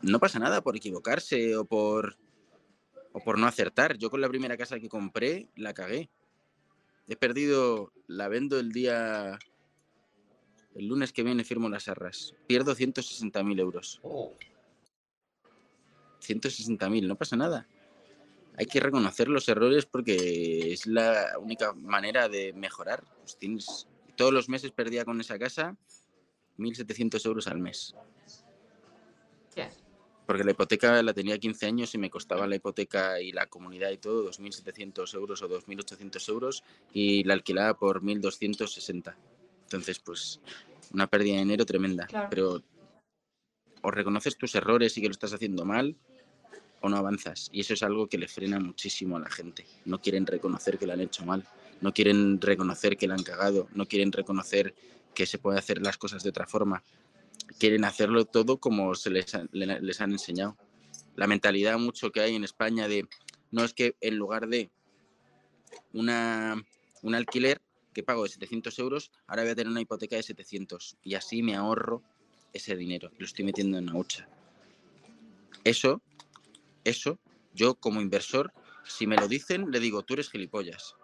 no 0.00 0.18
pasa 0.18 0.38
nada 0.38 0.62
por 0.62 0.74
equivocarse 0.74 1.54
o 1.54 1.66
por, 1.66 2.16
o 3.12 3.20
por 3.20 3.38
no 3.38 3.46
acertar. 3.46 3.98
Yo 3.98 4.08
con 4.08 4.22
la 4.22 4.28
primera 4.30 4.56
casa 4.56 4.80
que 4.80 4.88
compré 4.88 5.50
la 5.54 5.74
cagué. 5.74 6.08
He 7.08 7.16
perdido, 7.16 7.92
la 8.06 8.28
vendo 8.28 8.58
el 8.58 8.72
día, 8.72 9.38
el 10.74 10.86
lunes 10.86 11.12
que 11.12 11.22
viene 11.22 11.44
firmo 11.44 11.68
las 11.68 11.88
arras. 11.88 12.34
Pierdo 12.46 12.74
160.000 12.74 13.60
euros. 13.60 14.00
Oh. 14.02 14.34
160.000, 16.22 17.06
no 17.06 17.16
pasa 17.16 17.36
nada. 17.36 17.66
Hay 18.56 18.66
que 18.66 18.80
reconocer 18.80 19.28
los 19.28 19.48
errores 19.48 19.86
porque 19.86 20.72
es 20.72 20.86
la 20.86 21.38
única 21.40 21.72
manera 21.72 22.28
de 22.28 22.52
mejorar. 22.52 23.02
Pues 23.20 23.36
tienes, 23.36 23.88
todos 24.16 24.32
los 24.32 24.48
meses 24.48 24.72
perdía 24.72 25.04
con 25.04 25.20
esa 25.20 25.38
casa 25.38 25.76
1.700 26.58 27.26
euros 27.26 27.46
al 27.48 27.58
mes. 27.58 27.94
Yeah. 29.56 29.70
Porque 30.26 30.44
la 30.44 30.52
hipoteca 30.52 31.02
la 31.02 31.12
tenía 31.12 31.38
15 31.38 31.66
años 31.66 31.94
y 31.94 31.98
me 31.98 32.10
costaba 32.10 32.46
la 32.46 32.56
hipoteca 32.56 33.20
y 33.20 33.32
la 33.32 33.46
comunidad 33.46 33.90
y 33.90 33.98
todo 33.98 34.30
2.700 34.30 35.14
euros 35.14 35.42
o 35.42 35.48
2.800 35.48 36.28
euros 36.28 36.64
y 36.92 37.24
la 37.24 37.34
alquilaba 37.34 37.74
por 37.74 38.02
1.260. 38.02 39.14
Entonces, 39.72 39.98
pues 40.00 40.40
una 40.92 41.06
pérdida 41.06 41.34
de 41.34 41.40
dinero 41.40 41.64
tremenda. 41.64 42.06
Claro. 42.06 42.28
Pero 42.30 42.62
o 43.82 43.90
reconoces 43.90 44.36
tus 44.36 44.54
errores 44.54 44.96
y 44.96 45.00
que 45.00 45.08
lo 45.08 45.12
estás 45.12 45.32
haciendo 45.32 45.64
mal 45.64 45.96
o 46.80 46.88
no 46.88 46.96
avanzas. 46.96 47.48
Y 47.52 47.60
eso 47.60 47.74
es 47.74 47.82
algo 47.82 48.08
que 48.08 48.18
le 48.18 48.28
frena 48.28 48.60
muchísimo 48.60 49.16
a 49.16 49.20
la 49.20 49.30
gente. 49.30 49.66
No 49.84 50.00
quieren 50.00 50.26
reconocer 50.26 50.78
que 50.78 50.86
lo 50.86 50.92
han 50.92 51.00
hecho 51.00 51.24
mal, 51.24 51.46
no 51.80 51.92
quieren 51.92 52.40
reconocer 52.40 52.96
que 52.96 53.06
lo 53.06 53.14
han 53.14 53.22
cagado, 53.22 53.68
no 53.74 53.86
quieren 53.86 54.12
reconocer 54.12 54.74
que 55.14 55.26
se 55.26 55.38
puede 55.38 55.58
hacer 55.58 55.80
las 55.82 55.98
cosas 55.98 56.22
de 56.22 56.30
otra 56.30 56.46
forma. 56.46 56.82
Quieren 57.58 57.84
hacerlo 57.84 58.24
todo 58.24 58.58
como 58.58 58.94
se 58.94 59.10
les, 59.10 59.32
les 59.52 60.00
han 60.00 60.12
enseñado. 60.12 60.56
La 61.16 61.26
mentalidad 61.26 61.78
mucho 61.78 62.10
que 62.10 62.20
hay 62.20 62.34
en 62.34 62.44
España 62.44 62.88
de, 62.88 63.08
no 63.50 63.64
es 63.64 63.74
que 63.74 63.96
en 64.00 64.16
lugar 64.16 64.48
de 64.48 64.70
una, 65.92 66.62
un 67.02 67.14
alquiler 67.14 67.60
que 67.92 68.02
pago 68.02 68.24
de 68.24 68.30
700 68.30 68.78
euros, 68.78 69.10
ahora 69.26 69.42
voy 69.42 69.52
a 69.52 69.54
tener 69.54 69.70
una 69.70 69.80
hipoteca 69.80 70.16
de 70.16 70.22
700 70.22 70.96
y 71.02 71.14
así 71.14 71.42
me 71.42 71.54
ahorro 71.54 72.02
ese 72.52 72.76
dinero, 72.76 73.10
lo 73.18 73.24
estoy 73.24 73.44
metiendo 73.44 73.78
en 73.78 73.86
la 73.86 73.94
hucha. 73.94 74.28
Eso 75.64 76.02
eso, 76.84 77.18
yo 77.54 77.74
como 77.74 78.00
inversor, 78.00 78.52
si 78.84 79.06
me 79.06 79.16
lo 79.16 79.28
dicen, 79.28 79.70
le 79.70 79.80
digo, 79.80 80.02
tú 80.02 80.14
eres 80.14 80.30
gilipollas. 80.30 80.96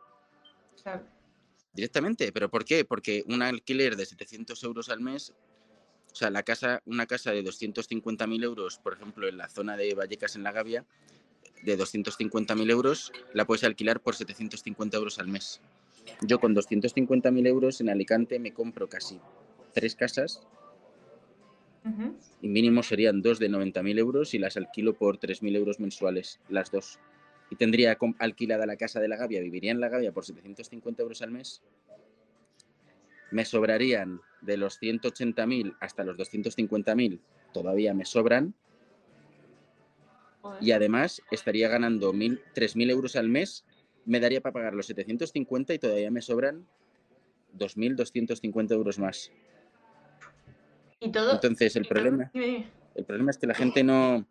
Claro. 0.82 1.04
Directamente, 1.72 2.32
¿pero 2.32 2.50
por 2.50 2.64
qué? 2.64 2.84
Porque 2.84 3.24
un 3.28 3.42
alquiler 3.42 3.96
de 3.96 4.06
700 4.06 4.62
euros 4.64 4.88
al 4.88 5.00
mes, 5.00 5.34
o 6.12 6.14
sea, 6.14 6.30
la 6.30 6.42
casa, 6.42 6.82
una 6.86 7.06
casa 7.06 7.30
de 7.30 7.44
250.000 7.44 8.42
euros, 8.42 8.78
por 8.78 8.94
ejemplo, 8.94 9.28
en 9.28 9.36
la 9.36 9.48
zona 9.48 9.76
de 9.76 9.94
Vallecas, 9.94 10.34
en 10.34 10.42
la 10.42 10.52
Gavia, 10.52 10.84
de 11.62 11.78
250.000 11.78 12.70
euros, 12.70 13.12
la 13.34 13.46
puedes 13.46 13.64
alquilar 13.64 14.00
por 14.00 14.16
750 14.16 14.96
euros 14.96 15.18
al 15.18 15.28
mes. 15.28 15.60
Yo 16.22 16.38
con 16.40 16.54
250.000 16.54 17.46
euros 17.46 17.80
en 17.80 17.90
Alicante 17.90 18.38
me 18.38 18.52
compro 18.52 18.88
casi 18.88 19.20
tres 19.74 19.94
casas 19.94 20.46
Uh 21.84 21.90
-huh. 21.90 22.14
y 22.42 22.48
mínimo 22.48 22.82
serían 22.82 23.22
dos 23.22 23.38
de 23.38 23.48
90.000 23.48 23.98
euros 23.98 24.34
y 24.34 24.38
las 24.38 24.56
alquilo 24.56 24.94
por 24.94 25.18
3.000 25.18 25.56
euros 25.56 25.80
mensuales, 25.80 26.40
las 26.48 26.70
dos. 26.70 26.98
Y 27.50 27.56
tendría 27.56 27.96
alquilada 28.18 28.66
la 28.66 28.76
casa 28.76 29.00
de 29.00 29.08
la 29.08 29.16
Gavia, 29.16 29.40
viviría 29.40 29.70
en 29.70 29.80
la 29.80 29.88
Gavia 29.88 30.12
por 30.12 30.24
750 30.24 31.02
euros 31.02 31.22
al 31.22 31.30
mes. 31.30 31.62
Me 33.30 33.44
sobrarían 33.44 34.20
de 34.42 34.56
los 34.56 34.80
180.000 34.80 35.76
hasta 35.80 36.04
los 36.04 36.16
250.000, 36.18 37.20
todavía 37.54 37.94
me 37.94 38.04
sobran. 38.04 38.54
Y 40.60 40.72
además 40.72 41.22
estaría 41.30 41.68
ganando 41.68 42.12
3.000 42.12 42.90
euros 42.90 43.16
al 43.16 43.28
mes, 43.28 43.64
me 44.08 44.20
daría 44.20 44.40
para 44.40 44.54
pagar 44.54 44.74
los 44.74 44.86
750 44.86 45.74
y 45.74 45.78
todavía 45.78 46.10
me 46.10 46.22
sobran 46.22 46.66
2.250 47.56 48.72
euros 48.72 48.98
más. 48.98 49.30
Y 51.00 51.12
todo. 51.12 51.34
Entonces, 51.34 51.76
el 51.76 51.86
problema, 51.86 52.30
el 52.34 53.04
problema 53.04 53.30
es 53.30 53.38
que 53.38 53.46
la 53.46 53.54
gente 53.54 53.84
no 53.84 54.26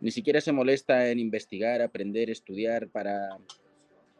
ni 0.00 0.10
siquiera 0.10 0.40
se 0.40 0.52
molesta 0.52 1.08
en 1.08 1.18
investigar, 1.18 1.80
aprender, 1.80 2.30
estudiar 2.30 2.88
para 2.88 3.38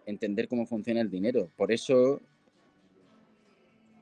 entender 0.07 0.49
cómo 0.49 0.67
funciona 0.67 1.01
el 1.01 1.11
dinero. 1.11 1.51
Por 1.55 1.71
eso, 1.71 2.23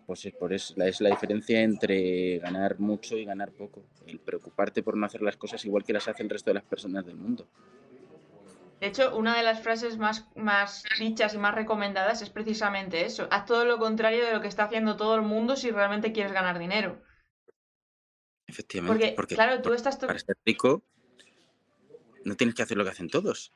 pues 0.06 0.24
es, 0.24 0.34
por 0.34 0.52
eso, 0.52 0.74
es 0.82 1.00
la 1.00 1.10
diferencia 1.10 1.62
entre 1.62 2.38
ganar 2.38 2.78
mucho 2.78 3.16
y 3.16 3.24
ganar 3.24 3.50
poco. 3.50 3.82
El 4.06 4.20
preocuparte 4.20 4.82
por 4.82 4.96
no 4.96 5.06
hacer 5.06 5.22
las 5.22 5.36
cosas 5.36 5.64
igual 5.64 5.84
que 5.84 5.92
las 5.92 6.06
hace 6.06 6.22
el 6.22 6.30
resto 6.30 6.50
de 6.50 6.54
las 6.54 6.64
personas 6.64 7.04
del 7.04 7.16
mundo. 7.16 7.48
De 8.80 8.88
hecho, 8.88 9.16
una 9.16 9.37
de 9.37 9.42
las 9.42 9.62
frases 9.62 9.98
más, 9.98 10.26
más 10.34 10.84
dichas 10.98 11.34
y 11.34 11.38
más 11.38 11.54
recomendadas 11.54 12.22
es 12.22 12.30
precisamente 12.30 13.04
eso. 13.04 13.28
Haz 13.30 13.46
todo 13.46 13.64
lo 13.64 13.78
contrario 13.78 14.24
de 14.24 14.32
lo 14.32 14.40
que 14.40 14.48
está 14.48 14.64
haciendo 14.64 14.96
todo 14.96 15.14
el 15.14 15.22
mundo 15.22 15.56
si 15.56 15.70
realmente 15.70 16.12
quieres 16.12 16.32
ganar 16.32 16.58
dinero. 16.58 17.00
Efectivamente. 18.46 18.92
Porque, 18.92 19.14
porque 19.16 19.34
claro, 19.34 19.62
tú 19.62 19.72
estás... 19.72 19.96
para 19.96 20.18
ser 20.18 20.37
rico 20.44 20.82
no 22.24 22.37
tienes 22.37 22.54
que 22.54 22.62
hacer 22.62 22.76
lo 22.76 22.84
que 22.84 22.90
hacen 22.90 23.08
todos. 23.08 23.52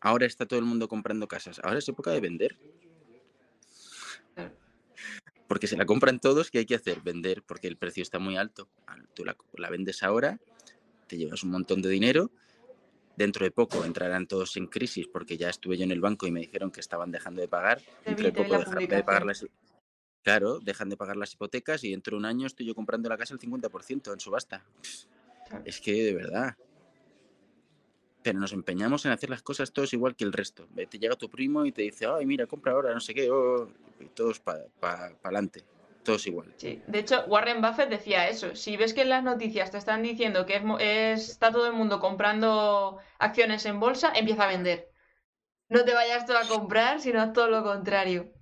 Ahora 0.00 0.26
está 0.26 0.46
todo 0.46 0.58
el 0.58 0.64
mundo 0.64 0.88
comprando 0.88 1.28
casas. 1.28 1.60
Ahora 1.62 1.78
es 1.78 1.88
época 1.88 2.10
de 2.10 2.20
vender. 2.20 2.58
Claro. 4.34 4.54
Porque 5.46 5.66
se 5.66 5.76
la 5.76 5.86
compran 5.86 6.20
todos, 6.20 6.50
¿qué 6.50 6.58
hay 6.58 6.66
que 6.66 6.74
hacer? 6.74 7.00
Vender, 7.00 7.42
porque 7.42 7.68
el 7.68 7.76
precio 7.76 8.02
está 8.02 8.18
muy 8.18 8.36
alto. 8.36 8.68
Tú 9.14 9.24
la, 9.24 9.36
la 9.54 9.70
vendes 9.70 10.02
ahora, 10.02 10.40
te 11.06 11.16
llevas 11.16 11.44
un 11.44 11.50
montón 11.50 11.82
de 11.82 11.88
dinero. 11.88 12.30
Dentro 13.16 13.44
de 13.44 13.50
poco 13.50 13.84
entrarán 13.84 14.26
todos 14.26 14.56
en 14.56 14.66
crisis 14.66 15.08
porque 15.10 15.36
ya 15.36 15.48
estuve 15.48 15.78
yo 15.78 15.84
en 15.84 15.90
el 15.90 16.00
banco 16.00 16.26
y 16.26 16.30
me 16.30 16.40
dijeron 16.40 16.70
que 16.70 16.80
estaban 16.80 17.10
dejando 17.10 17.40
de 17.40 17.48
pagar. 17.48 17.80
Dentro 18.04 18.26
de 18.26 18.32
poco 18.32 18.58
dejarán 18.58 18.86
de 18.86 19.02
pagar 19.02 19.24
las, 19.24 19.46
Claro, 20.26 20.58
dejan 20.58 20.88
de 20.88 20.96
pagar 20.96 21.16
las 21.16 21.32
hipotecas 21.34 21.84
y 21.84 21.92
dentro 21.92 22.16
de 22.16 22.18
un 22.18 22.24
año 22.24 22.48
estoy 22.48 22.66
yo 22.66 22.74
comprando 22.74 23.08
la 23.08 23.16
casa 23.16 23.32
al 23.32 23.38
50% 23.38 24.12
en 24.12 24.18
subasta. 24.18 24.64
Es 25.64 25.80
que 25.80 25.92
de 26.02 26.14
verdad. 26.14 26.56
Pero 28.24 28.40
nos 28.40 28.52
empeñamos 28.52 29.06
en 29.06 29.12
hacer 29.12 29.30
las 29.30 29.42
cosas 29.42 29.72
todos 29.72 29.92
igual 29.92 30.16
que 30.16 30.24
el 30.24 30.32
resto. 30.32 30.66
Te 30.74 30.98
llega 30.98 31.14
tu 31.14 31.30
primo 31.30 31.64
y 31.64 31.70
te 31.70 31.82
dice, 31.82 32.06
ay, 32.06 32.26
mira, 32.26 32.48
compra 32.48 32.72
ahora, 32.72 32.92
no 32.92 32.98
sé 32.98 33.14
qué, 33.14 33.30
oh", 33.30 33.68
y 34.00 34.06
todos 34.06 34.40
para 34.40 34.64
pa, 34.80 35.12
pa 35.22 35.28
adelante. 35.28 35.62
Todos 36.06 36.26
igual. 36.26 36.54
Sí, 36.56 36.80
de 36.86 36.98
hecho, 37.00 37.24
Warren 37.26 37.60
Buffett 37.60 37.90
decía 37.90 38.28
eso. 38.28 38.54
Si 38.56 38.76
ves 38.76 38.94
que 38.94 39.02
en 39.02 39.08
las 39.10 39.24
noticias 39.24 39.70
te 39.72 39.78
están 39.78 40.02
diciendo 40.02 40.46
que 40.46 40.56
es, 40.56 40.62
es, 40.80 41.28
está 41.30 41.50
todo 41.52 41.66
el 41.66 41.72
mundo 41.74 41.98
comprando 42.00 42.98
acciones 43.18 43.66
en 43.66 43.80
bolsa, 43.80 44.12
empieza 44.14 44.44
a 44.44 44.48
vender. 44.48 44.88
No 45.68 45.84
te 45.84 45.92
vayas 45.94 46.24
tú 46.26 46.32
a 46.32 46.46
comprar, 46.46 47.00
sino 47.00 47.32
todo 47.32 47.48
lo 47.50 47.64
contrario. 47.64 48.32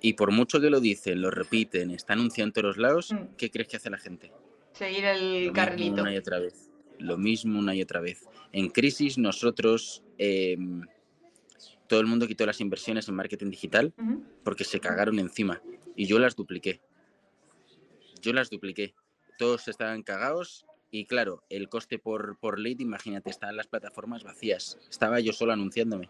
Y 0.00 0.12
por 0.12 0.30
mucho 0.30 0.60
que 0.60 0.70
lo 0.70 0.78
dicen, 0.80 1.20
lo 1.22 1.30
repiten, 1.30 1.90
está 1.90 2.12
anunciando 2.12 2.50
en 2.60 2.62
todos 2.62 2.76
lados, 2.76 3.12
Mm. 3.12 3.34
¿qué 3.36 3.50
crees 3.50 3.68
que 3.68 3.78
hace 3.78 3.90
la 3.90 3.98
gente? 3.98 4.30
Seguir 4.72 5.04
el 5.06 5.20
Lo 5.20 5.38
mismo 5.40 5.52
carrilito. 5.54 6.02
una 6.02 6.14
y 6.14 6.18
otra 6.18 6.38
vez. 6.38 6.70
Lo 6.98 7.16
mismo 7.16 7.58
una 7.58 7.74
y 7.74 7.82
otra 7.82 8.00
vez. 8.00 8.26
En 8.52 8.68
crisis 8.68 9.18
nosotros, 9.18 10.04
eh, 10.18 10.56
todo 11.88 12.00
el 12.00 12.06
mundo 12.06 12.26
quitó 12.28 12.44
las 12.44 12.60
inversiones 12.60 13.08
en 13.08 13.14
marketing 13.14 13.50
digital 13.50 13.92
porque 14.44 14.64
se 14.64 14.78
cagaron 14.78 15.18
encima 15.18 15.62
y 15.98 16.06
yo 16.06 16.20
las 16.20 16.36
dupliqué. 16.36 16.80
Yo 18.22 18.32
las 18.32 18.50
dupliqué. 18.50 18.94
Todos 19.36 19.66
estaban 19.66 20.04
cagados 20.04 20.64
y 20.92 21.06
claro, 21.06 21.42
el 21.50 21.68
coste 21.68 21.98
por, 21.98 22.38
por 22.38 22.60
lead, 22.60 22.78
imagínate, 22.78 23.30
estaban 23.30 23.56
las 23.56 23.66
plataformas 23.66 24.22
vacías. 24.22 24.78
Estaba 24.88 25.18
yo 25.18 25.32
solo 25.32 25.52
anunciándome. 25.52 26.08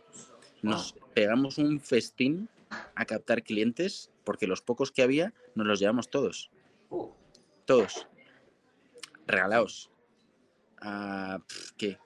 Nos 0.61 0.95
pegamos 1.15 1.57
un 1.57 1.81
festín 1.81 2.51
a 2.95 3.07
captar 3.07 3.43
clientes 3.43 4.11
porque 4.25 4.47
los 4.47 4.61
pocos 4.61 4.93
que 4.93 5.03
había 5.03 5.33
nos 5.55 5.67
los 5.67 5.81
llevamos 5.81 6.11
todos. 6.11 6.51
Uh, 6.91 7.09
Todos. 7.65 8.07
Regalados. 9.27 9.91
A, 10.83 11.39
pf, 11.49 11.73
¿qué? 11.79 11.99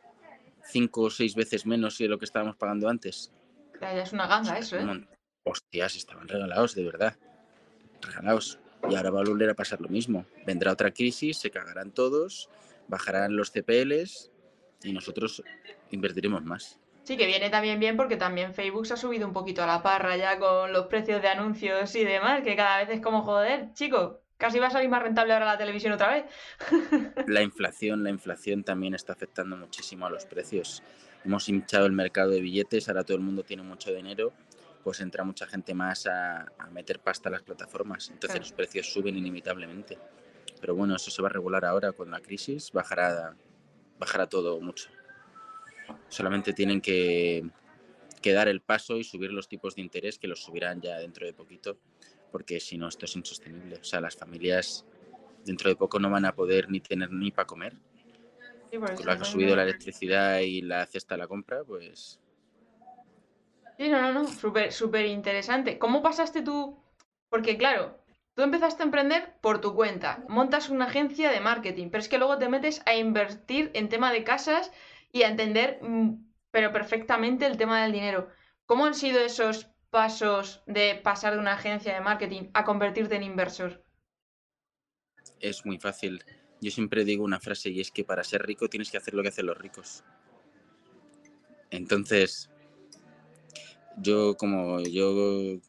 Cinco 0.66 1.03
o 1.03 1.11
seis 1.11 1.35
veces 1.35 1.66
menos 1.66 1.99
de 1.99 2.07
lo 2.07 2.18
que 2.18 2.26
estábamos 2.26 2.55
pagando 2.55 2.89
antes. 2.89 3.33
ya, 3.80 3.93
ya 3.93 4.03
es 4.03 4.12
una 4.12 4.28
ganga 4.28 4.57
eso, 4.57 4.76
¿eh? 4.76 5.09
Hostias, 5.43 5.97
estaban 5.97 6.28
regalados, 6.28 6.76
de 6.76 6.85
verdad. 6.85 7.16
Regalados. 8.03 8.59
Y 8.88 8.96
ahora 8.96 9.11
va 9.11 9.20
a 9.20 9.24
volver 9.24 9.50
a 9.50 9.55
pasar 9.55 9.80
lo 9.80 9.88
mismo. 9.88 10.26
Vendrá 10.44 10.72
otra 10.72 10.90
crisis, 10.90 11.38
se 11.38 11.50
cagarán 11.50 11.92
todos, 11.92 12.50
bajarán 12.88 13.36
los 13.36 13.53
CPLs 13.53 14.32
y 14.82 14.92
nosotros 14.92 15.42
invertiremos 15.90 16.42
más. 16.44 16.78
Sí, 17.05 17.16
que 17.16 17.26
viene 17.26 17.50
también 17.50 17.80
bien 17.80 17.96
porque 17.96 18.16
también 18.16 18.55
Facebook 18.55 18.86
se 18.86 18.94
ha 18.94 18.96
subido 18.96 19.26
un 19.26 19.32
poquito 19.32 19.62
a 19.62 19.66
la 19.66 19.82
parra 19.82 20.16
ya 20.16 20.38
con 20.38 20.72
los 20.72 20.86
precios 20.86 21.20
de 21.20 21.28
anuncios 21.28 21.94
y 21.96 22.05
demás, 22.05 22.42
que 22.42 22.55
cada 22.55 22.78
vez 22.78 22.90
es 22.90 23.00
como, 23.00 23.22
joder, 23.22 23.72
chico, 23.74 24.20
casi 24.36 24.61
va 24.61 24.68
a 24.68 24.70
salir 24.70 24.88
más 24.88 25.03
rentable 25.03 25.32
ahora 25.32 25.46
la 25.46 25.59
televisión 25.59 25.92
otra 25.92 26.14
vez. 26.14 26.24
La 27.26 27.42
inflación, 27.42 28.05
la 28.05 28.11
inflación 28.11 28.62
también 28.62 28.94
está 28.94 29.12
afectando 29.12 29.57
muchísimo 29.57 30.07
a 30.07 30.11
los 30.11 30.26
precios. 30.26 30.82
Hemos 31.24 31.48
hinchado 31.48 31.86
el 31.86 31.92
mercado 31.92 32.30
de 32.30 32.40
billetes, 32.40 32.88
ahora 32.88 33.05
todo 33.05 33.16
el 33.16 33.22
mundo 33.22 33.44
tiene 33.44 33.62
mucho 33.62 33.92
dinero, 33.92 34.32
pues 34.83 35.01
entra 35.01 35.24
mucha 35.24 35.47
gente 35.47 35.74
más 35.74 36.07
a, 36.07 36.43
a 36.59 36.70
meter 36.70 37.01
pasta 37.01 37.28
a 37.28 37.33
las 37.33 37.43
plataformas. 37.43 38.09
Entonces 38.09 38.30
Claro. 38.30 38.41
los 38.45 38.53
precios 38.53 38.93
suben 38.93 39.16
inimitablemente. 39.16 39.99
Pero 40.61 40.74
bueno, 40.74 40.97
eso 40.97 41.11
se 41.11 41.22
va 41.22 41.28
a 41.28 41.33
regular 41.33 41.64
ahora 41.64 41.93
con 41.93 42.11
la 42.11 42.20
crisis, 42.20 42.70
bajará, 42.72 43.37
bajará 43.99 44.28
todo 44.28 44.61
mucho. 44.61 44.91
Solamente 46.09 46.53
tienen 46.53 46.80
que, 46.80 47.45
que 48.20 48.33
dar 48.33 48.49
el 48.49 48.61
paso 48.61 48.97
y 48.97 49.05
subir 49.05 49.33
los 49.33 49.49
tipos 49.49 49.74
de 49.74 49.83
interés, 49.83 50.18
que 50.18 50.28
los 50.28 50.43
subirán 50.43 50.80
ya 50.80 50.99
dentro 50.99 51.26
de 51.26 51.33
poquito, 51.33 51.78
porque 52.30 52.61
si 52.61 52.78
no, 52.78 52.89
esto 52.89 53.07
es 53.07 53.16
insostenible. 53.16 53.76
O 53.76 53.85
sea, 53.85 54.01
las 54.01 54.16
familias 54.16 54.85
dentro 55.45 55.68
de 55.68 55.76
poco 55.76 55.99
no 55.99 56.09
van 56.11 56.24
a 56.24 56.35
poder 56.35 56.70
ni 56.70 56.80
tener 56.80 57.11
ni 57.11 57.30
para 57.33 57.47
comer. 57.47 57.74
Sí, 58.70 58.78
por 58.78 58.95
Con 58.95 59.07
lo 59.07 59.16
que 59.16 59.22
ha 59.22 59.24
subido 59.24 59.57
la 59.57 59.64
electricidad 59.64 60.39
y 60.41 60.62
la 60.62 60.87
cesta 60.87 61.14
de 61.14 61.18
la 61.18 61.26
compra, 61.26 61.64
pues 61.64 62.20
Sí, 63.79 63.89
no, 63.89 64.01
no, 64.01 64.12
no, 64.12 64.29
súper, 64.29 64.73
súper 64.73 65.07
interesante. 65.07 65.79
¿Cómo 65.79 66.03
pasaste 66.03 66.43
tú? 66.43 66.83
Porque 67.29 67.57
claro, 67.57 67.99
tú 68.35 68.43
empezaste 68.43 68.83
a 68.83 68.87
emprender 68.87 69.39
por 69.41 69.61
tu 69.61 69.75
cuenta, 69.75 70.25
montas 70.29 70.68
una 70.68 70.87
agencia 70.87 71.31
de 71.31 71.41
marketing, 71.41 71.89
pero 71.91 72.01
es 72.01 72.09
que 72.09 72.18
luego 72.18 72.39
te 72.39 72.49
metes 72.49 72.83
a 72.87 72.95
invertir 72.95 73.70
en 73.75 73.89
tema 73.89 74.12
de 74.12 74.25
casas 74.25 74.70
y 75.11 75.23
a 75.23 75.29
entender, 75.29 75.79
mm, 75.83 76.25
pero 76.51 76.73
perfectamente 76.73 77.47
el 77.47 77.57
tema 77.57 77.83
del 77.83 77.93
dinero. 77.93 78.29
¿Cómo 78.66 78.87
han 78.87 78.95
sido 78.95 79.20
esos 79.20 79.68
pasos 79.91 80.62
de 80.66 81.01
pasar 81.03 81.35
de 81.35 81.41
una 81.41 81.55
agencia 81.55 81.95
de 81.95 82.01
marketing 82.01 82.51
a 82.55 82.64
convertirte 82.64 83.16
en 83.16 83.23
inversor? 83.25 83.83
es 85.43 85.66
muy 85.66 85.79
fácil. 85.79 86.25
Yo 86.61 86.70
siempre 86.70 87.05
digo 87.05 87.25
una 87.25 87.41
frase 87.41 87.70
y 87.70 87.81
es 87.81 87.91
que 87.91 88.05
para 88.05 88.25
ser 88.25 88.47
rico 88.47 88.68
tienes 88.68 88.91
que 88.91 88.97
hacer 88.97 89.14
lo 89.14 89.23
que 89.23 89.29
hacen 89.29 89.47
los 89.47 89.59
ricos. 89.59 90.05
Entonces, 91.70 92.51
yo 93.99 94.36
como 94.36 94.80
yo 94.80 95.61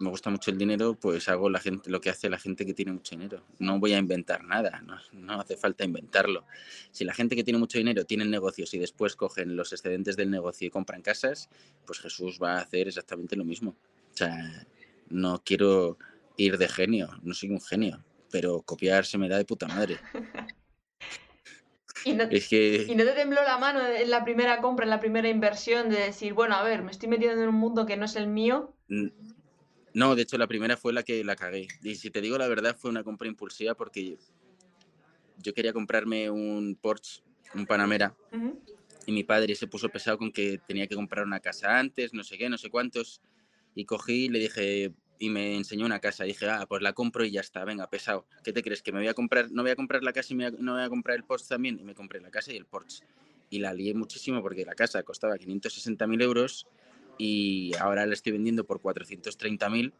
me 0.00 0.08
gusta 0.08 0.30
mucho 0.30 0.50
el 0.50 0.56
dinero, 0.56 0.94
pues 0.98 1.28
hago 1.28 1.50
la 1.50 1.60
gente, 1.60 1.90
lo 1.90 2.00
que 2.00 2.08
hace 2.08 2.30
la 2.30 2.38
gente 2.38 2.64
que 2.64 2.72
tiene 2.72 2.92
mucho 2.92 3.14
dinero. 3.14 3.44
No 3.58 3.78
voy 3.78 3.92
a 3.92 3.98
inventar 3.98 4.42
nada, 4.44 4.80
no, 4.80 4.96
no 5.12 5.40
hace 5.40 5.56
falta 5.58 5.84
inventarlo. 5.84 6.46
Si 6.90 7.04
la 7.04 7.12
gente 7.12 7.36
que 7.36 7.44
tiene 7.44 7.58
mucho 7.58 7.76
dinero 7.76 8.04
tiene 8.06 8.24
negocios 8.24 8.72
y 8.72 8.78
después 8.78 9.14
cogen 9.14 9.56
los 9.56 9.72
excedentes 9.72 10.16
del 10.16 10.30
negocio 10.30 10.66
y 10.66 10.70
compran 10.70 11.02
casas, 11.02 11.50
pues 11.86 12.00
Jesús 12.00 12.38
va 12.42 12.54
a 12.54 12.62
hacer 12.62 12.88
exactamente 12.88 13.36
lo 13.36 13.44
mismo. 13.44 13.76
O 14.12 14.16
sea, 14.16 14.66
no 15.10 15.42
quiero 15.44 15.98
ir 16.38 16.56
de 16.56 16.68
genio, 16.68 17.10
no 17.22 17.34
soy 17.34 17.50
un 17.50 17.60
genio, 17.60 18.02
pero 18.30 18.62
copiar 18.62 19.04
se 19.04 19.18
me 19.18 19.28
da 19.28 19.36
de 19.36 19.44
puta 19.44 19.68
madre. 19.68 19.98
¿Y 22.04 22.12
no, 22.14 22.24
Es 22.24 22.52
y 22.52 22.94
no 22.94 23.04
te 23.04 23.12
tembló 23.12 23.42
la 23.42 23.58
mano 23.58 23.86
en 23.86 24.10
la 24.10 24.24
primera 24.24 24.60
compra, 24.60 24.84
en 24.84 24.90
la 24.90 25.00
primera 25.00 25.28
inversión, 25.28 25.88
de 25.88 25.98
decir, 25.98 26.34
bueno, 26.34 26.54
a 26.54 26.62
ver, 26.62 26.82
me 26.82 26.90
estoy 26.90 27.08
metiendo 27.08 27.42
en 27.42 27.48
un 27.48 27.54
mundo 27.54 27.86
que 27.86 27.96
no 27.96 28.04
es 28.04 28.16
el 28.16 28.26
mío? 28.26 28.74
no, 29.92 30.14
de 30.14 30.22
hecho 30.22 30.38
la 30.38 30.46
primera 30.46 30.76
fue 30.76 30.92
la 30.92 31.02
que 31.02 31.24
la 31.24 31.36
cagué. 31.36 31.68
Y 31.82 31.94
si 31.96 32.10
te 32.10 32.20
digo 32.20 32.38
la 32.38 32.48
verdad, 32.48 32.76
fue 32.76 32.90
una 32.90 33.04
compra 33.04 33.28
impulsiva 33.28 33.74
porque 33.74 34.18
yo 35.38 35.54
quería 35.54 35.72
comprarme 35.72 36.30
un 36.30 36.78
Porsche, 36.80 37.22
un 37.54 37.66
Panamera, 37.66 38.14
y 39.06 39.12
mi 39.12 39.24
padre 39.24 39.54
se 39.54 39.66
puso 39.66 39.88
pesado 39.88 40.18
con 40.18 40.30
que 40.30 40.58
tenía 40.66 40.86
que 40.86 40.94
comprar 40.94 41.24
una 41.24 41.40
casa 41.40 41.78
antes, 41.78 42.14
no 42.14 42.22
sé 42.22 42.38
qué, 42.38 42.48
no 42.48 42.58
sé 42.58 42.70
cuántos, 42.70 43.22
y 43.74 43.84
cogí 43.84 44.26
y 44.26 44.28
le 44.28 44.38
dije, 44.38 44.92
y 45.20 45.28
me 45.30 45.54
enseñó 45.54 45.84
una 45.86 46.00
casa, 46.00 46.24
dije, 46.24 46.48
ah, 46.48 46.64
pues 46.66 46.80
la 46.82 46.94
compro 46.94 47.24
y 47.24 47.30
ya 47.30 47.42
está, 47.42 47.62
venga, 47.64 47.86
pesado, 47.88 48.26
¿qué 48.42 48.52
te 48.54 48.62
crees? 48.62 48.82
¿Que 48.82 48.90
me 48.90 48.98
voy 49.00 49.08
a 49.08 49.14
comprar, 49.14 49.52
no 49.52 49.62
voy 49.62 49.70
a 49.70 49.76
comprar 49.76 50.02
la 50.02 50.12
casa 50.14 50.32
y 50.32 50.36
me 50.36 50.50
voy 50.50 50.58
a- 50.58 50.62
no 50.62 50.72
voy 50.72 50.82
a 50.82 50.88
comprar 50.88 51.16
el 51.16 51.24
Porsche 51.24 51.46
también? 51.50 51.78
Y 51.78 51.84
me 51.84 51.94
compré 51.94 52.20
la 52.20 52.30
casa 52.30 52.52
y 52.52 52.56
el 52.56 52.64
Porsche. 52.64 53.04
Y 53.50 53.58
la 53.58 53.74
lié 53.74 53.94
muchísimo 53.94 54.40
porque 54.40 54.64
la 54.64 54.74
casa 54.74 55.02
costaba 55.02 55.36
560.000 55.36 56.22
euros 56.22 56.66
y 57.18 57.72
ahora 57.78 58.06
la 58.06 58.14
estoy 58.14 58.32
vendiendo 58.32 58.64
por 58.64 58.80
430.000, 58.80 59.92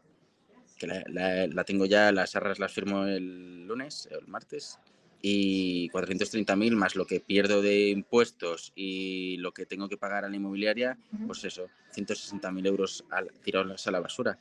que 0.79 0.87
la, 0.87 1.03
la- 1.07 1.45
la 1.47 1.63
tengo 1.65 1.85
ya, 1.85 2.11
las 2.11 2.35
arras 2.35 2.57
las 2.57 2.73
firmo 2.73 3.05
el 3.05 3.67
lunes, 3.67 4.09
o 4.11 4.17
el 4.17 4.27
martes, 4.27 4.79
y 5.21 5.87
430.000 5.89 6.75
más 6.75 6.95
lo 6.95 7.05
que 7.05 7.19
pierdo 7.19 7.61
de 7.61 7.89
impuestos 7.89 8.71
y 8.75 9.37
lo 9.37 9.51
que 9.53 9.67
tengo 9.67 9.87
que 9.87 9.97
pagar 9.97 10.25
a 10.25 10.29
la 10.29 10.35
inmobiliaria, 10.35 10.97
pues 11.27 11.43
eso, 11.43 11.67
160.000 11.91 12.65
euros 12.65 13.03
al, 13.11 13.29
tirados 13.43 13.85
a 13.85 13.91
la 13.91 13.99
basura. 13.99 14.39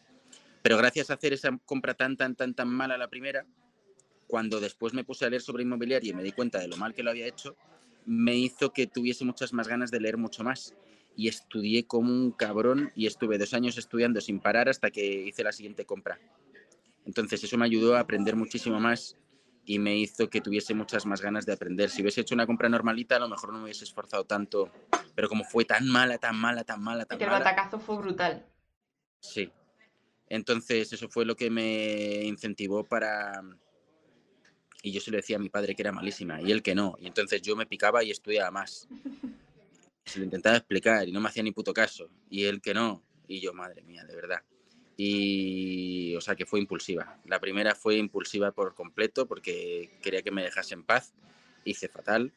Pero 0.63 0.77
gracias 0.77 1.11
a 1.11 1.15
hacer 1.15 1.33
esa 1.33 1.57
compra 1.65 1.95
tan, 1.95 2.17
tan, 2.17 2.35
tan, 2.37 2.55
tan 2.55 2.69
mala 2.69 2.99
la 2.99 3.09
primera, 3.09 3.47
cuando 4.27 4.61
después 4.61 4.95
me 4.95 5.05
puse 5.05 5.25
a 5.25 5.31
leer 5.31 5.43
sobre 5.43 5.63
inmobiliaria 5.63 6.11
y 6.11 6.15
me 6.15 6.23
di 6.23 6.33
cuenta 6.33 6.59
de 6.59 6.69
lo 6.69 6.77
mal 6.77 6.95
que 6.95 7.03
lo 7.03 7.11
había 7.11 7.27
hecho, 7.27 7.57
me 8.07 8.37
hizo 8.37 8.73
que 8.73 8.87
tuviese 8.87 9.25
muchas 9.25 9.53
más 9.53 9.69
ganas 9.69 9.91
de 9.91 10.01
leer 10.01 10.17
mucho 10.17 10.45
más. 10.45 10.75
Y 11.17 11.29
estudié 11.29 11.87
como 11.87 12.13
un 12.13 12.31
cabrón 12.31 12.93
y 12.95 13.07
estuve 13.07 13.37
dos 13.37 13.53
años 13.53 13.77
estudiando 13.77 14.21
sin 14.21 14.41
parar 14.41 14.69
hasta 14.69 14.91
que 14.91 15.05
hice 15.05 15.43
la 15.43 15.53
siguiente 15.53 15.85
compra. 15.85 16.19
Entonces 17.05 17.43
eso 17.43 17.59
me 17.59 17.65
ayudó 17.65 17.97
a 17.97 18.01
aprender 18.01 18.37
muchísimo 18.37 18.79
más 18.79 19.17
y 19.65 19.79
me 19.79 19.97
hizo 19.97 20.31
que 20.31 20.41
tuviese 20.41 20.75
muchas 20.75 21.07
más 21.07 21.21
ganas 21.21 21.47
de 21.47 21.53
aprender. 21.53 21.91
Si 21.91 22.03
hubiese 22.03 22.21
hecho 22.21 22.35
una 22.35 22.47
compra 22.47 22.69
normalita, 22.69 23.17
a 23.17 23.21
lo 23.21 23.29
mejor 23.29 23.53
no 23.53 23.59
me 23.59 23.65
hubiese 23.65 23.85
esforzado 23.85 24.25
tanto, 24.25 24.71
pero 25.15 25.29
como 25.29 25.45
fue 25.45 25.65
tan 25.65 25.89
mala, 25.89 26.19
tan 26.19 26.37
mala, 26.37 26.65
tan 26.65 26.83
mala, 26.83 27.03
Y 27.03 27.07
tan 27.07 27.19
que 27.19 27.25
el 27.25 27.31
batacazo 27.31 27.79
fue 27.79 27.97
brutal. 27.99 28.47
Sí. 29.21 29.51
Entonces, 30.31 30.93
eso 30.93 31.09
fue 31.09 31.27
lo 31.27 31.37
que 31.37 31.51
me 31.51 32.25
incentivó 32.25 32.85
para... 32.85 33.43
Y 34.83 34.93
yo 34.93 35.01
se 35.01 35.11
lo 35.11 35.19
decía 35.19 35.37
a 35.37 35.41
mi 35.41 35.51
padre 35.51 35.75
que 35.75 35.83
era 35.83 35.93
malísima 35.93 36.41
y 36.41 36.53
él 36.53 36.63
que 36.63 36.75
no. 36.75 36.97
Y 36.99 37.07
entonces 37.07 37.43
yo 37.43 37.55
me 37.55 37.67
picaba 37.67 38.03
y 38.03 38.11
estudiaba 38.11 38.51
más. 38.51 38.89
Se 40.07 40.19
lo 40.19 40.25
intentaba 40.25 40.57
explicar 40.57 41.07
y 41.07 41.13
no 41.13 41.21
me 41.21 41.29
hacía 41.29 41.43
ni 41.43 41.53
puto 41.53 41.75
caso. 41.75 42.09
Y 42.31 42.45
él 42.45 42.63
que 42.63 42.73
no. 42.73 43.05
Y 43.29 43.41
yo, 43.41 43.53
madre 43.53 43.83
mía, 43.83 44.05
de 44.05 44.17
verdad. 44.17 44.43
Y, 44.97 46.17
o 46.17 46.21
sea, 46.21 46.35
que 46.35 46.47
fue 46.47 46.59
impulsiva. 46.61 47.21
La 47.27 47.39
primera 47.39 47.75
fue 47.75 47.97
impulsiva 47.97 48.53
por 48.53 48.75
completo 48.75 49.27
porque 49.27 49.99
quería 50.03 50.23
que 50.23 50.31
me 50.31 50.43
dejase 50.43 50.75
en 50.75 50.85
paz. 50.85 51.13
Hice 51.65 51.89
fatal. 51.89 52.33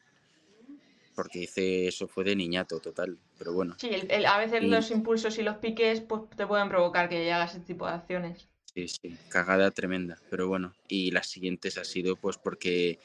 Porque 1.14 1.40
hice 1.40 1.86
eso 1.88 2.08
fue 2.08 2.24
de 2.24 2.34
niñato 2.36 2.80
total. 2.80 3.18
Pero 3.38 3.52
bueno. 3.52 3.76
Sí, 3.78 3.88
el- 3.88 4.10
el- 4.10 4.26
a 4.26 4.38
veces 4.38 4.62
Y- 4.62 4.68
los 4.68 4.90
impulsos 4.90 5.38
y 5.38 5.42
los 5.42 5.56
piques 5.58 6.00
pues, 6.00 6.22
te 6.36 6.46
pueden 6.46 6.68
provocar 6.68 7.08
que 7.08 7.32
hagas 7.32 7.54
ese 7.54 7.64
tipo 7.64 7.86
de 7.86 7.92
acciones. 7.92 8.48
Sí, 8.74 8.88
sí, 8.88 9.16
cagada 9.28 9.70
tremenda, 9.70 10.18
pero 10.30 10.48
bueno. 10.48 10.74
Y 10.88 11.12
las 11.12 11.28
siguientes 11.28 11.78
ha 11.78 11.84
sido 11.84 12.16
pues 12.16 12.36
porque 12.38 12.98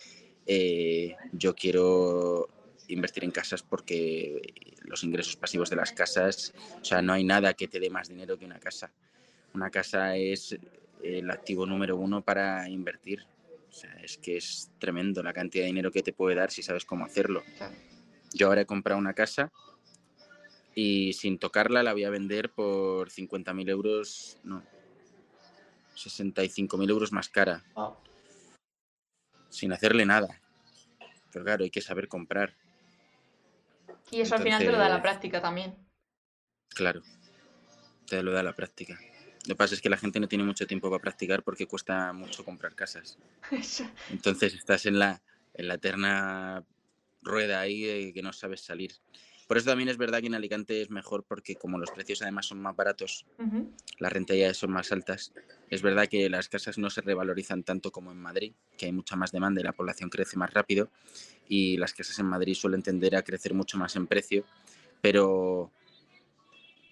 eh, 0.48 1.16
yo 1.32 1.54
quiero 1.54 2.50
invertir 2.88 3.24
en 3.24 3.30
casas 3.30 3.62
porque 3.62 4.42
los 4.82 5.04
ingresos 5.04 5.36
pasivos 5.36 5.70
de 5.70 5.76
las 5.76 5.92
casas, 5.92 6.54
o 6.82 6.84
sea, 6.84 7.04
no 7.04 7.14
hay 7.14 7.24
nada 7.24 7.54
que 7.54 7.68
te 7.68 7.80
dé 7.80 7.92
más 7.92 8.10
dinero 8.10 8.40
que 8.40 8.46
una 8.46 8.60
casa. 8.60 8.92
Una 9.54 9.70
casa 9.70 10.16
es 10.18 10.58
el 11.04 11.30
activo 11.30 11.68
número 11.68 11.96
uno 11.98 12.24
para 12.24 12.68
invertir. 12.68 13.24
O 13.70 13.72
sea, 13.72 13.94
es 14.02 14.18
que 14.18 14.38
es 14.38 14.72
tremendo 14.80 15.22
la 15.22 15.34
cantidad 15.34 15.64
de 15.66 15.68
dinero 15.68 15.92
que 15.92 16.02
te 16.02 16.14
puede 16.14 16.36
dar 16.36 16.50
si 16.50 16.64
sabes 16.64 16.84
cómo 16.86 17.06
hacerlo. 17.06 17.44
Claro. 17.58 17.76
Yo 18.34 18.48
ahora 18.48 18.62
he 18.62 18.66
comprado 18.66 19.00
una 19.00 19.14
casa 19.14 19.52
y 20.76 21.14
sin 21.14 21.40
tocarla 21.40 21.84
la 21.84 21.94
voy 21.94 22.04
a 22.04 22.10
vender 22.10 22.52
por 22.52 23.10
50.000 23.10 23.70
euros, 23.70 24.38
no, 24.44 24.64
65.000 25.96 26.90
euros 26.90 27.12
más 27.12 27.30
cara, 27.30 27.64
sin 29.50 29.74
hacerle 29.74 30.06
nada. 30.06 30.40
Pero 31.32 31.46
claro, 31.46 31.64
hay 31.64 31.70
que 31.70 31.82
saber 31.82 32.08
comprar. 32.08 32.56
Y 34.12 34.22
eso 34.22 34.36
al 34.36 34.42
final 34.42 34.60
te 34.60 34.72
lo 34.72 34.78
da 34.78 34.90
la 34.90 35.02
práctica 35.02 35.42
también. 35.42 35.76
Claro, 36.70 37.02
te 38.08 38.24
lo 38.24 38.32
da 38.32 38.44
la 38.44 38.56
práctica. 38.56 39.00
Lo 39.46 39.56
que 39.56 39.56
pasa 39.56 39.76
es 39.76 39.82
que 39.82 39.90
la 39.90 39.98
gente 39.98 40.20
no 40.20 40.28
tiene 40.28 40.44
mucho 40.44 40.68
tiempo 40.68 40.90
para 40.90 41.02
practicar 41.02 41.44
porque 41.44 41.68
cuesta 41.68 42.14
mucho 42.14 42.44
comprar 42.44 42.76
casas. 42.76 43.18
Entonces 44.10 44.54
estás 44.54 44.86
en 44.86 45.00
la, 45.00 45.22
en 45.54 45.68
la 45.68 45.76
eterna 45.76 46.64
rueda 47.22 47.60
ahí 47.60 47.84
de 47.84 48.14
que 48.14 48.22
no 48.22 48.34
sabes 48.34 48.62
salir. 48.62 48.94
Por 49.48 49.58
eso 49.58 49.66
también 49.66 49.90
es 49.90 49.98
verdad 49.98 50.20
que 50.22 50.28
en 50.28 50.36
Alicante 50.36 50.80
es 50.80 50.92
mejor 50.92 51.24
porque 51.24 51.56
como 51.56 51.80
los 51.80 51.90
precios 51.90 52.22
además 52.22 52.46
son 52.46 52.62
más 52.62 52.76
baratos, 52.76 53.26
las 53.98 54.14
rentabilidades 54.14 54.58
son 54.58 54.70
más 54.72 54.92
altas. 54.92 55.34
Es 55.72 55.82
verdad 55.82 56.08
que 56.08 56.30
las 56.30 56.50
casas 56.50 56.78
no 56.78 56.92
se 56.92 57.02
revalorizan 57.02 57.64
tanto 57.64 57.92
como 57.92 58.12
en 58.12 58.18
Madrid, 58.18 58.54
que 58.78 58.86
hay 58.86 58.92
mucha 58.92 59.16
más 59.16 59.32
demanda 59.32 59.60
y 59.60 59.64
la 59.64 59.74
población 59.74 60.12
crece 60.12 60.38
más 60.38 60.54
rápido. 60.54 60.92
Y 61.48 61.78
las 61.78 61.94
casas 61.94 62.20
en 62.20 62.28
Madrid 62.28 62.54
suelen 62.54 62.84
tender 62.84 63.16
a 63.16 63.24
crecer 63.24 63.56
mucho 63.56 63.80
más 63.80 63.96
en 63.96 64.06
precio, 64.06 64.46
pero 65.02 65.72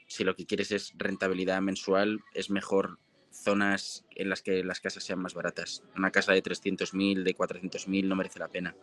si 0.07 0.23
lo 0.23 0.35
que 0.35 0.47
quieres 0.47 0.71
es 0.71 0.93
rentabilidad 0.97 1.61
mensual, 1.61 2.21
es 2.33 2.49
mejor 2.49 2.97
zonas 3.31 4.05
en 4.15 4.29
las 4.29 4.41
que 4.41 4.63
las 4.63 4.79
casas 4.79 5.03
sean 5.03 5.19
más 5.19 5.35
baratas. 5.35 5.83
Una 5.95 6.11
casa 6.11 6.33
de 6.33 6.41
300.000, 6.41 7.23
de 7.23 7.35
400.000 7.35 8.07
no 8.07 8.15
merece 8.15 8.39
la 8.39 8.47
pena, 8.47 8.75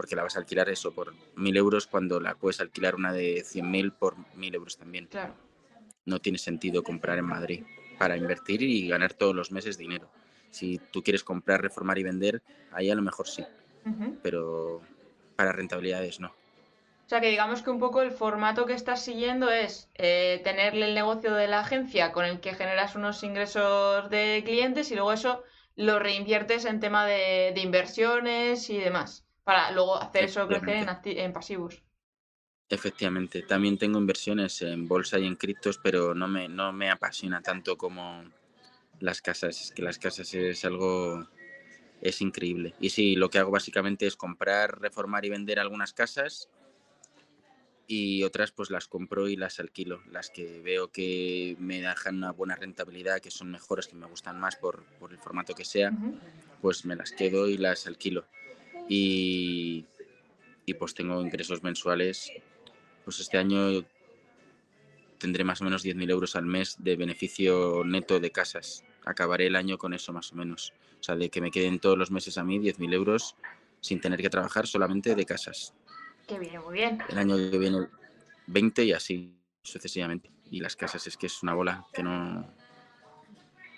porque 0.00 0.16
la 0.16 0.22
vas 0.22 0.34
a 0.34 0.38
alquilar 0.38 0.70
eso 0.70 0.94
por 0.94 1.12
1.000 1.36 1.58
euros 1.58 1.86
cuando 1.86 2.20
la 2.20 2.34
puedes 2.34 2.58
alquilar 2.62 2.94
una 2.94 3.12
de 3.12 3.44
100.000 3.44 3.92
por 3.92 4.16
1.000 4.16 4.54
euros 4.54 4.78
también. 4.78 5.08
Claro. 5.08 5.34
No 6.06 6.20
tiene 6.20 6.38
sentido 6.38 6.82
comprar 6.82 7.18
en 7.18 7.26
Madrid 7.26 7.64
para 7.98 8.16
invertir 8.16 8.62
y 8.62 8.88
ganar 8.88 9.12
todos 9.12 9.34
los 9.34 9.52
meses 9.52 9.76
dinero. 9.76 10.08
Si 10.50 10.80
tú 10.90 11.02
quieres 11.02 11.22
comprar, 11.22 11.60
reformar 11.60 11.98
y 11.98 12.02
vender, 12.02 12.40
ahí 12.72 12.88
a 12.88 12.94
lo 12.94 13.02
mejor 13.02 13.28
sí, 13.28 13.44
pero 14.22 14.80
para 15.36 15.52
rentabilidades 15.52 16.18
no. 16.18 16.28
O 16.28 17.08
sea 17.10 17.20
que 17.20 17.28
digamos 17.28 17.60
que 17.60 17.68
un 17.68 17.78
poco 17.78 18.00
el 18.00 18.10
formato 18.10 18.64
que 18.64 18.72
estás 18.72 19.04
siguiendo 19.04 19.50
es 19.50 19.90
eh, 19.96 20.40
tenerle 20.44 20.86
el 20.86 20.94
negocio 20.94 21.34
de 21.34 21.46
la 21.46 21.60
agencia 21.60 22.10
con 22.12 22.24
el 22.24 22.40
que 22.40 22.54
generas 22.54 22.96
unos 22.96 23.22
ingresos 23.22 24.08
de 24.08 24.40
clientes 24.46 24.90
y 24.92 24.94
luego 24.94 25.12
eso 25.12 25.44
lo 25.76 25.98
reinviertes 25.98 26.64
en 26.64 26.80
tema 26.80 27.06
de, 27.06 27.54
inversiones 27.56 28.68
y 28.70 28.78
demás, 28.78 29.26
para 29.44 29.70
luego 29.72 29.96
hacer 29.96 30.24
eso 30.24 30.46
crecer 30.46 30.88
en, 31.04 31.18
en 31.18 31.32
pasivos. 31.32 31.82
Efectivamente, 32.68 33.42
también 33.42 33.78
tengo 33.78 33.98
inversiones 33.98 34.62
en 34.62 34.86
bolsa 34.86 35.18
y 35.18 35.26
en 35.26 35.34
criptos, 35.34 35.78
pero 35.82 36.14
no 36.14 36.28
me, 36.28 36.48
no 36.48 36.72
me 36.72 36.88
apasiona 36.88 37.42
tanto 37.42 37.76
como 37.76 38.22
las 39.00 39.20
casas. 39.20 39.60
Es 39.60 39.70
que 39.72 39.82
las 39.82 39.98
casas 39.98 40.32
es 40.34 40.64
algo, 40.64 41.26
es 42.00 42.20
increíble. 42.20 42.74
Y 42.80 42.90
sí, 42.90 43.16
lo 43.16 43.28
que 43.28 43.38
hago 43.38 43.50
básicamente 43.50 44.06
es 44.06 44.14
comprar, 44.14 44.80
reformar 44.80 45.24
y 45.24 45.30
vender 45.30 45.58
algunas 45.58 45.92
casas 45.92 46.48
y 47.88 48.22
otras 48.22 48.52
pues 48.52 48.70
las 48.70 48.86
compro 48.86 49.28
y 49.28 49.34
las 49.34 49.58
alquilo. 49.58 50.00
Las 50.08 50.30
que 50.30 50.60
veo 50.60 50.92
que 50.92 51.56
me 51.58 51.80
dejan 51.80 52.18
una 52.18 52.30
buena 52.30 52.54
rentabilidad, 52.54 53.20
que 53.20 53.32
son 53.32 53.50
mejores, 53.50 53.88
que 53.88 53.96
me 53.96 54.06
gustan 54.06 54.38
más 54.38 54.54
por, 54.54 54.84
por 55.00 55.10
el 55.10 55.18
formato 55.18 55.56
que 55.56 55.64
sea, 55.64 55.92
pues 56.62 56.84
me 56.84 56.94
las 56.94 57.10
quedo 57.10 57.48
y 57.48 57.56
las 57.56 57.88
alquilo. 57.88 58.26
Y, 58.90 59.86
y 60.66 60.74
pues 60.74 60.94
tengo 60.94 61.22
ingresos 61.22 61.62
mensuales. 61.62 62.32
Pues 63.04 63.20
este 63.20 63.38
año 63.38 63.84
tendré 65.18 65.44
más 65.44 65.60
o 65.60 65.64
menos 65.64 65.84
10.000 65.84 66.10
euros 66.10 66.34
al 66.34 66.46
mes 66.46 66.76
de 66.80 66.96
beneficio 66.96 67.84
neto 67.84 68.18
de 68.18 68.32
casas. 68.32 68.84
Acabaré 69.04 69.46
el 69.46 69.54
año 69.54 69.78
con 69.78 69.94
eso 69.94 70.12
más 70.12 70.32
o 70.32 70.34
menos. 70.34 70.72
O 70.98 71.02
sea, 71.02 71.14
de 71.14 71.30
que 71.30 71.40
me 71.40 71.52
queden 71.52 71.78
todos 71.78 71.96
los 71.96 72.10
meses 72.10 72.36
a 72.36 72.42
mí 72.42 72.58
10.000 72.58 72.92
euros 72.92 73.36
sin 73.80 74.00
tener 74.00 74.20
que 74.20 74.28
trabajar 74.28 74.66
solamente 74.66 75.14
de 75.14 75.24
casas. 75.24 75.72
Que 76.26 76.38
viene 76.38 76.58
muy 76.58 76.74
bien. 76.74 76.98
El 77.08 77.18
año 77.18 77.36
que 77.36 77.58
viene 77.58 77.86
20 78.48 78.84
y 78.84 78.92
así 78.92 79.36
sucesivamente. 79.62 80.30
Y 80.50 80.60
las 80.60 80.74
casas 80.74 81.06
es 81.06 81.16
que 81.16 81.26
es 81.26 81.42
una 81.42 81.54
bola 81.54 81.86
que 81.92 82.02
no... 82.02 82.52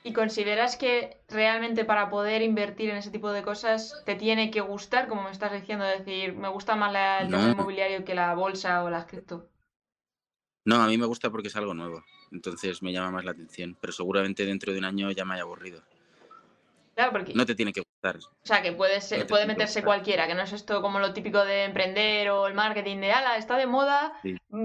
¿Y 0.05 0.13
consideras 0.13 0.77
que 0.77 1.19
realmente 1.29 1.85
para 1.85 2.11
poder 2.11 2.43
invertir 2.43 2.91
en 2.91 2.97
ese 2.97 3.11
tipo 3.11 3.31
de 3.31 3.43
cosas 3.43 4.03
te 4.05 4.17
tiene 4.17 4.51
que 4.51 4.61
gustar, 4.61 5.07
como 5.07 5.23
me 5.23 5.31
estás 5.31 5.53
diciendo, 5.53 5.85
decir, 5.85 6.35
me 6.35 6.49
gusta 6.49 6.75
más 6.75 7.23
el 7.23 7.31
tema 7.31 7.51
inmobiliario 7.51 8.05
que 8.05 8.15
la 8.15 8.35
bolsa 8.35 8.83
o 8.83 8.91
la 8.91 9.07
cripto? 9.07 9.49
No, 10.65 10.83
a 10.83 10.87
mí 10.87 10.99
me 10.99 11.07
gusta 11.07 11.31
porque 11.31 11.49
es 11.49 11.57
algo 11.57 11.75
nuevo, 11.75 12.05
entonces 12.33 12.83
me 12.83 12.93
llama 12.93 13.13
más 13.13 13.25
la 13.25 13.33
atención, 13.33 13.77
pero 13.81 13.93
seguramente 13.93 14.45
dentro 14.45 14.73
de 14.73 14.79
un 14.79 14.85
año 14.85 15.11
ya 15.13 15.25
me 15.25 15.35
haya 15.35 15.43
aburrido. 15.43 15.83
Claro, 16.95 17.13
porque... 17.13 17.33
No 17.35 17.47
te 17.47 17.55
tiene 17.55 17.73
que 17.73 17.81
gustar. 17.81 18.17
O 18.17 18.47
sea, 18.47 18.61
que 18.61 18.73
puede, 18.73 19.01
puede 19.27 19.47
meterse 19.47 19.83
cualquiera, 19.83 20.27
que 20.27 20.35
no 20.35 20.43
es 20.43 20.53
esto 20.53 20.83
como 20.83 20.99
lo 20.99 21.15
típico 21.15 21.43
de 21.45 21.65
emprender 21.65 22.29
o 22.31 22.47
el 22.47 22.55
marketing 22.55 22.99
de, 22.99 23.13
ala, 23.13 23.37
está 23.37 23.57
de 23.57 23.67
moda 23.67 24.13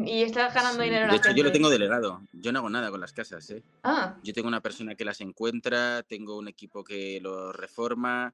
y 0.05 0.23
estás 0.23 0.53
ganando 0.53 0.83
dinero. 0.83 1.09
de 1.09 1.17
hecho, 1.17 1.31
yo 1.31 1.43
lo 1.43 1.51
tengo 1.51 1.69
delegado. 1.69 2.21
Yo 2.33 2.51
no 2.51 2.59
hago 2.59 2.69
nada 2.69 2.91
con 2.91 2.99
las 2.99 3.13
casas, 3.13 3.49
¿eh? 3.51 3.63
Ah. 3.83 4.15
Yo 4.23 4.33
tengo 4.33 4.47
una 4.47 4.61
persona 4.61 4.95
que 4.95 5.05
las 5.05 5.21
encuentra, 5.21 6.03
tengo 6.03 6.37
un 6.37 6.49
equipo 6.49 6.83
que 6.83 7.19
lo 7.21 7.53
reforma. 7.53 8.33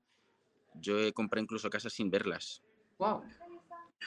Yo 0.75 0.99
he 0.99 1.13
comprado 1.13 1.43
incluso 1.43 1.69
casas 1.69 1.93
sin 1.93 2.09
verlas. 2.09 2.63
Wow. 2.97 3.21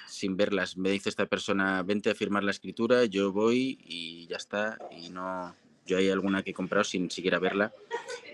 Sin 0.08 0.36
verlas. 0.36 0.76
Me 0.76 0.90
dice 0.90 1.08
esta 1.08 1.26
persona, 1.26 1.82
vente 1.84 2.10
a 2.10 2.14
firmar 2.16 2.42
la 2.42 2.50
escritura, 2.50 3.04
yo 3.04 3.32
voy 3.32 3.78
y 3.80 4.26
ya 4.26 4.36
está. 4.36 4.78
Y 4.90 5.10
no... 5.10 5.54
Yo 5.86 5.98
hay 5.98 6.10
alguna 6.10 6.42
que 6.42 6.50
he 6.50 6.54
comprado 6.54 6.82
sin 6.82 7.08
siquiera 7.12 7.38
verla. 7.38 7.72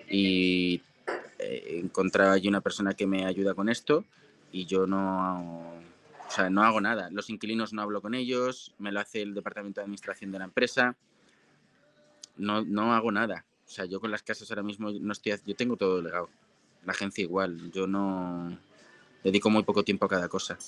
Y 0.09 0.81
he 1.43 1.79
encontrado 1.79 2.33
allí 2.33 2.49
una 2.49 2.61
persona 2.61 2.95
que 2.95 3.07
me 3.07 3.27
ayuda 3.27 3.55
con 3.55 3.69
esto 3.69 4.05
y 4.51 4.67
yo 4.67 4.87
no, 4.87 5.83
o 6.29 6.31
sea, 6.31 6.51
no 6.51 6.63
hago 6.63 6.81
nada. 6.81 7.09
Los 7.11 7.31
inquilinos 7.31 7.73
no 7.73 7.83
hablo 7.83 8.01
con 8.01 8.15
ellos, 8.15 8.75
me 8.79 8.93
lo 8.93 9.01
hace 9.01 9.23
el 9.23 9.35
departamento 9.35 9.81
de 9.81 9.85
administración 9.85 10.31
de 10.31 10.39
la 10.39 10.45
empresa. 10.45 10.97
No, 12.37 12.63
no 12.63 12.95
hago 12.95 13.11
nada. 13.11 13.45
O 13.67 13.71
sea, 13.71 13.87
yo 13.87 14.01
con 14.01 14.11
las 14.11 14.23
casas 14.23 14.51
ahora 14.51 14.63
mismo 14.63 14.91
no 14.91 15.13
estoy, 15.13 15.35
yo 15.45 15.57
tengo 15.57 15.77
todo 15.77 15.97
delegado. 15.97 16.29
La 16.85 16.93
agencia 16.93 17.23
igual, 17.23 17.71
yo 17.73 17.87
no 17.87 18.57
dedico 19.23 19.51
muy 19.51 19.63
poco 19.63 19.85
tiempo 19.85 20.07
a 20.07 20.09
cada 20.09 20.29
cosa. 20.29 20.59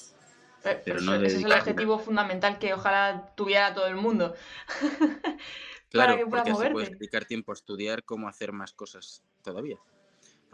Eh, 0.64 0.80
pero, 0.84 1.00
no 1.00 1.14
ese 1.14 1.38
es 1.38 1.44
el 1.44 1.52
objetivo 1.52 1.98
fundamental 1.98 2.58
que 2.58 2.72
ojalá 2.72 3.32
tuviera 3.34 3.74
todo 3.74 3.86
el 3.86 3.96
mundo. 3.96 4.34
claro, 5.90 6.12
Para 6.12 6.16
que 6.16 6.26
porque 6.26 6.50
así 6.50 6.72
puedes 6.72 6.90
dedicar 6.90 7.26
tiempo 7.26 7.52
a 7.52 7.54
estudiar 7.54 8.04
cómo 8.04 8.28
hacer 8.28 8.52
más 8.52 8.72
cosas 8.72 9.22
todavía 9.42 9.78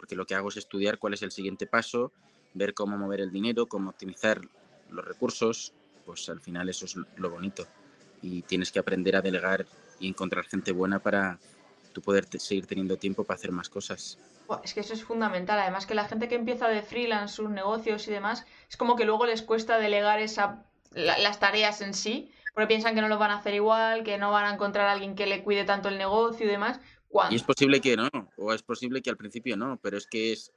porque 0.01 0.17
lo 0.17 0.25
que 0.25 0.35
hago 0.35 0.49
es 0.49 0.57
estudiar 0.57 0.99
cuál 0.99 1.13
es 1.13 1.21
el 1.21 1.31
siguiente 1.31 1.67
paso, 1.67 2.11
ver 2.55 2.73
cómo 2.73 2.97
mover 2.97 3.21
el 3.21 3.31
dinero, 3.31 3.67
cómo 3.67 3.91
optimizar 3.91 4.41
los 4.89 5.05
recursos, 5.05 5.75
pues 6.07 6.27
al 6.31 6.41
final 6.41 6.71
eso 6.71 6.87
es 6.87 6.97
lo 7.17 7.29
bonito. 7.29 7.67
Y 8.23 8.41
tienes 8.41 8.73
que 8.73 8.79
aprender 8.79 9.15
a 9.15 9.21
delegar 9.21 9.67
y 9.99 10.09
encontrar 10.09 10.47
gente 10.47 10.73
buena 10.73 11.01
para 11.01 11.39
tú 11.93 12.01
poder 12.01 12.25
seguir 12.39 12.67
teniendo 12.67 12.97
tiempo 12.97 13.25
para 13.25 13.37
hacer 13.37 13.53
más 13.53 13.69
cosas. 13.69 14.17
Es 14.65 14.73
que 14.73 14.81
eso 14.81 14.95
es 14.95 15.05
fundamental. 15.05 15.59
Además 15.59 15.85
que 15.85 15.95
la 15.95 16.09
gente 16.09 16.29
que 16.29 16.37
empieza 16.37 16.69
de 16.69 16.81
freelance 16.81 17.35
sus 17.35 17.51
negocios 17.51 18.09
y 18.09 18.11
demás, 18.11 18.47
es 18.71 18.79
como 18.79 18.97
que 18.97 19.05
luego 19.05 19.27
les 19.27 19.43
cuesta 19.43 19.77
delegar 19.77 20.19
esa, 20.19 20.65
las 20.93 21.39
tareas 21.41 21.83
en 21.83 21.93
sí, 21.93 22.33
porque 22.55 22.69
piensan 22.69 22.95
que 22.95 23.03
no 23.03 23.09
lo 23.09 23.19
van 23.19 23.33
a 23.33 23.37
hacer 23.37 23.53
igual, 23.53 24.03
que 24.03 24.17
no 24.17 24.33
van 24.33 24.47
a 24.47 24.55
encontrar 24.55 24.89
a 24.89 24.93
alguien 24.93 25.15
que 25.15 25.27
le 25.27 25.45
cuide 25.45 25.65
tanto 25.65 25.91
el 25.91 25.99
negocio 25.99 26.47
y 26.47 26.49
demás. 26.49 26.81
Y 27.31 27.35
es 27.35 27.43
posible 27.43 27.81
que 27.81 27.97
no, 27.97 28.09
o 28.37 28.53
es 28.53 28.63
posible 28.63 29.03
que 29.03 29.11
al 29.11 29.17
principio 29.17 29.57
no, 29.57 29.79
pero 29.83 29.97
es 29.97 30.07
que 30.07 30.33
es 30.33 30.53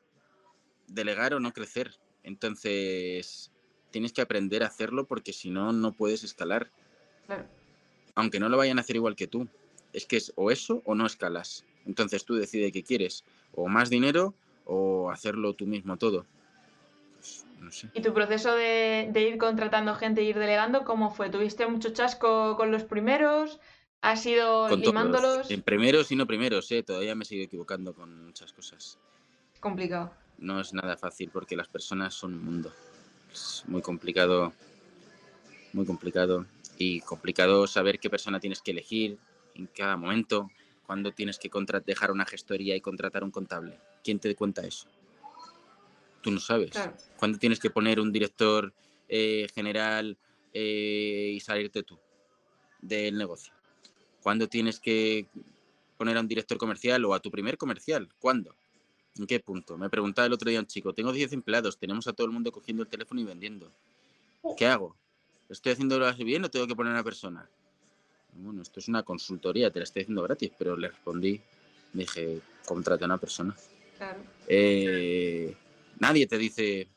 delegar 0.87 1.33
o 1.33 1.39
no 1.39 1.51
crecer. 1.51 1.97
Entonces, 2.23 3.51
tienes 3.91 4.13
que 4.13 4.21
aprender 4.21 4.63
a 4.63 4.67
hacerlo 4.67 5.05
porque 5.05 5.33
si 5.33 5.49
no, 5.49 5.71
no 5.71 5.93
puedes 5.93 6.23
escalar. 6.23 6.69
Aunque 8.15 8.39
no 8.39 8.49
lo 8.49 8.57
vayan 8.57 8.77
a 8.77 8.81
hacer 8.81 8.95
igual 8.95 9.15
que 9.15 9.27
tú. 9.27 9.47
Es 9.93 10.05
que 10.05 10.17
es 10.17 10.31
o 10.35 10.51
eso 10.51 10.81
o 10.85 10.95
no 10.95 11.05
escalas. 11.05 11.65
Entonces 11.85 12.23
tú 12.25 12.35
decides 12.35 12.71
qué 12.71 12.83
quieres, 12.83 13.23
o 13.53 13.67
más 13.67 13.89
dinero 13.89 14.33
o 14.65 15.11
hacerlo 15.11 15.53
tú 15.53 15.65
mismo 15.65 15.97
todo. 15.97 16.25
Pues, 17.17 17.45
no 17.59 17.71
sé. 17.71 17.89
¿Y 17.93 18.01
tu 18.01 18.13
proceso 18.13 18.55
de, 18.55 19.09
de 19.11 19.21
ir 19.21 19.37
contratando 19.37 19.95
gente 19.95 20.21
e 20.21 20.25
ir 20.25 20.37
delegando, 20.37 20.85
cómo 20.85 21.11
fue? 21.11 21.29
¿Tuviste 21.29 21.67
mucho 21.67 21.91
chasco 21.91 22.55
con 22.55 22.71
los 22.71 22.83
primeros? 22.83 23.59
¿Has 24.03 24.25
ido 24.25 24.67
limándolos? 24.75 25.49
En 25.49 25.61
primeros 25.61 26.11
y 26.11 26.17
no 26.17 26.27
primeros, 26.27 26.69
¿eh? 26.73 26.83
Todavía 26.83 27.15
me 27.15 27.23
sigo 27.23 27.41
equivocando 27.41 27.93
con 27.93 28.25
muchas 28.25 28.51
cosas. 28.51 28.99
Complicado. 29.61 30.11
No 30.39 30.59
es 30.59 30.73
nada 30.73 30.97
fácil 30.97 31.29
porque 31.31 31.55
las 31.55 31.69
personas 31.69 32.13
son 32.13 32.33
un 32.33 32.43
mundo. 32.43 32.73
Es 33.31 33.63
muy 33.65 33.81
complicado, 33.81 34.51
muy 35.71 35.85
complicado. 35.85 36.45
Y 36.77 36.99
complicado 36.99 37.65
saber 37.65 37.97
qué 37.97 38.09
persona 38.09 38.41
tienes 38.41 38.61
que 38.61 38.71
elegir 38.71 39.17
en 39.55 39.67
cada 39.67 39.95
momento, 39.95 40.51
cuándo 40.85 41.13
tienes 41.13 41.39
que 41.39 41.49
dejar 41.85 42.11
una 42.11 42.25
gestoría 42.25 42.75
y 42.75 42.81
contratar 42.81 43.23
un 43.23 43.31
contable. 43.31 43.79
¿Quién 44.03 44.19
te 44.19 44.35
cuenta 44.35 44.67
eso? 44.67 44.85
Tú 46.21 46.29
no 46.29 46.41
sabes. 46.41 46.71
¿Cuándo 47.15 47.37
tienes 47.37 47.61
que 47.61 47.69
poner 47.69 48.01
un 48.01 48.11
director 48.11 48.73
eh, 49.07 49.47
general 49.55 50.17
eh, 50.53 51.31
y 51.35 51.39
salirte 51.39 51.83
tú 51.83 51.97
del 52.81 53.17
negocio? 53.17 53.53
¿Cuándo 54.23 54.47
tienes 54.47 54.79
que 54.79 55.27
poner 55.97 56.15
a 56.15 56.21
un 56.21 56.27
director 56.29 56.57
comercial 56.57 57.03
o 57.03 57.13
a 57.13 57.19
tu 57.19 57.29
primer 57.29 57.57
comercial? 57.57 58.07
¿Cuándo? 58.19 58.55
¿En 59.17 59.27
qué 59.27 59.41
punto? 59.41 59.77
Me 59.77 59.89
preguntaba 59.89 60.25
el 60.25 60.33
otro 60.33 60.49
día 60.49 60.61
un 60.61 60.65
chico, 60.65 60.93
tengo 60.93 61.11
10 61.11 61.33
empleados, 61.33 61.77
tenemos 61.77 62.07
a 62.07 62.13
todo 62.13 62.25
el 62.25 62.33
mundo 62.33 62.51
cogiendo 62.51 62.83
el 62.83 62.89
teléfono 62.89 63.19
y 63.19 63.25
vendiendo. 63.25 63.69
¿Qué 64.57 64.65
hago? 64.65 64.95
¿Estoy 65.49 65.73
haciéndolo 65.73 66.07
así 66.07 66.23
bien 66.23 66.43
o 66.45 66.49
tengo 66.49 66.65
que 66.65 66.75
poner 66.75 66.91
a 66.91 66.95
una 66.95 67.03
persona? 67.03 67.47
Bueno, 68.33 68.61
esto 68.61 68.79
es 68.79 68.87
una 68.87 69.03
consultoría, 69.03 69.69
te 69.71 69.79
la 69.79 69.83
estoy 69.83 70.03
haciendo 70.03 70.23
gratis, 70.23 70.51
pero 70.57 70.77
le 70.77 70.87
respondí, 70.87 71.39
dije, 71.91 72.39
contrata 72.65 73.03
a 73.03 73.07
una 73.07 73.17
persona. 73.17 73.55
Claro. 73.97 74.21
Eh, 74.47 75.53
nadie 75.99 76.27
te 76.27 76.37
dice, 76.37 76.87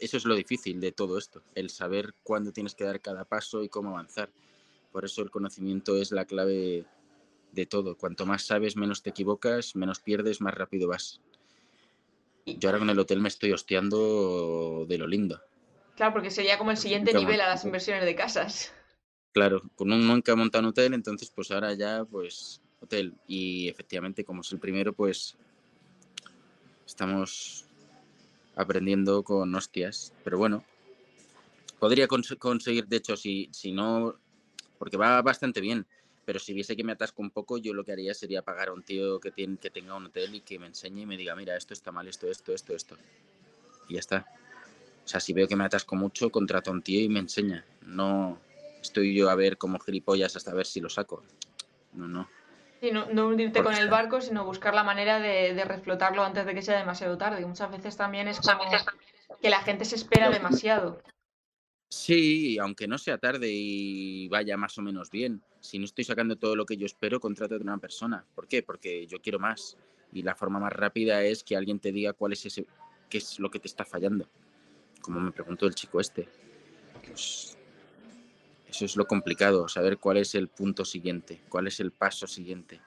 eso 0.00 0.16
es 0.16 0.24
lo 0.24 0.34
difícil 0.34 0.80
de 0.80 0.90
todo 0.90 1.16
esto, 1.16 1.40
el 1.54 1.70
saber 1.70 2.14
cuándo 2.24 2.52
tienes 2.52 2.74
que 2.74 2.84
dar 2.84 3.00
cada 3.00 3.24
paso 3.24 3.62
y 3.62 3.68
cómo 3.68 3.90
avanzar. 3.90 4.28
Por 4.96 5.04
eso 5.04 5.20
el 5.20 5.30
conocimiento 5.30 5.94
es 5.98 6.10
la 6.10 6.24
clave 6.24 6.86
de 7.52 7.66
todo. 7.66 7.98
Cuanto 7.98 8.24
más 8.24 8.46
sabes, 8.46 8.78
menos 8.78 9.02
te 9.02 9.10
equivocas, 9.10 9.76
menos 9.76 10.00
pierdes, 10.00 10.40
más 10.40 10.54
rápido 10.54 10.88
vas. 10.88 11.20
Yo 12.46 12.70
ahora 12.70 12.78
con 12.78 12.88
el 12.88 12.98
hotel 12.98 13.20
me 13.20 13.28
estoy 13.28 13.52
hosteando 13.52 14.86
de 14.88 14.96
lo 14.96 15.06
lindo. 15.06 15.38
Claro, 15.96 16.14
porque 16.14 16.30
sería 16.30 16.56
como 16.56 16.70
el 16.70 16.78
siguiente 16.78 17.12
nivel 17.12 17.42
a 17.42 17.48
las 17.48 17.66
inversiones 17.66 18.06
de 18.06 18.14
casas. 18.14 18.72
Claro, 19.32 19.60
con 19.74 19.92
un 19.92 20.06
nunca 20.06 20.32
he 20.32 20.34
montado 20.34 20.64
un 20.64 20.70
hotel, 20.70 20.94
entonces 20.94 21.30
pues 21.30 21.50
ahora 21.50 21.74
ya 21.74 22.06
pues 22.10 22.62
hotel. 22.80 23.12
Y 23.28 23.68
efectivamente, 23.68 24.24
como 24.24 24.40
es 24.40 24.50
el 24.50 24.60
primero, 24.60 24.94
pues 24.94 25.36
estamos 26.86 27.66
aprendiendo 28.54 29.22
con 29.22 29.54
hostias. 29.54 30.14
Pero 30.24 30.38
bueno, 30.38 30.64
podría 31.78 32.08
conseguir, 32.08 32.86
de 32.86 32.96
hecho, 32.96 33.14
si, 33.14 33.50
si 33.52 33.72
no, 33.72 34.18
porque 34.78 34.96
va 34.96 35.22
bastante 35.22 35.60
bien. 35.60 35.86
Pero 36.24 36.40
si 36.40 36.52
viese 36.52 36.76
que 36.76 36.82
me 36.82 36.92
atasco 36.92 37.22
un 37.22 37.30
poco, 37.30 37.56
yo 37.56 37.72
lo 37.72 37.84
que 37.84 37.92
haría 37.92 38.12
sería 38.12 38.42
pagar 38.42 38.68
a 38.68 38.72
un 38.72 38.82
tío 38.82 39.20
que, 39.20 39.30
tiene, 39.30 39.58
que 39.58 39.70
tenga 39.70 39.94
un 39.94 40.06
hotel 40.06 40.34
y 40.34 40.40
que 40.40 40.58
me 40.58 40.66
enseñe 40.66 41.02
y 41.02 41.06
me 41.06 41.16
diga, 41.16 41.36
mira, 41.36 41.56
esto 41.56 41.72
está 41.72 41.92
mal, 41.92 42.08
esto, 42.08 42.28
esto, 42.28 42.52
esto, 42.52 42.74
esto. 42.74 42.96
Y 43.88 43.94
ya 43.94 44.00
está. 44.00 44.26
O 45.04 45.08
sea, 45.08 45.20
si 45.20 45.32
veo 45.32 45.46
que 45.46 45.54
me 45.54 45.64
atasco 45.64 45.94
mucho, 45.94 46.30
contrato 46.30 46.70
a 46.70 46.72
un 46.72 46.82
tío 46.82 47.00
y 47.00 47.08
me 47.08 47.20
enseña. 47.20 47.64
No 47.82 48.40
estoy 48.82 49.14
yo 49.14 49.30
a 49.30 49.36
ver 49.36 49.56
como 49.56 49.78
gilipollas 49.78 50.34
hasta 50.34 50.52
ver 50.52 50.66
si 50.66 50.80
lo 50.80 50.88
saco. 50.88 51.22
No, 51.92 52.08
no. 52.08 52.28
Sí, 52.80 52.90
no, 52.90 53.06
no 53.06 53.28
hundirte 53.28 53.62
con 53.62 53.74
el 53.74 53.88
barco, 53.88 54.20
sino 54.20 54.44
buscar 54.44 54.74
la 54.74 54.82
manera 54.82 55.20
de, 55.20 55.54
de, 55.54 55.64
reflotarlo 55.64 56.24
antes 56.24 56.44
de 56.44 56.54
que 56.54 56.62
sea 56.62 56.76
demasiado 56.76 57.16
tarde. 57.16 57.46
Muchas 57.46 57.70
veces 57.70 57.96
también 57.96 58.28
es 58.28 58.40
como 58.40 58.64
que 59.40 59.50
la 59.50 59.60
gente 59.60 59.84
se 59.84 59.94
espera 59.94 60.28
demasiado. 60.28 61.00
Sí, 61.88 62.58
aunque 62.58 62.88
no 62.88 62.98
sea 62.98 63.18
tarde 63.18 63.48
y 63.50 64.28
vaya 64.28 64.56
más 64.56 64.76
o 64.78 64.82
menos 64.82 65.10
bien. 65.10 65.42
Si 65.60 65.78
no 65.78 65.84
estoy 65.84 66.04
sacando 66.04 66.36
todo 66.36 66.56
lo 66.56 66.66
que 66.66 66.76
yo 66.76 66.86
espero, 66.86 67.20
contrato 67.20 67.54
a 67.54 67.58
una 67.58 67.78
persona. 67.78 68.24
¿Por 68.34 68.48
qué? 68.48 68.62
Porque 68.62 69.06
yo 69.06 69.20
quiero 69.20 69.38
más. 69.38 69.76
Y 70.12 70.22
la 70.22 70.34
forma 70.34 70.58
más 70.58 70.72
rápida 70.72 71.22
es 71.22 71.44
que 71.44 71.56
alguien 71.56 71.78
te 71.78 71.92
diga 71.92 72.12
cuál 72.12 72.32
es 72.32 72.44
ese, 72.46 72.66
qué 73.08 73.18
es 73.18 73.38
lo 73.38 73.50
que 73.50 73.60
te 73.60 73.68
está 73.68 73.84
fallando. 73.84 74.28
Como 75.00 75.20
me 75.20 75.30
preguntó 75.30 75.66
el 75.66 75.74
chico 75.74 76.00
este. 76.00 76.28
Pues 77.06 77.56
eso 78.68 78.84
es 78.84 78.96
lo 78.96 79.06
complicado, 79.06 79.68
saber 79.68 79.98
cuál 79.98 80.16
es 80.16 80.34
el 80.34 80.48
punto 80.48 80.84
siguiente, 80.84 81.40
cuál 81.48 81.68
es 81.68 81.78
el 81.78 81.92
paso 81.92 82.26
siguiente. 82.26 82.80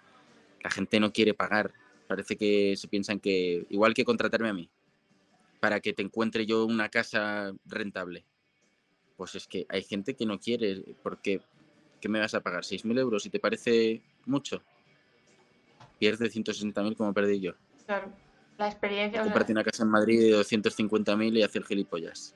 La 0.61 0.69
gente 0.69 0.99
no 0.99 1.13
quiere 1.13 1.33
pagar. 1.33 1.73
Parece 2.07 2.35
que 2.35 2.75
se 2.75 2.87
piensan 2.87 3.19
que, 3.19 3.65
igual 3.69 3.93
que 3.93 4.03
contratarme 4.03 4.49
a 4.49 4.53
mí, 4.53 4.69
para 5.59 5.79
que 5.79 5.93
te 5.93 6.01
encuentre 6.01 6.45
yo 6.45 6.65
una 6.65 6.89
casa 6.89 7.53
rentable 7.65 8.25
pues 9.19 9.35
es 9.35 9.47
que 9.47 9.65
hay 9.67 9.83
gente 9.83 10.15
que 10.15 10.25
no 10.25 10.39
quiere, 10.39 10.81
porque 11.03 11.41
¿qué 11.99 12.07
me 12.07 12.21
vas 12.21 12.33
a 12.33 12.39
pagar? 12.39 12.63
¿6.000 12.63 12.97
euros? 12.97 13.25
¿Y 13.25 13.29
te 13.29 13.37
parece 13.37 14.01
mucho? 14.25 14.63
Pierde 15.99 16.29
160.000 16.29 16.95
como 16.95 17.13
perdí 17.13 17.41
yo. 17.41 17.51
Claro, 17.85 18.13
la 18.57 18.67
experiencia... 18.69 19.21
Comprarte 19.21 19.51
una 19.51 19.65
casa 19.65 19.83
en 19.83 19.89
Madrid 19.89 20.21
de 20.21 20.37
250.000 20.37 21.37
y 21.37 21.43
hacer 21.43 21.65
gilipollas. 21.65 22.33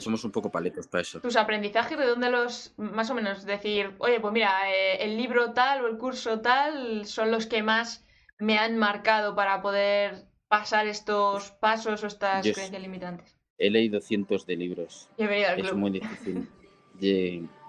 Somos 0.00 0.24
un 0.24 0.32
poco 0.32 0.50
paletos 0.50 0.88
para 0.88 1.02
eso. 1.02 1.20
¿Tus 1.20 1.36
aprendizajes 1.36 1.96
de 1.96 2.06
dónde 2.06 2.28
los, 2.30 2.74
más 2.78 3.10
o 3.10 3.14
menos, 3.14 3.44
decir, 3.44 3.94
oye, 3.98 4.18
pues 4.18 4.32
mira, 4.32 4.72
eh, 4.74 5.04
el 5.04 5.16
libro 5.16 5.52
tal 5.52 5.84
o 5.84 5.86
el 5.86 5.98
curso 5.98 6.40
tal 6.40 7.06
son 7.06 7.30
los 7.30 7.46
que 7.46 7.62
más 7.62 8.04
me 8.40 8.58
han 8.58 8.76
marcado 8.76 9.36
para 9.36 9.62
poder 9.62 10.26
pasar 10.48 10.88
estos 10.88 11.52
pasos 11.52 12.02
o 12.02 12.08
estas 12.08 12.42
creencias 12.42 12.82
limitantes? 12.82 13.35
He 13.58 13.70
leído 13.70 14.00
cientos 14.00 14.46
de 14.46 14.56
libros. 14.56 15.08
es 15.16 15.74
muy 15.74 15.90
difícil. 15.90 16.48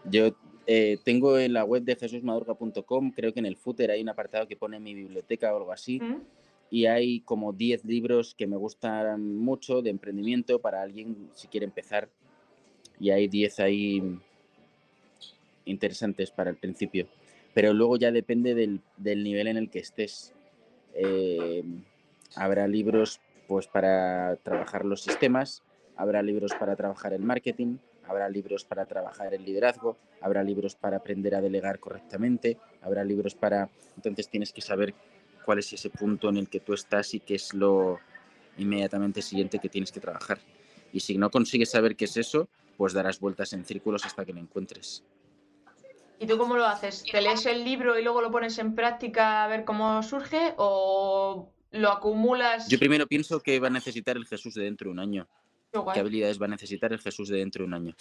Yo 0.06 0.36
eh, 0.66 0.98
tengo 1.04 1.38
en 1.38 1.54
la 1.54 1.64
web 1.64 1.84
de 1.84 1.96
jesusmadurga.com, 1.96 3.12
creo 3.12 3.34
que 3.34 3.40
en 3.40 3.46
el 3.46 3.56
footer 3.56 3.92
hay 3.92 4.02
un 4.02 4.10
apartado 4.10 4.48
que 4.48 4.56
pone 4.56 4.80
mi 4.80 4.94
biblioteca 4.94 5.54
o 5.54 5.58
algo 5.58 5.72
así. 5.72 6.00
Mm. 6.00 6.22
Y 6.70 6.86
hay 6.86 7.22
como 7.22 7.54
10 7.54 7.86
libros 7.86 8.36
que 8.36 8.48
me 8.48 8.58
gustan 8.58 9.38
mucho 9.38 9.82
de 9.82 9.90
emprendimiento 9.90 10.60
para 10.60 10.82
alguien 10.82 11.30
si 11.34 11.48
quiere 11.48 11.66
empezar. 11.66 12.10
Y 13.00 13.12
hay 13.12 13.30
10 13.30 13.60
ahí 13.62 14.20
interesantes 15.64 16.32
para 16.32 16.50
el 16.50 16.58
principio. 16.58 17.08
Pero 17.54 17.74
luego 17.74 17.98
ya 17.98 18.12
depende 18.12 18.54
del, 18.54 18.82
del 18.98 19.24
nivel 19.24 19.48
en 19.48 19.58
el 19.58 19.70
que 19.70 19.80
estés. 19.80 20.34
Eh, 20.94 21.64
habrá 22.36 22.68
libros 22.68 23.22
pues 23.48 23.68
para 23.68 24.36
trabajar 24.38 24.84
los 24.84 25.02
sistemas, 25.02 25.64
habrá 25.98 26.22
libros 26.22 26.54
para 26.60 26.76
trabajar 26.76 27.14
el 27.14 27.22
marketing, 27.22 27.78
habrá 28.08 28.30
libros 28.30 28.64
para 28.64 28.86
trabajar 28.86 29.34
el 29.34 29.44
liderazgo, 29.44 29.98
habrá 30.22 30.44
libros 30.44 30.76
para 30.76 30.98
aprender 30.98 31.36
a 31.36 31.42
delegar 31.42 31.80
correctamente, 31.80 32.58
habrá 32.82 33.04
libros 33.04 33.36
para... 33.36 33.70
Entonces 33.96 34.30
tienes 34.30 34.54
que 34.54 34.62
saber 34.62 34.94
cuál 35.46 35.60
es 35.60 35.74
ese 35.74 35.90
punto 35.90 36.30
en 36.30 36.38
el 36.38 36.50
que 36.50 36.60
tú 36.60 36.74
estás 36.74 37.14
y 37.14 37.20
qué 37.20 37.36
es 37.36 37.54
lo 37.54 38.00
inmediatamente 38.58 39.22
siguiente 39.22 39.60
que 39.60 39.70
tienes 39.70 39.92
que 39.92 40.00
trabajar. 40.00 40.40
Y 40.94 41.00
si 41.02 41.18
no 41.18 41.30
consigues 41.30 41.72
saber 41.72 41.96
qué 41.96 42.06
es 42.06 42.18
eso, 42.18 42.48
pues 42.78 42.94
darás 42.94 43.20
vueltas 43.20 43.54
en 43.54 43.66
círculos 43.66 44.06
hasta 44.06 44.26
que 44.26 44.34
lo 44.34 44.40
encuentres. 44.40 45.04
¿Y 46.20 46.26
tú 46.26 46.38
cómo 46.38 46.58
lo 46.58 46.66
haces? 46.66 47.04
¿Te 47.12 47.22
lees 47.22 47.46
el 47.46 47.64
libro 47.64 48.00
y 48.00 48.04
luego 48.04 48.22
lo 48.22 48.32
pones 48.32 48.58
en 48.58 48.74
práctica 48.74 49.44
a 49.44 49.48
ver 49.48 49.66
cómo 49.66 50.02
surge 50.02 50.54
o 50.58 51.52
lo 51.72 51.92
acumulas? 51.92 52.68
Yo 52.70 52.80
primero 52.80 53.06
pienso 53.06 53.40
que 53.40 53.60
va 53.60 53.68
a 53.68 53.72
necesitar 53.72 54.18
el 54.18 54.26
Jesús 54.26 54.56
de 54.56 54.64
dentro 54.64 54.90
de 54.90 54.94
un 54.94 55.00
año. 55.00 55.28
¿Qué 55.72 56.00
habilidades 56.00 56.42
va 56.42 56.46
a 56.46 56.50
necesitar 56.50 56.94
el 56.94 57.00
Jesús 57.00 57.30
de 57.30 57.38
dentro 57.38 57.64
de 57.64 57.68
un 57.68 57.74
año? 57.74 57.94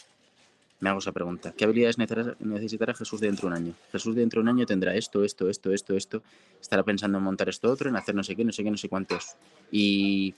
Me 0.79 0.91
hago 0.91 0.99
esa 0.99 1.13
pregunta. 1.13 1.53
¿Qué 1.57 1.65
habilidades 1.65 1.97
necesitará 1.99 2.95
Jesús 2.95 3.21
de 3.21 3.29
dentro 3.29 3.49
de 3.49 3.55
un 3.55 3.63
año? 3.63 3.75
Jesús 3.91 4.15
de 4.15 4.21
dentro 4.21 4.41
de 4.41 4.43
un 4.43 4.57
año 4.57 4.67
tendrá 4.67 4.95
esto, 4.95 5.25
esto, 5.25 5.49
esto, 5.49 5.73
esto, 5.73 5.97
esto. 5.97 6.23
Estará 6.61 6.83
pensando 6.83 7.19
en 7.19 7.25
montar 7.25 7.49
esto 7.49 7.71
otro, 7.71 7.89
en 7.89 7.97
hacer 7.97 8.15
no 8.15 8.23
sé 8.23 8.37
qué, 8.37 8.45
no 8.45 8.53
sé 8.53 8.63
qué, 8.63 8.71
no 8.71 8.77
sé 8.77 8.89
cuántos. 8.89 9.37
Y 9.71 10.35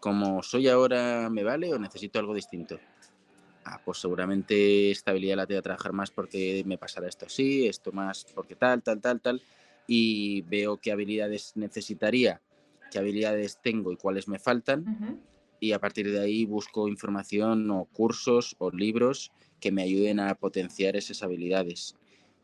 como 0.00 0.42
soy 0.42 0.68
ahora, 0.68 1.28
¿me 1.30 1.44
vale 1.44 1.72
o 1.72 1.78
necesito 1.78 2.18
algo 2.18 2.34
distinto? 2.34 2.80
Ah, 3.64 3.80
pues 3.84 3.98
seguramente 3.98 4.90
esta 4.90 5.12
habilidad 5.12 5.36
la 5.36 5.46
tengo 5.46 5.60
que 5.60 5.64
trabajar 5.64 5.92
más 5.92 6.10
porque 6.10 6.64
me 6.66 6.76
pasará 6.76 7.06
esto 7.06 7.26
así, 7.26 7.68
esto 7.68 7.92
más 7.92 8.26
porque 8.34 8.56
tal, 8.56 8.82
tal, 8.82 9.00
tal, 9.00 9.20
tal. 9.20 9.42
Y 9.86 10.42
veo 10.42 10.78
qué 10.78 10.90
habilidades 10.90 11.52
necesitaría, 11.54 12.40
qué 12.90 12.98
habilidades 12.98 13.60
tengo 13.62 13.92
y 13.92 13.96
cuáles 13.96 14.26
me 14.26 14.40
faltan 14.40 15.22
y 15.62 15.72
a 15.74 15.78
partir 15.78 16.10
de 16.10 16.18
ahí 16.18 16.44
busco 16.44 16.88
información 16.88 17.70
o 17.70 17.84
cursos 17.84 18.56
o 18.58 18.72
libros 18.72 19.30
que 19.60 19.70
me 19.70 19.84
ayuden 19.84 20.18
a 20.18 20.34
potenciar 20.34 20.96
esas 20.96 21.22
habilidades. 21.22 21.94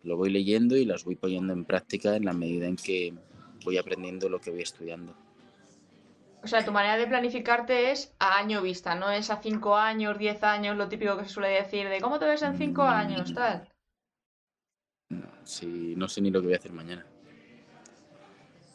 Lo 0.05 0.17
voy 0.17 0.31
leyendo 0.31 0.77
y 0.77 0.85
las 0.85 1.03
voy 1.03 1.17
poniendo 1.17 1.53
en 1.53 1.65
práctica 1.65 2.15
en 2.15 2.25
la 2.25 2.33
medida 2.33 2.69
en 2.69 2.77
que 2.77 3.13
voy 3.65 3.77
aprendiendo 3.77 4.29
lo 4.29 4.41
que 4.41 4.53
voy 4.53 4.63
estudiando. 4.63 5.17
O 6.45 6.47
sea, 6.47 6.65
tu 6.65 6.71
manera 6.71 6.97
de 6.97 7.09
planificarte 7.09 7.91
es 7.91 8.15
a 8.21 8.39
año 8.39 8.63
vista, 8.63 8.95
no 8.95 9.11
es 9.11 9.31
a 9.31 9.43
cinco 9.43 9.75
años, 9.75 10.17
diez 10.17 10.45
años, 10.45 10.77
lo 10.77 10.89
típico 10.89 11.19
que 11.19 11.25
se 11.25 11.31
suele 11.31 11.49
decir 11.49 11.89
de 11.89 12.01
cómo 12.01 12.21
te 12.21 12.27
ves 12.27 12.43
en 12.43 12.57
cinco 12.57 12.85
mm. 12.85 12.89
años, 12.89 13.35
tal. 13.35 13.69
No, 15.09 15.27
sí, 15.43 15.95
no 15.97 16.07
sé 16.07 16.21
ni 16.21 16.31
lo 16.31 16.41
que 16.41 16.47
voy 16.47 16.55
a 16.55 16.59
hacer 16.59 16.73
mañana. 16.73 17.05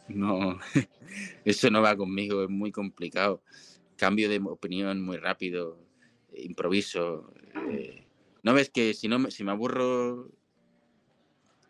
No, 0.10 0.60
eso 1.46 1.70
no 1.70 1.82
va 1.82 1.96
conmigo, 1.96 2.44
es 2.44 2.50
muy 2.50 2.74
complicado 2.74 3.42
cambio 4.04 4.28
de 4.28 4.38
opinión 4.44 5.02
muy 5.02 5.16
rápido, 5.16 5.80
improviso. 6.36 7.34
Eh, 7.72 8.06
no 8.44 8.54
ves 8.54 8.70
que 8.70 8.94
si 8.94 9.08
no 9.08 9.18
me, 9.18 9.32
si 9.32 9.46
me 9.46 9.52
aburro, 9.52 10.30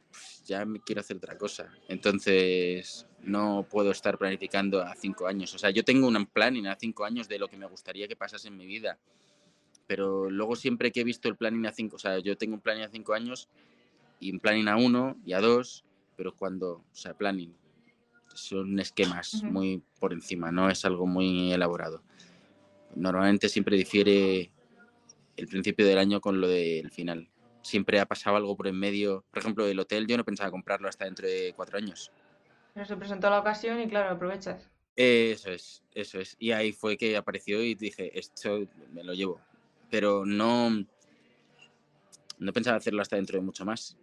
pues 0.09 0.43
ya 0.43 0.65
me 0.65 0.79
quiero 0.79 1.01
hacer 1.01 1.17
otra 1.17 1.37
cosa. 1.37 1.71
Entonces 1.87 3.05
no 3.21 3.67
puedo 3.69 3.91
estar 3.91 4.17
planificando 4.17 4.81
a 4.81 4.95
cinco 4.95 5.27
años. 5.27 5.53
O 5.53 5.59
sea, 5.59 5.69
yo 5.69 5.83
tengo 5.83 6.07
un 6.07 6.25
planning 6.25 6.65
a 6.65 6.75
cinco 6.75 7.05
años 7.05 7.27
de 7.27 7.37
lo 7.37 7.47
que 7.47 7.57
me 7.57 7.67
gustaría 7.67 8.07
que 8.07 8.15
pasase 8.15 8.47
en 8.47 8.57
mi 8.57 8.65
vida. 8.65 8.97
Pero 9.85 10.31
luego 10.31 10.55
siempre 10.55 10.91
que 10.91 11.01
he 11.01 11.03
visto 11.03 11.29
el 11.29 11.37
planning 11.37 11.67
a 11.67 11.71
cinco, 11.71 11.97
o 11.97 11.99
sea, 11.99 12.17
yo 12.17 12.35
tengo 12.35 12.55
un 12.55 12.61
planning 12.61 12.85
a 12.85 12.89
cinco 12.89 13.13
años 13.13 13.47
y 14.19 14.31
un 14.31 14.39
planning 14.39 14.69
a 14.69 14.77
uno 14.77 15.17
y 15.23 15.33
a 15.33 15.39
dos, 15.39 15.85
pero 16.17 16.35
cuando, 16.35 16.77
o 16.77 16.95
sea, 16.95 17.13
planning, 17.13 17.53
son 18.33 18.79
esquemas 18.79 19.43
muy 19.43 19.83
por 19.99 20.13
encima, 20.13 20.51
no 20.51 20.69
es 20.69 20.85
algo 20.85 21.05
muy 21.05 21.51
elaborado 21.53 22.03
normalmente 22.95 23.49
siempre 23.49 23.77
difiere 23.77 24.51
el 25.37 25.47
principio 25.47 25.85
del 25.85 25.97
año 25.97 26.21
con 26.21 26.39
lo 26.39 26.47
del 26.47 26.91
final. 26.91 27.29
Siempre 27.61 27.99
ha 27.99 28.05
pasado 28.05 28.35
algo 28.35 28.55
por 28.55 28.67
en 28.67 28.77
medio. 28.77 29.25
Por 29.31 29.39
ejemplo, 29.39 29.65
el 29.65 29.79
hotel 29.79 30.07
yo 30.07 30.17
no 30.17 30.25
pensaba 30.25 30.51
comprarlo 30.51 30.87
hasta 30.87 31.05
dentro 31.05 31.27
de 31.27 31.53
cuatro 31.55 31.77
años. 31.77 32.11
Pero 32.73 32.85
se 32.85 32.97
presentó 32.97 33.29
la 33.29 33.39
ocasión 33.39 33.79
y 33.79 33.87
claro, 33.87 34.11
aprovechas. 34.11 34.69
Eso 34.95 35.51
es, 35.51 35.83
eso 35.93 36.19
es. 36.19 36.35
Y 36.39 36.51
ahí 36.51 36.71
fue 36.71 36.97
que 36.97 37.17
apareció 37.17 37.63
y 37.63 37.75
dije, 37.75 38.17
esto 38.17 38.67
me 38.91 39.03
lo 39.03 39.13
llevo. 39.13 39.39
Pero 39.89 40.25
no, 40.25 40.85
no 42.39 42.53
pensaba 42.53 42.77
hacerlo 42.77 43.01
hasta 43.01 43.15
dentro 43.15 43.39
de 43.39 43.45
mucho 43.45 43.65
más. 43.65 43.97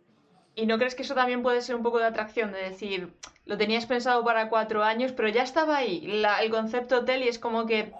¿Y 0.60 0.66
no 0.66 0.76
crees 0.76 0.94
que 0.94 1.02
eso 1.02 1.14
también 1.14 1.42
puede 1.42 1.62
ser 1.62 1.74
un 1.74 1.82
poco 1.82 1.98
de 1.98 2.04
atracción? 2.04 2.52
De 2.52 2.58
decir, 2.58 3.14
lo 3.46 3.56
tenías 3.56 3.86
pensado 3.86 4.22
para 4.22 4.50
cuatro 4.50 4.84
años, 4.84 5.12
pero 5.12 5.28
ya 5.28 5.42
estaba 5.42 5.78
ahí 5.78 6.02
el 6.04 6.50
concepto 6.50 6.98
hotel 6.98 7.22
y 7.22 7.28
es 7.28 7.38
como 7.38 7.64
que 7.64 7.94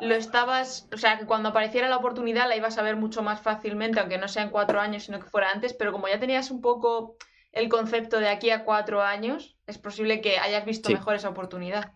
lo 0.00 0.14
estabas, 0.14 0.88
o 0.90 0.96
sea, 0.96 1.18
que 1.18 1.26
cuando 1.26 1.50
apareciera 1.50 1.86
la 1.86 1.98
oportunidad 1.98 2.48
la 2.48 2.56
ibas 2.56 2.78
a 2.78 2.82
ver 2.82 2.96
mucho 2.96 3.22
más 3.22 3.42
fácilmente, 3.42 4.00
aunque 4.00 4.16
no 4.16 4.26
sean 4.26 4.48
cuatro 4.48 4.80
años, 4.80 5.02
sino 5.02 5.20
que 5.20 5.28
fuera 5.28 5.50
antes, 5.50 5.74
pero 5.74 5.92
como 5.92 6.08
ya 6.08 6.18
tenías 6.18 6.50
un 6.50 6.62
poco 6.62 7.18
el 7.52 7.68
concepto 7.68 8.18
de 8.20 8.28
aquí 8.28 8.48
a 8.48 8.64
cuatro 8.64 9.02
años, 9.02 9.58
es 9.66 9.76
posible 9.76 10.22
que 10.22 10.38
hayas 10.38 10.64
visto 10.64 10.88
mejor 10.88 11.14
esa 11.14 11.28
oportunidad. 11.28 11.92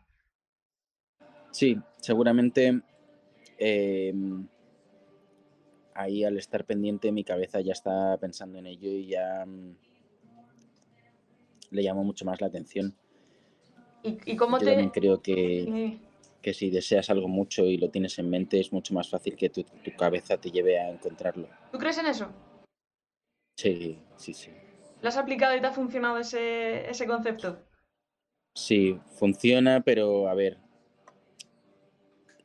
Sí, 1.53 1.79
seguramente 2.03 2.83
em, 3.57 4.47
ahí 5.95 6.23
al 6.25 6.37
estar 6.37 6.67
pendiente 6.67 7.13
mi 7.13 7.25
cabeza 7.25 7.63
ya 7.63 7.73
está 7.73 8.19
pensando 8.19 8.59
en 8.59 8.67
ello 8.67 8.91
y 8.91 9.07
ya 9.07 9.45
mm, 9.47 9.77
le 11.73 11.83
llamó 11.83 12.05
mucho 12.05 12.25
más 12.25 12.41
la 12.41 12.47
atención. 12.47 12.95
¿Y, 14.03 14.37
cómo 14.37 14.59
Yo 14.59 14.65
te...? 14.65 14.71
También 14.71 14.91
creo 14.91 15.21
que 15.21 16.01
que 16.43 16.53
si 16.53 16.69
deseas 16.69 17.09
algo 17.09 17.29
mucho 17.29 17.65
y 17.67 17.79
lo 17.79 17.89
tienes 17.89 18.19
en 18.19 18.29
mente, 18.29 18.61
es 18.61 18.73
mucho 18.73 18.93
más 18.93 19.09
fácil 19.09 19.37
que 19.37 19.49
tu, 19.49 19.65
cabeza 19.97 20.37
te 20.37 20.51
lleve 20.51 20.79
a 20.79 20.91
encontrarlo. 20.91 21.49
¿Tú 21.71 21.79
crees 21.79 21.97
en 21.99 22.07
eso? 22.07 22.29
Sí, 23.57 23.99
sí, 24.17 24.35
sí. 24.35 24.51
¿Lo 25.01 25.09
has 25.09 25.17
aplicado 25.17 25.57
y 25.57 25.61
te 25.61 25.67
ha 25.69 25.73
funcionado 25.73 26.19
ese, 26.19 26.91
ese 26.91 27.07
concepto? 27.07 27.59
Sí, 28.55 28.99
funciona, 29.19 29.81
pero 29.83 30.29
a 30.29 30.35
ver, 30.35 30.59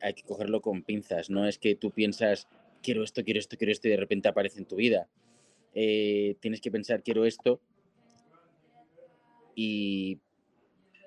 hay 0.00 0.14
que 0.14 0.22
cogerlo 0.22 0.62
con 0.62 0.82
pinzas. 0.82 1.28
No 1.28 1.46
es 1.46 1.58
que 1.58 1.74
tú 1.74 1.90
piensas, 1.90 2.48
quiero 2.82 3.02
esto, 3.02 3.24
quiero 3.24 3.40
esto, 3.40 3.56
quiero 3.56 3.72
esto 3.72 3.88
y 3.88 3.90
de 3.90 3.96
repente 3.96 4.28
aparece 4.28 4.60
en 4.60 4.66
tu 4.66 4.76
vida. 4.76 5.08
Eh, 5.74 6.36
tienes 6.40 6.60
que 6.60 6.70
pensar, 6.70 7.02
quiero 7.02 7.24
esto 7.26 7.60
y 9.60 10.20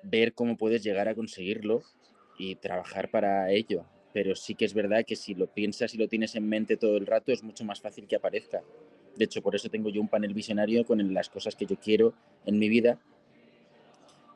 ver 0.02 0.34
cómo 0.34 0.58
puedes 0.58 0.84
llegar 0.84 1.08
a 1.08 1.14
conseguirlo 1.14 1.80
y 2.38 2.56
trabajar 2.56 3.10
para 3.10 3.50
ello. 3.50 3.86
Pero 4.12 4.36
sí 4.36 4.54
que 4.54 4.66
es 4.66 4.74
verdad 4.74 5.06
que 5.06 5.16
si 5.16 5.34
lo 5.34 5.46
piensas 5.46 5.94
y 5.94 5.96
lo 5.96 6.06
tienes 6.06 6.34
en 6.34 6.46
mente 6.46 6.76
todo 6.76 6.98
el 6.98 7.06
rato, 7.06 7.32
es 7.32 7.42
mucho 7.42 7.64
más 7.64 7.80
fácil 7.80 8.06
que 8.06 8.16
aparezca. 8.16 8.62
De 9.16 9.24
hecho, 9.24 9.40
por 9.40 9.56
eso 9.56 9.70
tengo 9.70 9.88
yo 9.88 10.02
un 10.02 10.08
panel 10.08 10.34
visionario 10.34 10.84
con 10.84 11.14
las 11.14 11.30
cosas 11.30 11.56
que 11.56 11.64
yo 11.64 11.76
quiero 11.76 12.12
en 12.44 12.58
mi 12.58 12.68
vida, 12.68 13.00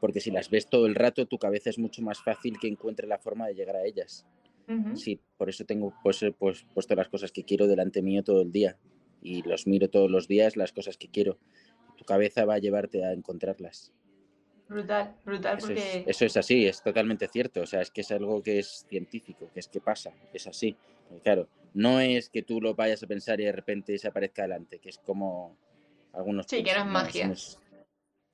porque 0.00 0.20
si 0.20 0.30
las 0.30 0.48
ves 0.48 0.66
todo 0.66 0.86
el 0.86 0.94
rato, 0.94 1.26
tu 1.26 1.36
cabeza 1.36 1.68
es 1.68 1.78
mucho 1.78 2.00
más 2.00 2.22
fácil 2.22 2.58
que 2.58 2.68
encuentre 2.68 3.06
la 3.06 3.18
forma 3.18 3.46
de 3.46 3.54
llegar 3.54 3.76
a 3.76 3.84
ellas. 3.84 4.26
Sí, 4.94 5.20
por 5.36 5.50
eso 5.50 5.66
tengo 5.66 5.92
pues, 6.02 6.24
pues, 6.38 6.64
puesto 6.72 6.94
las 6.94 7.08
cosas 7.08 7.32
que 7.32 7.44
quiero 7.44 7.66
delante 7.66 8.00
mío 8.00 8.24
todo 8.24 8.40
el 8.40 8.50
día 8.50 8.78
y 9.20 9.42
los 9.42 9.66
miro 9.66 9.90
todos 9.90 10.10
los 10.10 10.26
días, 10.26 10.56
las 10.56 10.72
cosas 10.72 10.96
que 10.96 11.08
quiero. 11.08 11.38
Tu 11.98 12.04
cabeza 12.06 12.46
va 12.46 12.54
a 12.54 12.58
llevarte 12.58 13.04
a 13.04 13.12
encontrarlas. 13.12 13.92
Brutal, 14.68 15.14
brutal, 15.24 15.58
eso 15.58 15.66
porque... 15.68 15.98
Es, 16.00 16.08
eso 16.08 16.24
es 16.24 16.36
así, 16.36 16.66
es 16.66 16.82
totalmente 16.82 17.28
cierto. 17.28 17.60
O 17.60 17.66
sea, 17.66 17.82
es 17.82 17.90
que 17.90 18.00
es 18.00 18.10
algo 18.10 18.42
que 18.42 18.58
es 18.58 18.84
científico, 18.88 19.48
que 19.54 19.60
es 19.60 19.68
que 19.68 19.80
pasa, 19.80 20.12
es 20.32 20.46
así. 20.46 20.76
claro, 21.22 21.48
no 21.74 22.00
es 22.00 22.30
que 22.30 22.42
tú 22.42 22.60
lo 22.60 22.74
vayas 22.74 23.02
a 23.02 23.06
pensar 23.06 23.40
y 23.40 23.44
de 23.44 23.52
repente 23.52 23.96
se 23.98 24.08
aparezca 24.08 24.42
delante, 24.42 24.78
que 24.78 24.88
es 24.88 24.98
como 24.98 25.56
algunos... 26.12 26.46
Sí, 26.48 26.64
que 26.64 26.72
no 26.72 26.80
es 26.80 26.86
magia. 26.86 27.32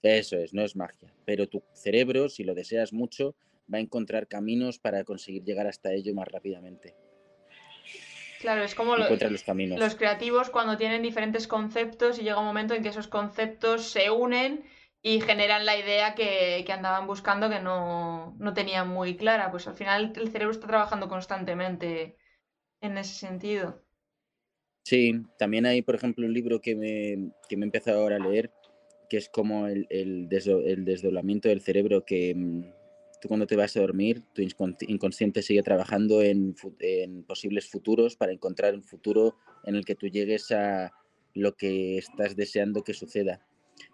eso 0.03 0.37
es, 0.39 0.55
no 0.55 0.63
es 0.63 0.77
magia. 0.77 1.13
Pero 1.27 1.49
tu 1.49 1.63
cerebro, 1.75 2.29
si 2.29 2.45
lo 2.45 2.55
deseas 2.55 2.93
mucho, 2.93 3.35
va 3.73 3.79
a 3.79 3.81
encontrar 3.81 4.27
caminos 4.27 4.79
para 4.79 5.05
conseguir 5.05 5.45
llegar 5.45 5.67
hasta 5.67 5.93
ello 5.93 6.15
más 6.15 6.29
rápidamente. 6.29 6.95
Claro, 8.41 8.65
es 8.65 8.75
como 8.75 8.97
los, 8.97 9.09
los, 9.09 9.43
caminos. 9.45 9.79
los 9.79 9.95
creativos 9.95 10.51
cuando 10.51 10.77
tienen 10.77 11.03
diferentes 11.03 11.47
conceptos 11.47 12.19
y 12.19 12.23
llega 12.23 12.41
un 12.41 12.45
momento 12.45 12.75
en 12.75 12.83
que 12.83 12.89
esos 12.89 13.07
conceptos 13.07 13.85
se 13.85 14.11
unen 14.11 14.65
y 15.03 15.21
generan 15.21 15.67
la 15.67 15.77
idea 15.77 16.15
que, 16.15 16.65
andaban 16.73 17.09
buscando 17.09 17.51
que 17.51 17.59
no, 17.59 18.37
tenían 18.55 18.89
muy 18.89 19.17
clara. 19.17 19.51
Pues 19.51 19.67
al 19.67 19.75
final 19.75 20.13
el 20.15 20.31
cerebro 20.31 20.53
está 20.53 20.69
trabajando 20.69 21.09
constantemente 21.09 22.17
en 22.81 22.97
ese 22.97 23.15
sentido. 23.15 23.83
Sí, 24.85 25.23
también 25.39 25.67
hay, 25.67 25.83
por 25.83 25.97
ejemplo, 25.97 26.27
un 26.27 26.33
libro 26.33 26.61
que 26.61 26.77
me, 26.77 27.33
que 27.49 27.57
me 27.57 27.65
he 27.65 27.67
empezado 27.67 28.01
ahora 28.01 28.17
a 28.17 28.21
leer, 28.21 28.53
que 29.09 29.17
es 29.17 29.29
como 29.29 29.67
el, 29.67 29.87
el, 29.91 30.29
desdoblamiento 30.29 31.49
del 31.49 31.61
cerebro, 31.61 32.05
que 32.05 32.35
mm, 32.35 32.63
tú 33.21 33.29
cuando 33.29 33.47
te 33.47 33.57
vas 33.57 33.77
a 33.77 33.81
dormir, 33.81 34.23
tu 34.33 34.43
inconsciente 34.43 35.43
sigue 35.43 35.63
trabajando 35.63 36.23
en, 36.23 36.55
en 36.81 37.25
posibles 37.25 37.69
futuros 37.69 38.17
para 38.17 38.33
encontrar 38.33 38.75
un 38.75 38.83
futuro 38.83 39.37
en 39.65 39.75
el 39.77 39.85
que 39.85 39.95
tú 39.95 40.07
llegues 40.07 40.51
a 40.53 40.93
lo 41.35 41.57
que 41.57 41.99
estás 41.99 42.37
deseando 42.37 42.83
que 42.83 42.95
suceda. 42.95 43.47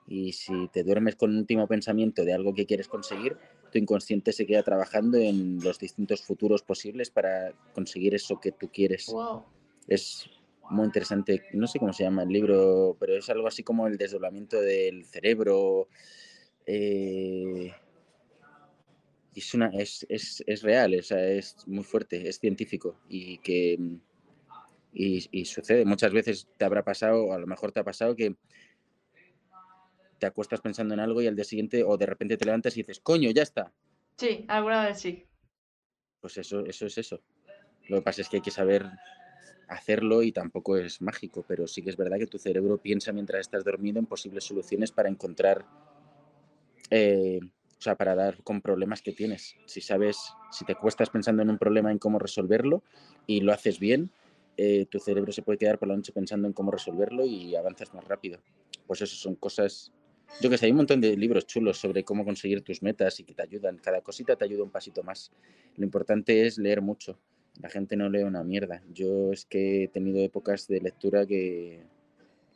Y 0.09 0.33
si 0.33 0.69
te 0.69 0.83
duermes 0.83 1.17
con 1.17 1.31
un 1.31 1.39
último 1.39 1.67
pensamiento 1.67 2.25
de 2.25 2.33
algo 2.33 2.55
que 2.55 2.65
quieres 2.65 2.89
conseguir, 2.89 3.37
tu 3.71 3.79
inconsciente 3.79 4.33
se 4.33 4.47
queda 4.47 4.63
trabajando 4.63 5.19
en 5.19 5.63
los 5.63 5.79
distintos 5.79 6.23
futuros 6.23 6.63
posibles 6.63 7.11
para 7.11 7.53
conseguir 7.75 8.15
eso 8.15 8.41
que 8.41 8.53
tú 8.53 8.71
quieres. 8.73 9.15
Es 9.87 10.31
muy 10.71 10.87
interesante, 10.87 11.45
no 11.53 11.67
sé 11.67 11.79
cómo 11.79 11.93
se 11.93 12.05
llama 12.05 12.23
el 12.23 12.31
libro, 12.31 12.97
pero 12.99 13.17
es 13.17 13.29
algo 13.29 13.49
así 13.49 13.63
como 13.63 13.87
el 13.87 13.99
desdoblamiento 13.99 14.61
del 14.61 15.05
cerebro. 15.05 15.89
Eh, 16.65 17.71
es, 19.35 19.55
una, 19.55 19.69
es, 19.69 20.07
es, 20.09 20.43
es 20.47 20.63
real, 20.63 20.95
es, 20.95 21.11
es 21.11 21.57
muy 21.67 21.85
fuerte, 21.85 22.29
es 22.29 22.39
científico 22.39 22.99
y 23.09 23.39
que 23.39 23.79
y, 24.93 25.29
y, 25.31 25.45
sucede. 25.45 25.85
Muchas 25.85 26.13
veces 26.13 26.49
te 26.57 26.65
habrá 26.65 26.83
pasado, 26.83 27.33
a 27.33 27.39
lo 27.39 27.47
mejor 27.47 27.73
te 27.73 27.81
ha 27.81 27.85
pasado 27.85 28.17
que 28.17 28.37
te 30.19 30.27
acuestas 30.27 30.61
pensando 30.61 30.95
en 30.95 31.01
algo 31.01 31.23
y 31.23 31.27
al 31.27 31.37
día 31.37 31.45
siguiente 31.45 31.85
o 31.85 31.97
de 31.97 32.07
repente 32.07 32.37
te 32.37 32.45
levantas 32.45 32.77
y 32.77 32.83
dices, 32.83 33.01
coño, 33.01 33.31
ya 33.31 33.43
está. 33.43 33.73
Sí, 34.17 34.45
alguna 34.49 34.87
vez 34.87 35.01
sí. 35.01 35.27
Pues 36.21 36.37
eso, 36.39 36.65
eso 36.67 36.87
es 36.87 36.99
eso. 36.99 37.21
Lo 37.89 37.99
que 37.99 38.03
pasa 38.03 38.23
es 38.23 38.29
que 38.29 38.37
hay 38.37 38.43
que 38.43 38.51
saber 38.51 38.85
hacerlo 39.69 40.23
y 40.23 40.33
tampoco 40.33 40.77
es 40.77 41.01
mágico, 41.01 41.45
pero 41.47 41.67
sí 41.67 41.83
que 41.83 41.91
es 41.91 41.97
verdad 41.97 42.19
que 42.19 42.27
tu 42.27 42.39
cerebro 42.39 42.79
piensa 42.79 43.13
mientras 43.13 43.41
estás 43.41 43.65
dormido 43.65 43.99
en 43.99 44.07
posibles 44.07 44.45
soluciones 44.45 44.91
para 44.93 45.09
encontrar, 45.09 45.67
eh, 46.91 47.41
o 47.43 47.81
sea, 47.81 47.95
para 47.95 48.15
dar 48.15 48.43
con 48.43 48.61
problemas 48.61 49.03
que 49.03 49.13
tienes. 49.13 49.57
Si 49.67 49.81
sabes, 49.81 50.35
si 50.51 50.65
te 50.65 50.75
cuestas 50.75 51.11
pensando 51.11 51.43
en 51.43 51.51
un 51.51 51.59
problema, 51.59 51.93
en 51.93 51.99
cómo 51.99 52.19
resolverlo 52.19 52.83
y 53.27 53.41
lo 53.41 53.53
haces 53.53 53.79
bien, 53.79 54.11
eh, 54.57 54.87
tu 54.91 54.99
cerebro 54.99 55.33
se 55.33 55.43
puede 55.43 55.59
quedar 55.59 55.79
por 55.79 55.89
la 55.89 55.97
noche 55.97 56.13
pensando 56.13 56.49
en 56.49 56.53
cómo 56.53 56.71
resolverlo 56.71 57.25
y 57.25 57.55
avanzas 57.55 57.95
más 57.95 58.05
rápido. 58.05 58.41
Pues 58.87 59.03
eso 59.03 59.15
son 59.17 59.37
cosas 59.37 59.93
yo 60.41 60.51
que 60.51 60.59
sé, 60.59 60.67
hay 60.67 60.73
un 60.73 60.79
montón 60.79 61.01
de 61.01 61.17
libros 61.17 61.47
chulos 61.47 61.79
sobre 61.79 62.05
cómo 62.05 62.25
conseguir 62.25 62.63
tus 62.63 62.83
metas 62.83 63.19
y 63.21 63.25
que 63.25 63.35
te 63.35 63.43
ayudan. 63.43 63.79
Cada 63.79 64.01
cosita 64.03 64.37
te 64.37 64.45
ayuda 64.45 64.63
un 64.63 64.71
pasito 64.71 65.03
más. 65.03 65.33
Lo 65.77 65.85
importante 65.85 66.47
es 66.47 66.59
leer 66.59 66.81
mucho. 66.81 67.19
La 67.61 67.69
gente 67.69 67.97
no 67.97 68.09
lee 68.09 68.23
una 68.23 68.45
mierda. 68.45 68.83
Yo 68.93 69.33
es 69.33 69.45
que 69.45 69.85
he 69.85 69.89
tenido 69.89 70.21
épocas 70.21 70.69
de 70.69 70.81
lectura 70.81 71.27
que... 71.27 71.83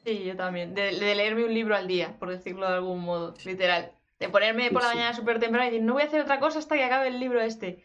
Sí, 0.05 0.25
yo 0.25 0.37
también. 0.37 0.75
De, 0.75 0.93
leerme 0.93 1.45
un 1.45 1.55
libro 1.55 1.75
al 1.75 1.89
día, 1.89 2.17
por 2.19 2.31
decirlo 2.31 2.69
de 2.69 2.75
algún 2.75 3.01
modo, 3.01 3.35
literal. 3.45 3.93
De 4.21 4.29
ponerme 4.29 4.71
por 4.71 4.83
la 4.83 4.89
mañana 4.89 5.15
súper 5.15 5.41
temprano 5.41 5.67
y 5.67 5.71
decir, 5.73 5.85
no 5.85 5.95
voy 5.95 6.03
a 6.03 6.07
hacer 6.07 6.21
otra 6.21 6.39
cosa 6.39 6.61
hasta 6.61 6.77
que 6.77 6.85
acabe 6.85 7.09
el 7.09 7.19
libro 7.19 7.41
este. 7.41 7.83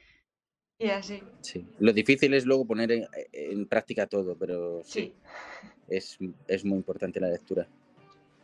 Y 0.78 0.90
así. 0.90 1.24
Sí. 1.42 1.66
Lo 1.80 1.92
difícil 1.92 2.36
es 2.36 2.46
luego 2.46 2.66
poner 2.66 2.92
en, 3.32 3.66
práctica 3.68 4.06
todo, 4.06 4.36
pero 4.38 4.84
sí. 4.84 5.16
Es, 5.88 6.20
es 6.48 6.66
muy 6.66 6.78
importante 6.78 7.20
la 7.20 7.30
lectura. 7.30 7.68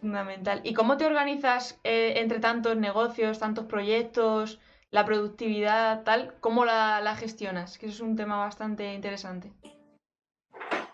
Fundamental. 0.03 0.59
¿Y 0.65 0.73
cómo 0.73 0.97
te 0.97 1.05
organizas 1.05 1.79
eh, 1.85 2.15
entre 2.17 2.41
tantos 2.41 2.75
negocios, 2.75 3.39
tantos 3.39 3.67
proyectos, 3.67 4.59
la 4.91 5.05
productividad, 5.05 6.03
tal? 6.03 6.35
¿Cómo 6.41 6.65
la, 6.65 7.15
gestionas? 7.17 7.77
Que 7.77 7.85
eso 7.85 7.95
es 7.95 8.01
un 8.01 8.17
tema 8.17 8.35
bastante 8.35 8.93
interesante. 8.93 9.53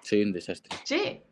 Soy 0.04 0.22
un 0.22 0.32
desastre. 0.32 0.78
Sí. 0.84 1.24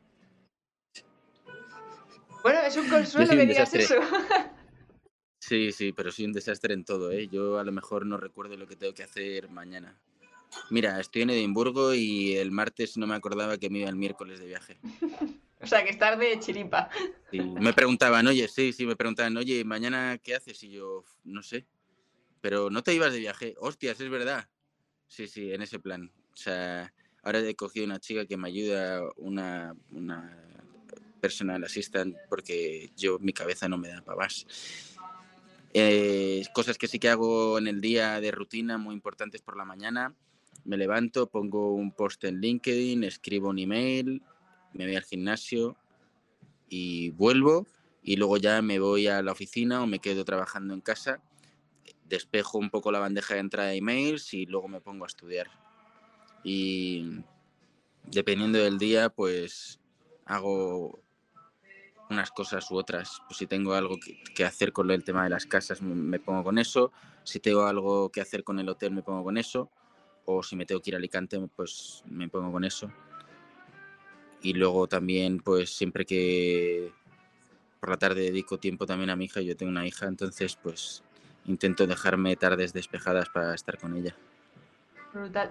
Bueno, 2.41 2.61
es 2.61 2.75
un 2.77 2.89
consuelo 2.89 3.29
que 3.29 3.45
digas 3.45 3.71
eso. 3.75 3.93
sí, 5.39 5.71
sí, 5.71 5.93
pero 5.93 6.11
soy 6.11 6.25
un 6.25 6.33
desastre 6.33 6.73
en 6.73 6.83
todo, 6.83 7.11
¿eh? 7.11 7.27
Yo 7.27 7.59
a 7.59 7.63
lo 7.63 7.71
mejor 7.71 8.07
no 8.07 8.17
recuerdo 8.17 8.57
lo 8.57 8.65
que 8.65 8.75
tengo 8.75 8.95
que 8.95 9.03
hacer 9.03 9.51
mañana. 9.51 10.01
Mira, 10.71 10.99
estoy 10.99 11.21
en 11.21 11.29
Edimburgo 11.29 11.93
y 11.93 12.37
el 12.37 12.49
martes 12.49 12.97
no 12.97 13.05
me 13.05 13.13
acordaba 13.13 13.59
que 13.59 13.69
me 13.69 13.81
iba 13.81 13.89
el 13.89 13.97
miércoles 13.97 14.39
de 14.39 14.47
viaje. 14.47 14.79
O 15.59 15.65
sea, 15.65 15.83
que 15.83 15.89
estar 15.89 16.17
de 16.17 16.39
chiripa. 16.39 16.89
me 17.31 17.73
preguntaban, 17.73 18.27
oye, 18.27 18.47
sí, 18.47 18.73
sí, 18.73 18.85
me 18.85 18.95
preguntaban, 18.95 19.35
oye, 19.37 19.63
¿mañana 19.63 20.17
qué 20.19 20.35
haces? 20.35 20.61
Y 20.63 20.71
yo, 20.71 21.03
no 21.23 21.41
sé. 21.41 21.65
Pero 22.41 22.69
no 22.69 22.83
te 22.83 22.93
ibas 22.93 23.13
de 23.13 23.19
viaje. 23.19 23.55
Hostias, 23.59 23.99
es 23.99 24.09
verdad. 24.09 24.47
Sí, 25.07 25.27
sí, 25.27 25.51
en 25.51 25.61
ese 25.61 25.79
plan. 25.79 26.11
O 26.31 26.35
sea, 26.35 26.93
ahora 27.23 27.39
he 27.39 27.55
cogido 27.55 27.85
una 27.85 27.99
chica 27.99 28.25
que 28.25 28.37
me 28.37 28.49
ayuda, 28.49 29.01
una, 29.15 29.75
una 29.91 30.47
personal 31.19 31.63
assistant, 31.63 32.15
porque 32.29 32.91
yo, 32.95 33.17
mi 33.19 33.33
cabeza 33.33 33.67
no 33.67 33.77
me 33.77 33.89
da 33.89 34.01
para 34.01 34.17
más. 34.17 34.45
Eh, 35.73 36.43
cosas 36.53 36.77
que 36.77 36.87
sí 36.87 36.99
que 36.99 37.09
hago 37.09 37.57
en 37.57 37.67
el 37.67 37.81
día 37.81 38.21
de 38.21 38.31
rutina 38.31 38.77
muy 38.77 38.93
importantes 38.93 39.41
por 39.41 39.57
la 39.57 39.65
mañana. 39.65 40.13
Me 40.63 40.77
levanto, 40.77 41.29
pongo 41.29 41.73
un 41.73 41.91
post 41.91 42.23
en 42.25 42.41
LinkedIn, 42.41 43.03
escribo 43.03 43.49
un 43.49 43.59
email, 43.59 44.21
me 44.77 44.85
voy 44.85 44.95
al 44.95 45.03
gimnasio, 45.03 45.75
y 46.69 47.11
vuelvo 47.11 47.65
y 48.03 48.15
luego 48.15 48.37
ya 48.37 48.61
me 48.61 48.79
voy 48.79 49.07
a 49.07 49.21
la 49.21 49.31
oficina 49.31 49.83
o 49.83 49.87
me 49.87 49.99
quedo 49.99 50.23
trabajando 50.23 50.73
en 50.73 50.81
casa, 50.81 51.19
despejo 52.05 52.57
un 52.57 52.69
poco 52.69 52.91
la 52.91 52.99
bandeja 52.99 53.33
de 53.33 53.41
entrada 53.41 53.69
de 53.69 53.77
emails 53.77 54.33
y 54.33 54.45
luego 54.45 54.67
me 54.69 54.79
pongo 54.79 55.03
a 55.03 55.07
estudiar. 55.07 55.47
Y 56.43 57.21
dependiendo 58.05 58.59
del 58.59 58.77
día, 58.77 59.09
pues 59.09 59.79
hago 60.25 61.01
unas 62.09 62.31
cosas 62.31 62.71
u 62.71 62.77
otras. 62.77 63.21
Pues 63.27 63.39
si 63.39 63.47
tengo 63.47 63.73
algo 63.73 63.97
que, 64.33 64.45
hacer 64.45 64.71
con 64.71 64.89
el 64.89 65.03
tema 65.03 65.25
de 65.25 65.29
las 65.29 65.45
casas, 65.45 65.81
me, 65.81 66.19
pongo 66.19 66.45
con 66.45 66.57
eso. 66.57 66.93
Si 67.25 67.41
tengo 67.41 67.65
algo 67.65 68.09
que 68.09 68.21
hacer 68.21 68.45
con 68.45 68.59
el 68.59 68.69
hotel, 68.69 68.91
me 68.91 69.03
pongo 69.03 69.25
con 69.25 69.37
eso. 69.37 69.69
O 70.23 70.43
si 70.43 70.55
me 70.55 70.65
tengo 70.65 70.81
que 70.81 70.91
ir 70.91 70.95
a 70.95 70.97
Alicante, 70.97 71.37
pues 71.55 72.03
me 72.05 72.29
pongo 72.29 72.53
con 72.53 72.63
eso. 72.63 72.89
Y 74.47 74.53
luego 74.53 74.87
también, 74.87 75.39
pues 75.39 75.75
siempre 75.75 76.05
que 76.05 76.93
por 77.81 77.89
la 77.89 77.97
tarde 77.97 78.21
dedico 78.21 78.57
tiempo 78.57 78.85
también 78.85 79.09
a 79.09 79.17
mi 79.17 79.25
hija, 79.25 79.41
yo 79.41 79.57
tengo 79.57 79.69
una 79.69 79.85
hija, 79.85 80.05
entonces 80.05 80.55
pues 80.55 81.03
intento 81.47 81.85
dejarme 81.85 82.33
tardes 82.37 82.71
despejadas 82.71 83.27
para 83.27 83.53
estar 83.53 83.77
con 83.77 83.97
ella. 83.97 84.15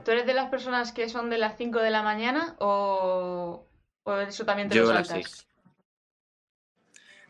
¿Tú 0.02 0.10
eres 0.12 0.24
de 0.24 0.32
las 0.32 0.48
personas 0.48 0.92
que 0.92 1.10
son 1.10 1.28
de 1.28 1.36
las 1.36 1.58
5 1.58 1.78
de 1.80 1.90
la 1.90 2.02
mañana 2.02 2.56
o, 2.58 3.66
eso 4.26 4.46
también 4.46 4.70
te 4.70 4.76
lo 4.76 4.86
saltas? 4.86 5.10
A 5.10 5.16
las 5.18 5.26
6. 5.26 5.46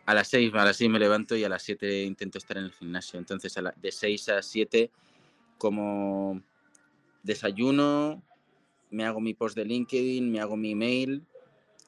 A 0.07 0.15
las 0.15 0.29
6, 0.29 0.55
a 0.55 0.65
las 0.67 0.77
6 0.77 0.89
me 0.89 1.01
levanto 1.01 1.35
y 1.35 1.43
a 1.43 1.49
las 1.49 1.65
7 1.65 2.05
intento 2.05 2.39
estar 2.39 2.59
en 2.59 2.65
el 2.67 2.73
gimnasio. 2.73 3.19
Entonces, 3.19 3.59
a 3.59 3.75
de 3.75 3.91
6 3.91 4.29
a 4.29 4.41
7, 4.41 4.89
como 5.59 6.41
desayuno, 7.25 8.23
me 8.91 9.05
hago 9.05 9.21
mi 9.21 9.35
post 9.35 9.57
de 9.57 9.65
LinkedIn, 9.65 10.31
me 10.31 10.39
hago 10.39 10.57
mi 10.57 10.71
email, 10.71 11.27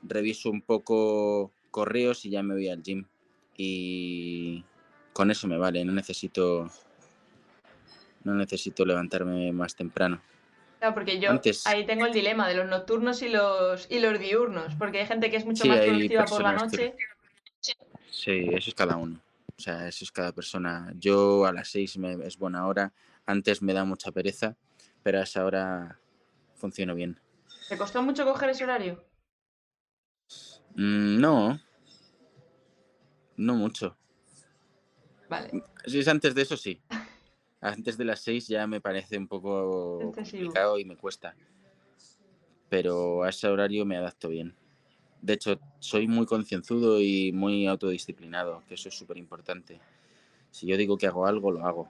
reviso 0.03 0.51
un 0.51 0.63
poco 0.63 1.53
correos 1.71 2.25
y 2.25 2.31
ya 2.31 2.43
me 2.43 2.55
voy 2.55 2.69
al 2.69 2.83
gym. 2.83 3.07
Y 3.57 4.65
con 5.13 5.31
eso 5.31 5.49
me 5.49 5.59
vale, 5.59 5.85
no 5.85 5.93
necesito 5.93 6.71
no 8.25 8.35
necesito 8.35 8.85
levantarme 8.85 9.53
más 9.53 9.75
temprano. 9.75 10.21
Claro, 10.79 10.95
porque 10.95 11.19
yo 11.19 11.31
ahí 11.65 11.87
tengo 11.87 12.07
el 12.07 12.13
dilema 12.13 12.49
de 12.49 12.55
los 12.55 12.69
nocturnos 12.69 13.23
y 13.23 13.29
los 13.29 13.91
y 13.91 13.99
los 13.99 14.19
diurnos, 14.19 14.75
porque 14.77 15.01
hay 15.01 15.07
gente 15.07 15.31
que 15.31 15.37
es 15.37 15.45
mucho 15.45 15.65
más 15.67 15.81
productiva 15.81 16.25
por 16.25 16.43
la 16.43 16.53
noche. 16.53 16.95
Sí, 18.11 18.49
eso 18.53 18.71
es 18.71 18.75
cada 18.75 18.97
uno. 18.97 19.21
O 19.57 19.61
sea, 19.61 19.89
eso 19.89 20.05
es 20.05 20.13
cada 20.13 20.33
persona. 20.33 20.93
Yo 20.99 21.47
a 21.47 21.53
las 21.53 21.69
seis 21.69 21.99
me, 21.99 22.13
es 22.25 22.39
buena 22.39 22.67
hora. 22.67 22.93
Antes 23.27 23.61
me 23.61 23.73
da 23.73 23.85
mucha 23.85 24.13
pereza, 24.13 24.57
pero 25.03 25.19
a 25.19 25.25
esa 25.25 25.45
hora 25.45 25.99
funciono 26.55 26.95
bien. 26.95 27.19
¿Te 27.69 27.77
costó 27.77 28.03
mucho 28.03 28.25
coger 28.25 28.51
ese 28.51 28.65
horario? 28.65 29.05
Mm, 30.75 31.21
no. 31.21 31.61
No 33.37 33.55
mucho. 33.55 33.97
Vale. 35.29 35.51
Si 35.87 35.99
es 35.99 36.09
antes 36.09 36.35
de 36.35 36.43
eso, 36.43 36.57
sí. 36.57 36.81
Antes 37.61 37.97
de 37.99 38.05
las 38.05 38.21
seis 38.21 38.47
ya 38.49 38.67
me 38.67 38.81
parece 38.81 39.19
un 39.19 39.29
poco 39.29 40.13
complicado 40.15 40.79
y 40.79 40.85
me 40.85 40.97
cuesta. 40.97 41.35
Pero 42.69 43.23
a 43.23 43.31
ese 43.31 43.49
horario 43.49 43.85
me 43.85 43.97
adapto 43.97 44.29
bien. 44.29 44.55
De 45.21 45.33
hecho, 45.33 45.59
soy 45.81 46.07
muy 46.07 46.27
concienzudo 46.27 47.01
y 47.01 47.33
muy 47.33 47.67
autodisciplinado, 47.67 48.63
que 48.69 48.75
eso 48.75 48.89
es 48.89 48.97
súper 48.97 49.17
importante. 49.17 49.81
Si 50.51 50.67
yo 50.67 50.77
digo 50.77 50.97
que 50.97 51.07
hago 51.07 51.27
algo, 51.27 51.51
lo 51.51 51.67
hago. 51.67 51.89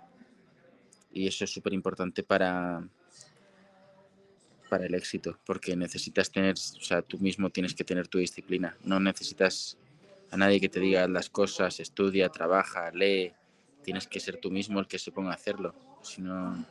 Y 1.13 1.27
eso 1.27 1.45
es 1.45 1.51
súper 1.51 1.75
importante 1.75 2.23
para, 2.23 2.89
para 4.69 4.87
el 4.87 4.95
éxito, 4.95 5.39
porque 5.45 5.77
necesitas 5.77 6.31
tener, 6.31 6.55
o 6.55 6.81
sea, 6.83 7.03
tú 7.03 7.19
mismo 7.19 7.51
tienes 7.51 7.75
que 7.75 7.85
tener 7.85 8.09
tu 8.09 8.19
disciplina. 8.19 8.77
No 8.85 9.01
necesitas 9.01 9.77
a 10.31 10.37
nadie 10.37 10.61
que 10.61 10.69
te 10.69 10.81
diga 10.81 11.09
las 11.09 11.31
cosas, 11.31 11.81
estudia, 11.81 12.29
trabaja, 12.29 12.91
lee. 12.93 13.33
Tienes 13.83 14.07
que 14.07 14.21
ser 14.21 14.37
tú 14.37 14.51
mismo 14.51 14.81
el 14.81 14.87
que 14.87 14.99
se 14.99 15.11
ponga 15.13 15.31
a 15.31 15.35
hacerlo. 15.35 15.75
Si 16.03 16.23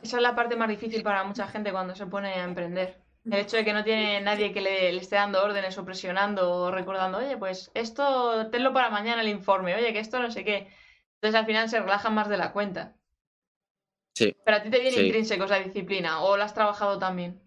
Esa 0.02 0.16
es 0.16 0.22
la 0.22 0.34
parte 0.34 0.56
más 0.56 0.68
difícil 0.68 1.02
para 1.02 1.24
mucha 1.24 1.46
gente 1.48 1.72
cuando 1.72 1.94
se 1.94 2.06
pone 2.06 2.28
a 2.28 2.44
emprender. 2.44 2.96
El 3.24 3.34
hecho 3.34 3.56
de 3.56 3.64
que 3.64 3.72
no 3.72 3.84
tiene 3.84 4.20
nadie 4.20 4.52
que 4.52 4.60
le, 4.60 4.96
esté 4.96 5.16
dando 5.16 5.42
órdenes 5.42 5.76
o 5.76 5.84
presionando 5.84 6.50
o 6.50 6.70
recordando, 6.70 7.18
oye, 7.18 7.36
pues 7.36 7.70
esto 7.74 8.48
tenlo 8.50 8.72
para 8.72 8.90
mañana 8.90 9.20
el 9.20 9.28
informe, 9.28 9.74
oye, 9.74 9.92
que 9.92 9.98
esto 9.98 10.18
no 10.20 10.30
sé 10.30 10.44
qué. 10.44 10.68
Entonces 11.16 11.38
al 11.38 11.46
final 11.46 11.68
se 11.68 11.80
relajan 11.80 12.14
más 12.14 12.28
de 12.28 12.38
la 12.38 12.52
cuenta. 12.52 12.94
Sí. 14.14 14.34
Pero 14.44 14.56
a 14.56 14.62
ti 14.62 14.70
te 14.70 14.80
viene 14.80 15.02
intrínseco 15.02 15.44
esa 15.44 15.58
disciplina, 15.58 16.20
o 16.20 16.36
la 16.36 16.44
has 16.44 16.54
trabajado 16.54 16.98
también. 16.98 17.40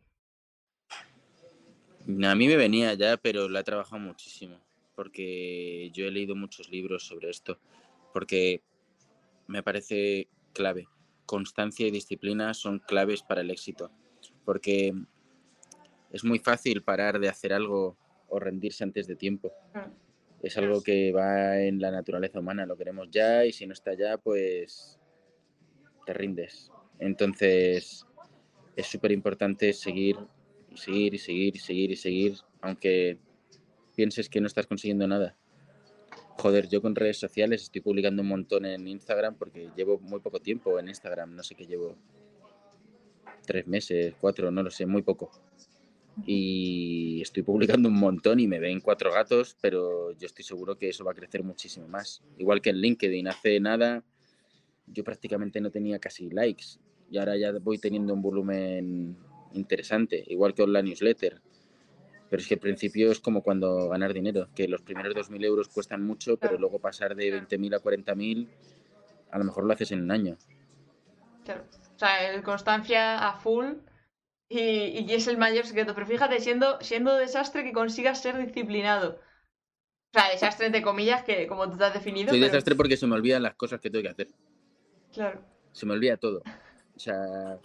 A 2.24 2.36
mí 2.36 2.48
me 2.48 2.56
venía 2.56 2.94
ya, 2.94 3.18
pero 3.18 3.50
la 3.50 3.62
he 3.62 3.64
trabajado 3.64 4.00
muchísimo, 4.00 4.58
porque 4.96 5.90
yo 5.94 6.06
he 6.06 6.12
leído 6.12 6.36
muchos 6.36 6.70
libros 6.70 7.04
sobre 7.04 7.30
esto, 7.30 7.60
porque 8.14 8.62
me 9.48 9.64
parece 9.64 10.28
clave. 10.54 10.88
Constancia 11.26 11.88
y 11.88 11.92
disciplina 11.92 12.54
son 12.54 12.80
claves 12.80 13.24
para 13.24 13.42
el 13.42 13.52
éxito, 13.52 13.92
porque 14.46 14.94
es 16.12 16.24
muy 16.24 16.40
fácil 16.40 16.84
parar 16.84 17.20
de 17.20 17.30
hacer 17.30 17.54
algo 17.54 17.98
o 18.28 18.40
rendirse 18.40 18.84
antes 18.84 19.08
de 19.08 19.16
tiempo. 19.16 19.54
Es 20.42 20.58
algo 20.58 20.82
que 20.82 21.12
va 21.12 21.60
en 21.60 21.80
la 21.80 21.92
naturaleza 21.92 22.40
humana, 22.40 22.66
lo 22.66 22.76
queremos 22.76 23.10
ya 23.12 23.46
y 23.46 23.54
si 23.54 23.68
no 23.68 23.74
está 23.74 23.94
ya, 23.94 24.18
pues 24.18 25.00
te 26.06 26.14
rindes. 26.14 26.72
Entonces 27.00 28.06
es 28.76 28.88
súper 28.88 29.12
importante 29.12 29.74
seguir 29.74 30.18
seguir 30.76 31.14
y 31.14 31.18
seguir 31.18 31.56
y 31.56 31.60
seguir 31.60 31.92
y 31.92 31.96
seguir, 31.96 32.38
aunque 32.62 33.18
pienses 33.96 34.30
que 34.30 34.42
no 34.42 34.48
estás 34.48 34.68
consiguiendo 34.68 35.08
nada. 35.08 35.36
Joder, 36.38 36.68
yo 36.68 36.82
con 36.82 36.96
redes 36.96 37.20
sociales 37.20 37.64
estoy 37.64 37.82
publicando 37.82 38.22
un 38.22 38.30
montón 38.30 38.66
en 38.66 38.88
Instagram 38.88 39.36
porque 39.36 39.70
llevo 39.76 40.00
muy 40.00 40.20
poco 40.20 40.40
tiempo 40.40 40.80
en 40.80 40.90
Instagram, 40.90 41.36
no 41.36 41.44
sé 41.44 41.56
qué 41.56 41.66
llevo, 41.66 41.96
tres 43.46 43.68
meses, 43.68 44.16
cuatro, 44.20 44.50
no 44.52 44.64
lo 44.64 44.72
sé, 44.72 44.86
muy 44.86 45.02
poco 45.02 45.32
y 46.26 47.22
estoy 47.22 47.44
publicando 47.44 47.90
un 47.90 47.96
montón 47.96 48.40
y 48.40 48.48
me 48.48 48.60
ven 48.60 48.82
cuatro 48.82 49.12
gatos, 49.12 49.56
pero 49.62 50.12
yo 50.12 50.26
estoy 50.26 50.44
seguro 50.44 50.78
que 50.78 50.90
eso 50.90 51.04
va 51.04 51.12
a 51.12 51.16
crecer 51.16 51.44
muchísimo 51.44 51.88
más. 51.88 52.22
Igual 52.38 52.62
que 52.62 52.70
en 52.70 52.78
LinkedIn, 52.78 53.28
hace 53.28 53.60
nada 53.60 54.04
yo 54.88 55.04
prácticamente 55.04 55.62
no 55.62 55.72
tenía 55.72 56.00
casi 56.00 56.30
likes 56.30 56.66
y 57.10 57.18
ahora 57.18 57.38
ya 57.38 57.52
voy 57.54 57.78
teniendo 57.78 58.14
un 58.14 58.22
volumen 58.22 59.18
interesante, 59.54 60.24
igual 60.28 60.54
que 60.54 60.66
la 60.68 60.82
newsletter. 60.82 61.42
Pero 62.30 62.42
es 62.42 62.48
que 62.48 62.54
al 62.54 62.60
principio 62.62 63.12
es 63.12 63.20
como 63.20 63.44
cuando 63.44 63.90
ganar 63.90 64.14
dinero, 64.14 64.48
que 64.56 64.68
los 64.68 64.82
primeros 64.82 65.14
2.000 65.14 65.46
euros 65.46 65.68
cuestan 65.68 66.02
mucho, 66.04 66.38
pero 66.38 66.58
luego 66.58 66.80
pasar 66.80 67.16
de 67.16 67.42
20.000 67.46 67.76
a 67.76 67.80
40.000, 67.82 68.48
a 69.32 69.38
lo 69.38 69.44
mejor 69.44 69.66
lo 69.66 69.74
haces 69.74 69.92
en 69.92 70.04
un 70.04 70.12
año. 70.12 70.38
Claro. 71.44 71.66
O 71.96 72.00
sea, 72.00 72.42
constancia 72.44 73.28
a 73.28 73.34
full 73.34 73.74
y, 74.48 75.14
es 75.14 75.28
el 75.28 75.38
mayor 75.38 75.66
secreto. 75.66 75.94
Pero 75.94 76.08
fíjate, 76.08 76.40
siendo, 76.40 76.80
siendo 76.82 77.16
desastre 77.16 77.64
que 77.64 77.74
consigas 77.74 78.22
ser 78.22 78.38
disciplinado. 78.38 79.20
O 80.14 80.20
sea, 80.20 80.30
desastre 80.30 80.66
entre 80.66 80.82
comillas, 80.82 81.24
que 81.24 81.48
como 81.48 81.70
tú 81.70 81.78
te 81.78 81.86
has 81.86 81.94
definido. 81.94 82.30
Soy 82.30 82.40
desastre 82.40 82.76
porque 82.76 82.98
se 82.98 83.08
me 83.08 83.16
olvidan 83.16 83.44
las 83.44 83.56
cosas 83.56 83.80
que 83.80 83.90
tengo 83.90 84.04
que 84.04 84.10
hacer. 84.10 84.28
Claro. 85.14 85.42
Se 85.72 85.86
me 85.86 85.94
olvida 85.94 86.18
todo. 86.18 86.44
O 86.96 87.00
sea, 87.00 87.60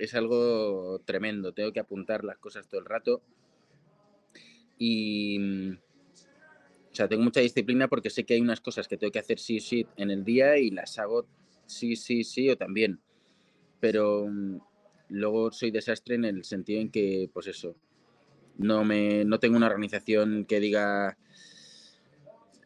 es 0.00 0.14
algo 0.14 1.00
tremendo. 1.04 1.52
Tengo 1.52 1.72
que 1.72 1.80
apuntar 1.80 2.24
las 2.24 2.38
cosas 2.38 2.68
todo 2.68 2.80
el 2.80 2.86
rato. 2.86 3.22
Y. 4.78 5.72
O 5.72 6.94
sea, 6.94 7.06
tengo 7.08 7.22
mucha 7.22 7.40
disciplina 7.40 7.86
porque 7.86 8.10
sé 8.10 8.24
que 8.24 8.34
hay 8.34 8.40
unas 8.40 8.60
cosas 8.60 8.88
que 8.88 8.96
tengo 8.96 9.12
que 9.12 9.20
hacer 9.20 9.38
sí 9.38 9.60
sí 9.60 9.86
en 9.96 10.10
el 10.10 10.24
día 10.24 10.58
y 10.58 10.70
las 10.70 10.98
hago 10.98 11.24
sí, 11.66 11.94
sí, 11.94 12.24
sí 12.24 12.50
o 12.50 12.56
también. 12.56 13.00
Pero 13.78 14.28
Luego 15.10 15.50
soy 15.50 15.72
desastre 15.72 16.14
en 16.14 16.24
el 16.24 16.44
sentido 16.44 16.80
en 16.80 16.90
que, 16.90 17.28
pues 17.32 17.48
eso, 17.48 17.74
no, 18.58 18.84
me, 18.84 19.24
no 19.24 19.40
tengo 19.40 19.56
una 19.56 19.66
organización 19.66 20.44
que 20.44 20.60
diga, 20.60 21.18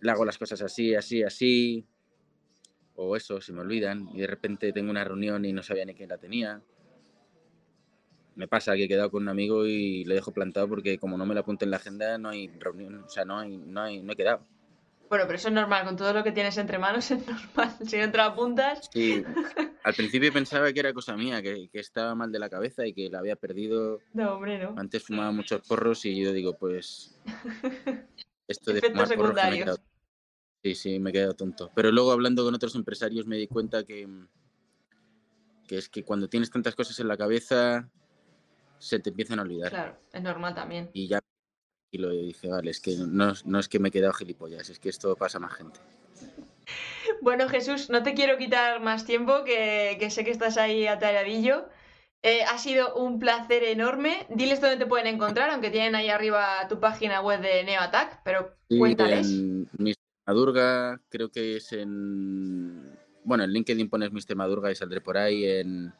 le 0.00 0.10
hago 0.10 0.26
las 0.26 0.36
cosas 0.36 0.60
así, 0.60 0.94
así, 0.94 1.22
así, 1.22 1.86
o 2.96 3.16
eso, 3.16 3.40
se 3.40 3.54
me 3.54 3.62
olvidan, 3.62 4.10
y 4.12 4.20
de 4.20 4.26
repente 4.26 4.72
tengo 4.72 4.90
una 4.90 5.04
reunión 5.04 5.46
y 5.46 5.54
no 5.54 5.62
sabía 5.62 5.86
ni 5.86 5.94
quién 5.94 6.10
la 6.10 6.18
tenía. 6.18 6.62
Me 8.36 8.48
pasa 8.48 8.74
que 8.74 8.84
he 8.84 8.88
quedado 8.88 9.10
con 9.10 9.22
un 9.22 9.28
amigo 9.28 9.66
y 9.66 10.04
le 10.04 10.14
dejo 10.14 10.32
plantado 10.32 10.68
porque 10.68 10.98
como 10.98 11.16
no 11.16 11.26
me 11.26 11.34
lo 11.34 11.40
apunto 11.40 11.64
en 11.64 11.70
la 11.70 11.76
agenda, 11.76 12.18
no 12.18 12.30
hay 12.30 12.48
reunión, 12.48 13.04
o 13.04 13.08
sea, 13.08 13.24
no, 13.24 13.38
hay, 13.38 13.56
no, 13.56 13.82
hay, 13.82 14.02
no 14.02 14.12
he 14.12 14.16
quedado. 14.16 14.44
Bueno, 15.08 15.26
pero 15.26 15.36
eso 15.36 15.48
es 15.48 15.54
normal, 15.54 15.84
con 15.84 15.96
todo 15.96 16.12
lo 16.12 16.24
que 16.24 16.32
tienes 16.32 16.56
entre 16.58 16.78
manos 16.78 17.08
es 17.10 17.26
normal. 17.26 17.76
Si 17.86 17.96
no 17.98 18.10
te 18.10 18.20
apuntas. 18.20 18.88
Sí, 18.92 19.22
al 19.84 19.94
principio 19.94 20.32
pensaba 20.32 20.72
que 20.72 20.80
era 20.80 20.92
cosa 20.92 21.16
mía, 21.16 21.42
que, 21.42 21.68
estaba 21.74 22.14
mal 22.14 22.32
de 22.32 22.38
la 22.38 22.48
cabeza 22.48 22.86
y 22.86 22.92
que 22.92 23.08
la 23.10 23.18
había 23.18 23.36
perdido. 23.36 24.00
No, 24.12 24.34
hombre, 24.34 24.58
no. 24.58 24.74
Antes 24.76 25.04
fumaba 25.04 25.30
muchos 25.30 25.60
porros 25.66 26.04
y 26.04 26.20
yo 26.20 26.32
digo, 26.32 26.56
pues. 26.58 27.20
Esto 28.48 28.72
de 28.72 28.80
fumar 28.80 29.14
porros. 29.14 29.34
Me 29.34 29.74
sí, 30.62 30.74
sí, 30.74 30.98
me 30.98 31.10
he 31.10 31.12
quedado 31.12 31.34
tonto. 31.34 31.70
Pero 31.74 31.92
luego 31.92 32.10
hablando 32.12 32.44
con 32.44 32.54
otros 32.54 32.74
empresarios 32.74 33.26
me 33.26 33.36
di 33.36 33.46
cuenta 33.46 33.84
que. 33.84 34.08
que 35.68 35.78
es 35.78 35.88
que 35.88 36.02
cuando 36.02 36.28
tienes 36.28 36.50
tantas 36.50 36.74
cosas 36.74 36.98
en 36.98 37.08
la 37.08 37.16
cabeza 37.16 37.90
se 38.84 38.98
te 38.98 39.10
empiezan 39.10 39.38
a 39.38 39.42
olvidar. 39.42 39.70
Claro, 39.70 39.96
es 40.12 40.22
normal 40.22 40.54
también. 40.54 40.90
Y 40.92 41.08
ya 41.08 41.20
y 41.90 42.26
dije, 42.26 42.48
vale, 42.48 42.70
es 42.70 42.80
que 42.80 42.96
no, 42.96 43.32
no 43.44 43.58
es 43.60 43.68
que 43.68 43.78
me 43.78 43.88
he 43.88 43.92
quedado 43.92 44.12
gilipollas, 44.12 44.68
es 44.68 44.80
que 44.80 44.88
esto 44.88 45.14
pasa 45.14 45.38
a 45.38 45.42
más 45.42 45.54
gente. 45.54 45.80
Bueno, 47.20 47.48
Jesús, 47.48 47.88
no 47.88 48.02
te 48.02 48.14
quiero 48.14 48.36
quitar 48.36 48.80
más 48.80 49.04
tiempo, 49.04 49.44
que, 49.44 49.96
que 50.00 50.10
sé 50.10 50.24
que 50.24 50.30
estás 50.30 50.56
ahí 50.56 50.86
atareadillo. 50.86 51.68
Eh, 52.22 52.42
ha 52.42 52.58
sido 52.58 52.94
un 52.96 53.18
placer 53.18 53.62
enorme. 53.64 54.26
Diles 54.30 54.60
dónde 54.60 54.78
te 54.78 54.86
pueden 54.86 55.06
encontrar, 55.06 55.50
aunque 55.50 55.70
tienen 55.70 55.94
ahí 55.94 56.08
arriba 56.08 56.66
tu 56.68 56.80
página 56.80 57.20
web 57.20 57.40
de 57.40 57.62
NeoAttack, 57.64 58.22
pero 58.24 58.56
cuéntales. 58.68 59.28
En 59.28 59.68
Mr. 59.78 59.94
Madurga, 60.26 61.00
creo 61.10 61.30
que 61.30 61.56
es 61.56 61.72
en. 61.72 62.98
Bueno, 63.24 63.44
en 63.44 63.52
LinkedIn 63.52 63.90
pones 63.90 64.10
Mr. 64.10 64.36
Madurga 64.36 64.70
y 64.70 64.74
saldré 64.74 65.02
por 65.02 65.18
ahí. 65.18 65.44
En, 65.44 65.92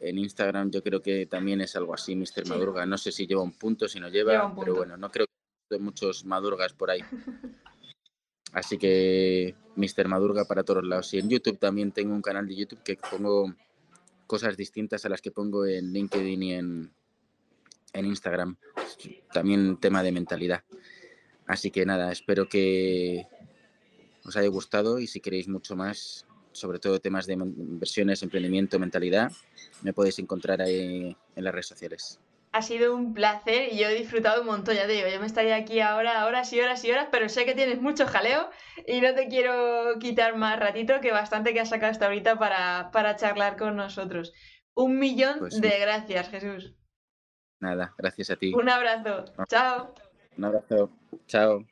en 0.00 0.18
Instagram 0.18 0.70
yo 0.70 0.82
creo 0.82 1.00
que 1.00 1.26
también 1.26 1.60
es 1.60 1.76
algo 1.76 1.94
así, 1.94 2.14
Mr. 2.14 2.46
Madurga. 2.48 2.86
No 2.86 2.98
sé 2.98 3.12
si 3.12 3.26
lleva 3.26 3.42
un 3.42 3.52
punto, 3.52 3.88
si 3.88 4.00
no 4.00 4.08
lleva, 4.08 4.54
pero 4.58 4.74
bueno, 4.74 4.96
no 4.96 5.10
creo 5.10 5.26
que 5.26 5.76
hay 5.76 5.80
muchos 5.80 6.24
Madurgas 6.24 6.72
por 6.72 6.90
ahí. 6.90 7.00
Así 8.52 8.78
que 8.78 9.54
Mr. 9.74 10.08
Madurga 10.08 10.46
para 10.46 10.62
todos 10.62 10.84
lados. 10.84 11.12
Y 11.12 11.18
en 11.18 11.28
YouTube 11.28 11.58
también 11.58 11.92
tengo 11.92 12.14
un 12.14 12.22
canal 12.22 12.46
de 12.46 12.56
YouTube 12.56 12.82
que 12.82 12.96
pongo 12.96 13.54
cosas 14.26 14.56
distintas 14.56 15.04
a 15.04 15.08
las 15.08 15.20
que 15.20 15.30
pongo 15.30 15.66
en 15.66 15.92
LinkedIn 15.92 16.42
y 16.42 16.54
en, 16.54 16.92
en 17.92 18.06
Instagram. 18.06 18.56
También 19.32 19.78
tema 19.78 20.02
de 20.02 20.12
mentalidad. 20.12 20.64
Así 21.46 21.70
que 21.70 21.84
nada, 21.84 22.10
espero 22.10 22.48
que 22.48 23.26
os 24.24 24.36
haya 24.36 24.48
gustado 24.48 24.98
y 24.98 25.06
si 25.06 25.20
queréis 25.20 25.48
mucho 25.48 25.76
más, 25.76 26.25
sobre 26.56 26.78
todo 26.78 27.00
temas 27.00 27.26
de 27.26 27.34
inversiones, 27.34 28.22
emprendimiento, 28.22 28.78
mentalidad, 28.78 29.30
me 29.82 29.92
podéis 29.92 30.18
encontrar 30.18 30.62
ahí 30.62 31.16
en 31.36 31.44
las 31.44 31.52
redes 31.52 31.66
sociales 31.66 32.20
ha 32.56 32.62
sido 32.62 32.94
un 32.94 33.12
placer 33.12 33.72
y 33.72 33.78
yo 33.78 33.88
he 33.88 33.94
disfrutado 33.94 34.40
un 34.40 34.46
montón, 34.46 34.76
ya 34.76 34.86
te 34.86 34.92
digo, 34.92 35.08
yo 35.08 35.20
me 35.20 35.26
estaría 35.26 35.56
aquí 35.56 35.80
ahora, 35.80 36.24
horas 36.24 36.50
y 36.54 36.60
horas 36.60 36.82
y 36.84 36.90
horas, 36.90 37.08
pero 37.10 37.28
sé 37.28 37.44
que 37.44 37.54
tienes 37.54 37.82
mucho 37.82 38.06
jaleo 38.06 38.48
y 38.86 39.02
no 39.02 39.14
te 39.14 39.28
quiero 39.28 39.98
quitar 40.00 40.36
más 40.36 40.58
ratito, 40.58 41.00
que 41.02 41.12
bastante 41.12 41.52
que 41.52 41.60
has 41.60 41.68
sacado 41.68 41.92
hasta 41.92 42.06
ahorita 42.06 42.38
para, 42.38 42.90
para 42.92 43.16
charlar 43.16 43.58
con 43.58 43.76
nosotros. 43.76 44.32
Un 44.74 44.98
millón 44.98 45.38
pues 45.38 45.60
de 45.60 45.78
gracias, 45.78 46.30
Jesús. 46.30 46.74
Nada, 47.60 47.94
gracias 47.98 48.30
a 48.30 48.36
ti. 48.36 48.54
Un 48.54 48.70
abrazo. 48.70 49.24
Chao. 49.48 49.94
Un 50.38 50.44
abrazo. 50.44 50.90
Chao. 51.26 51.64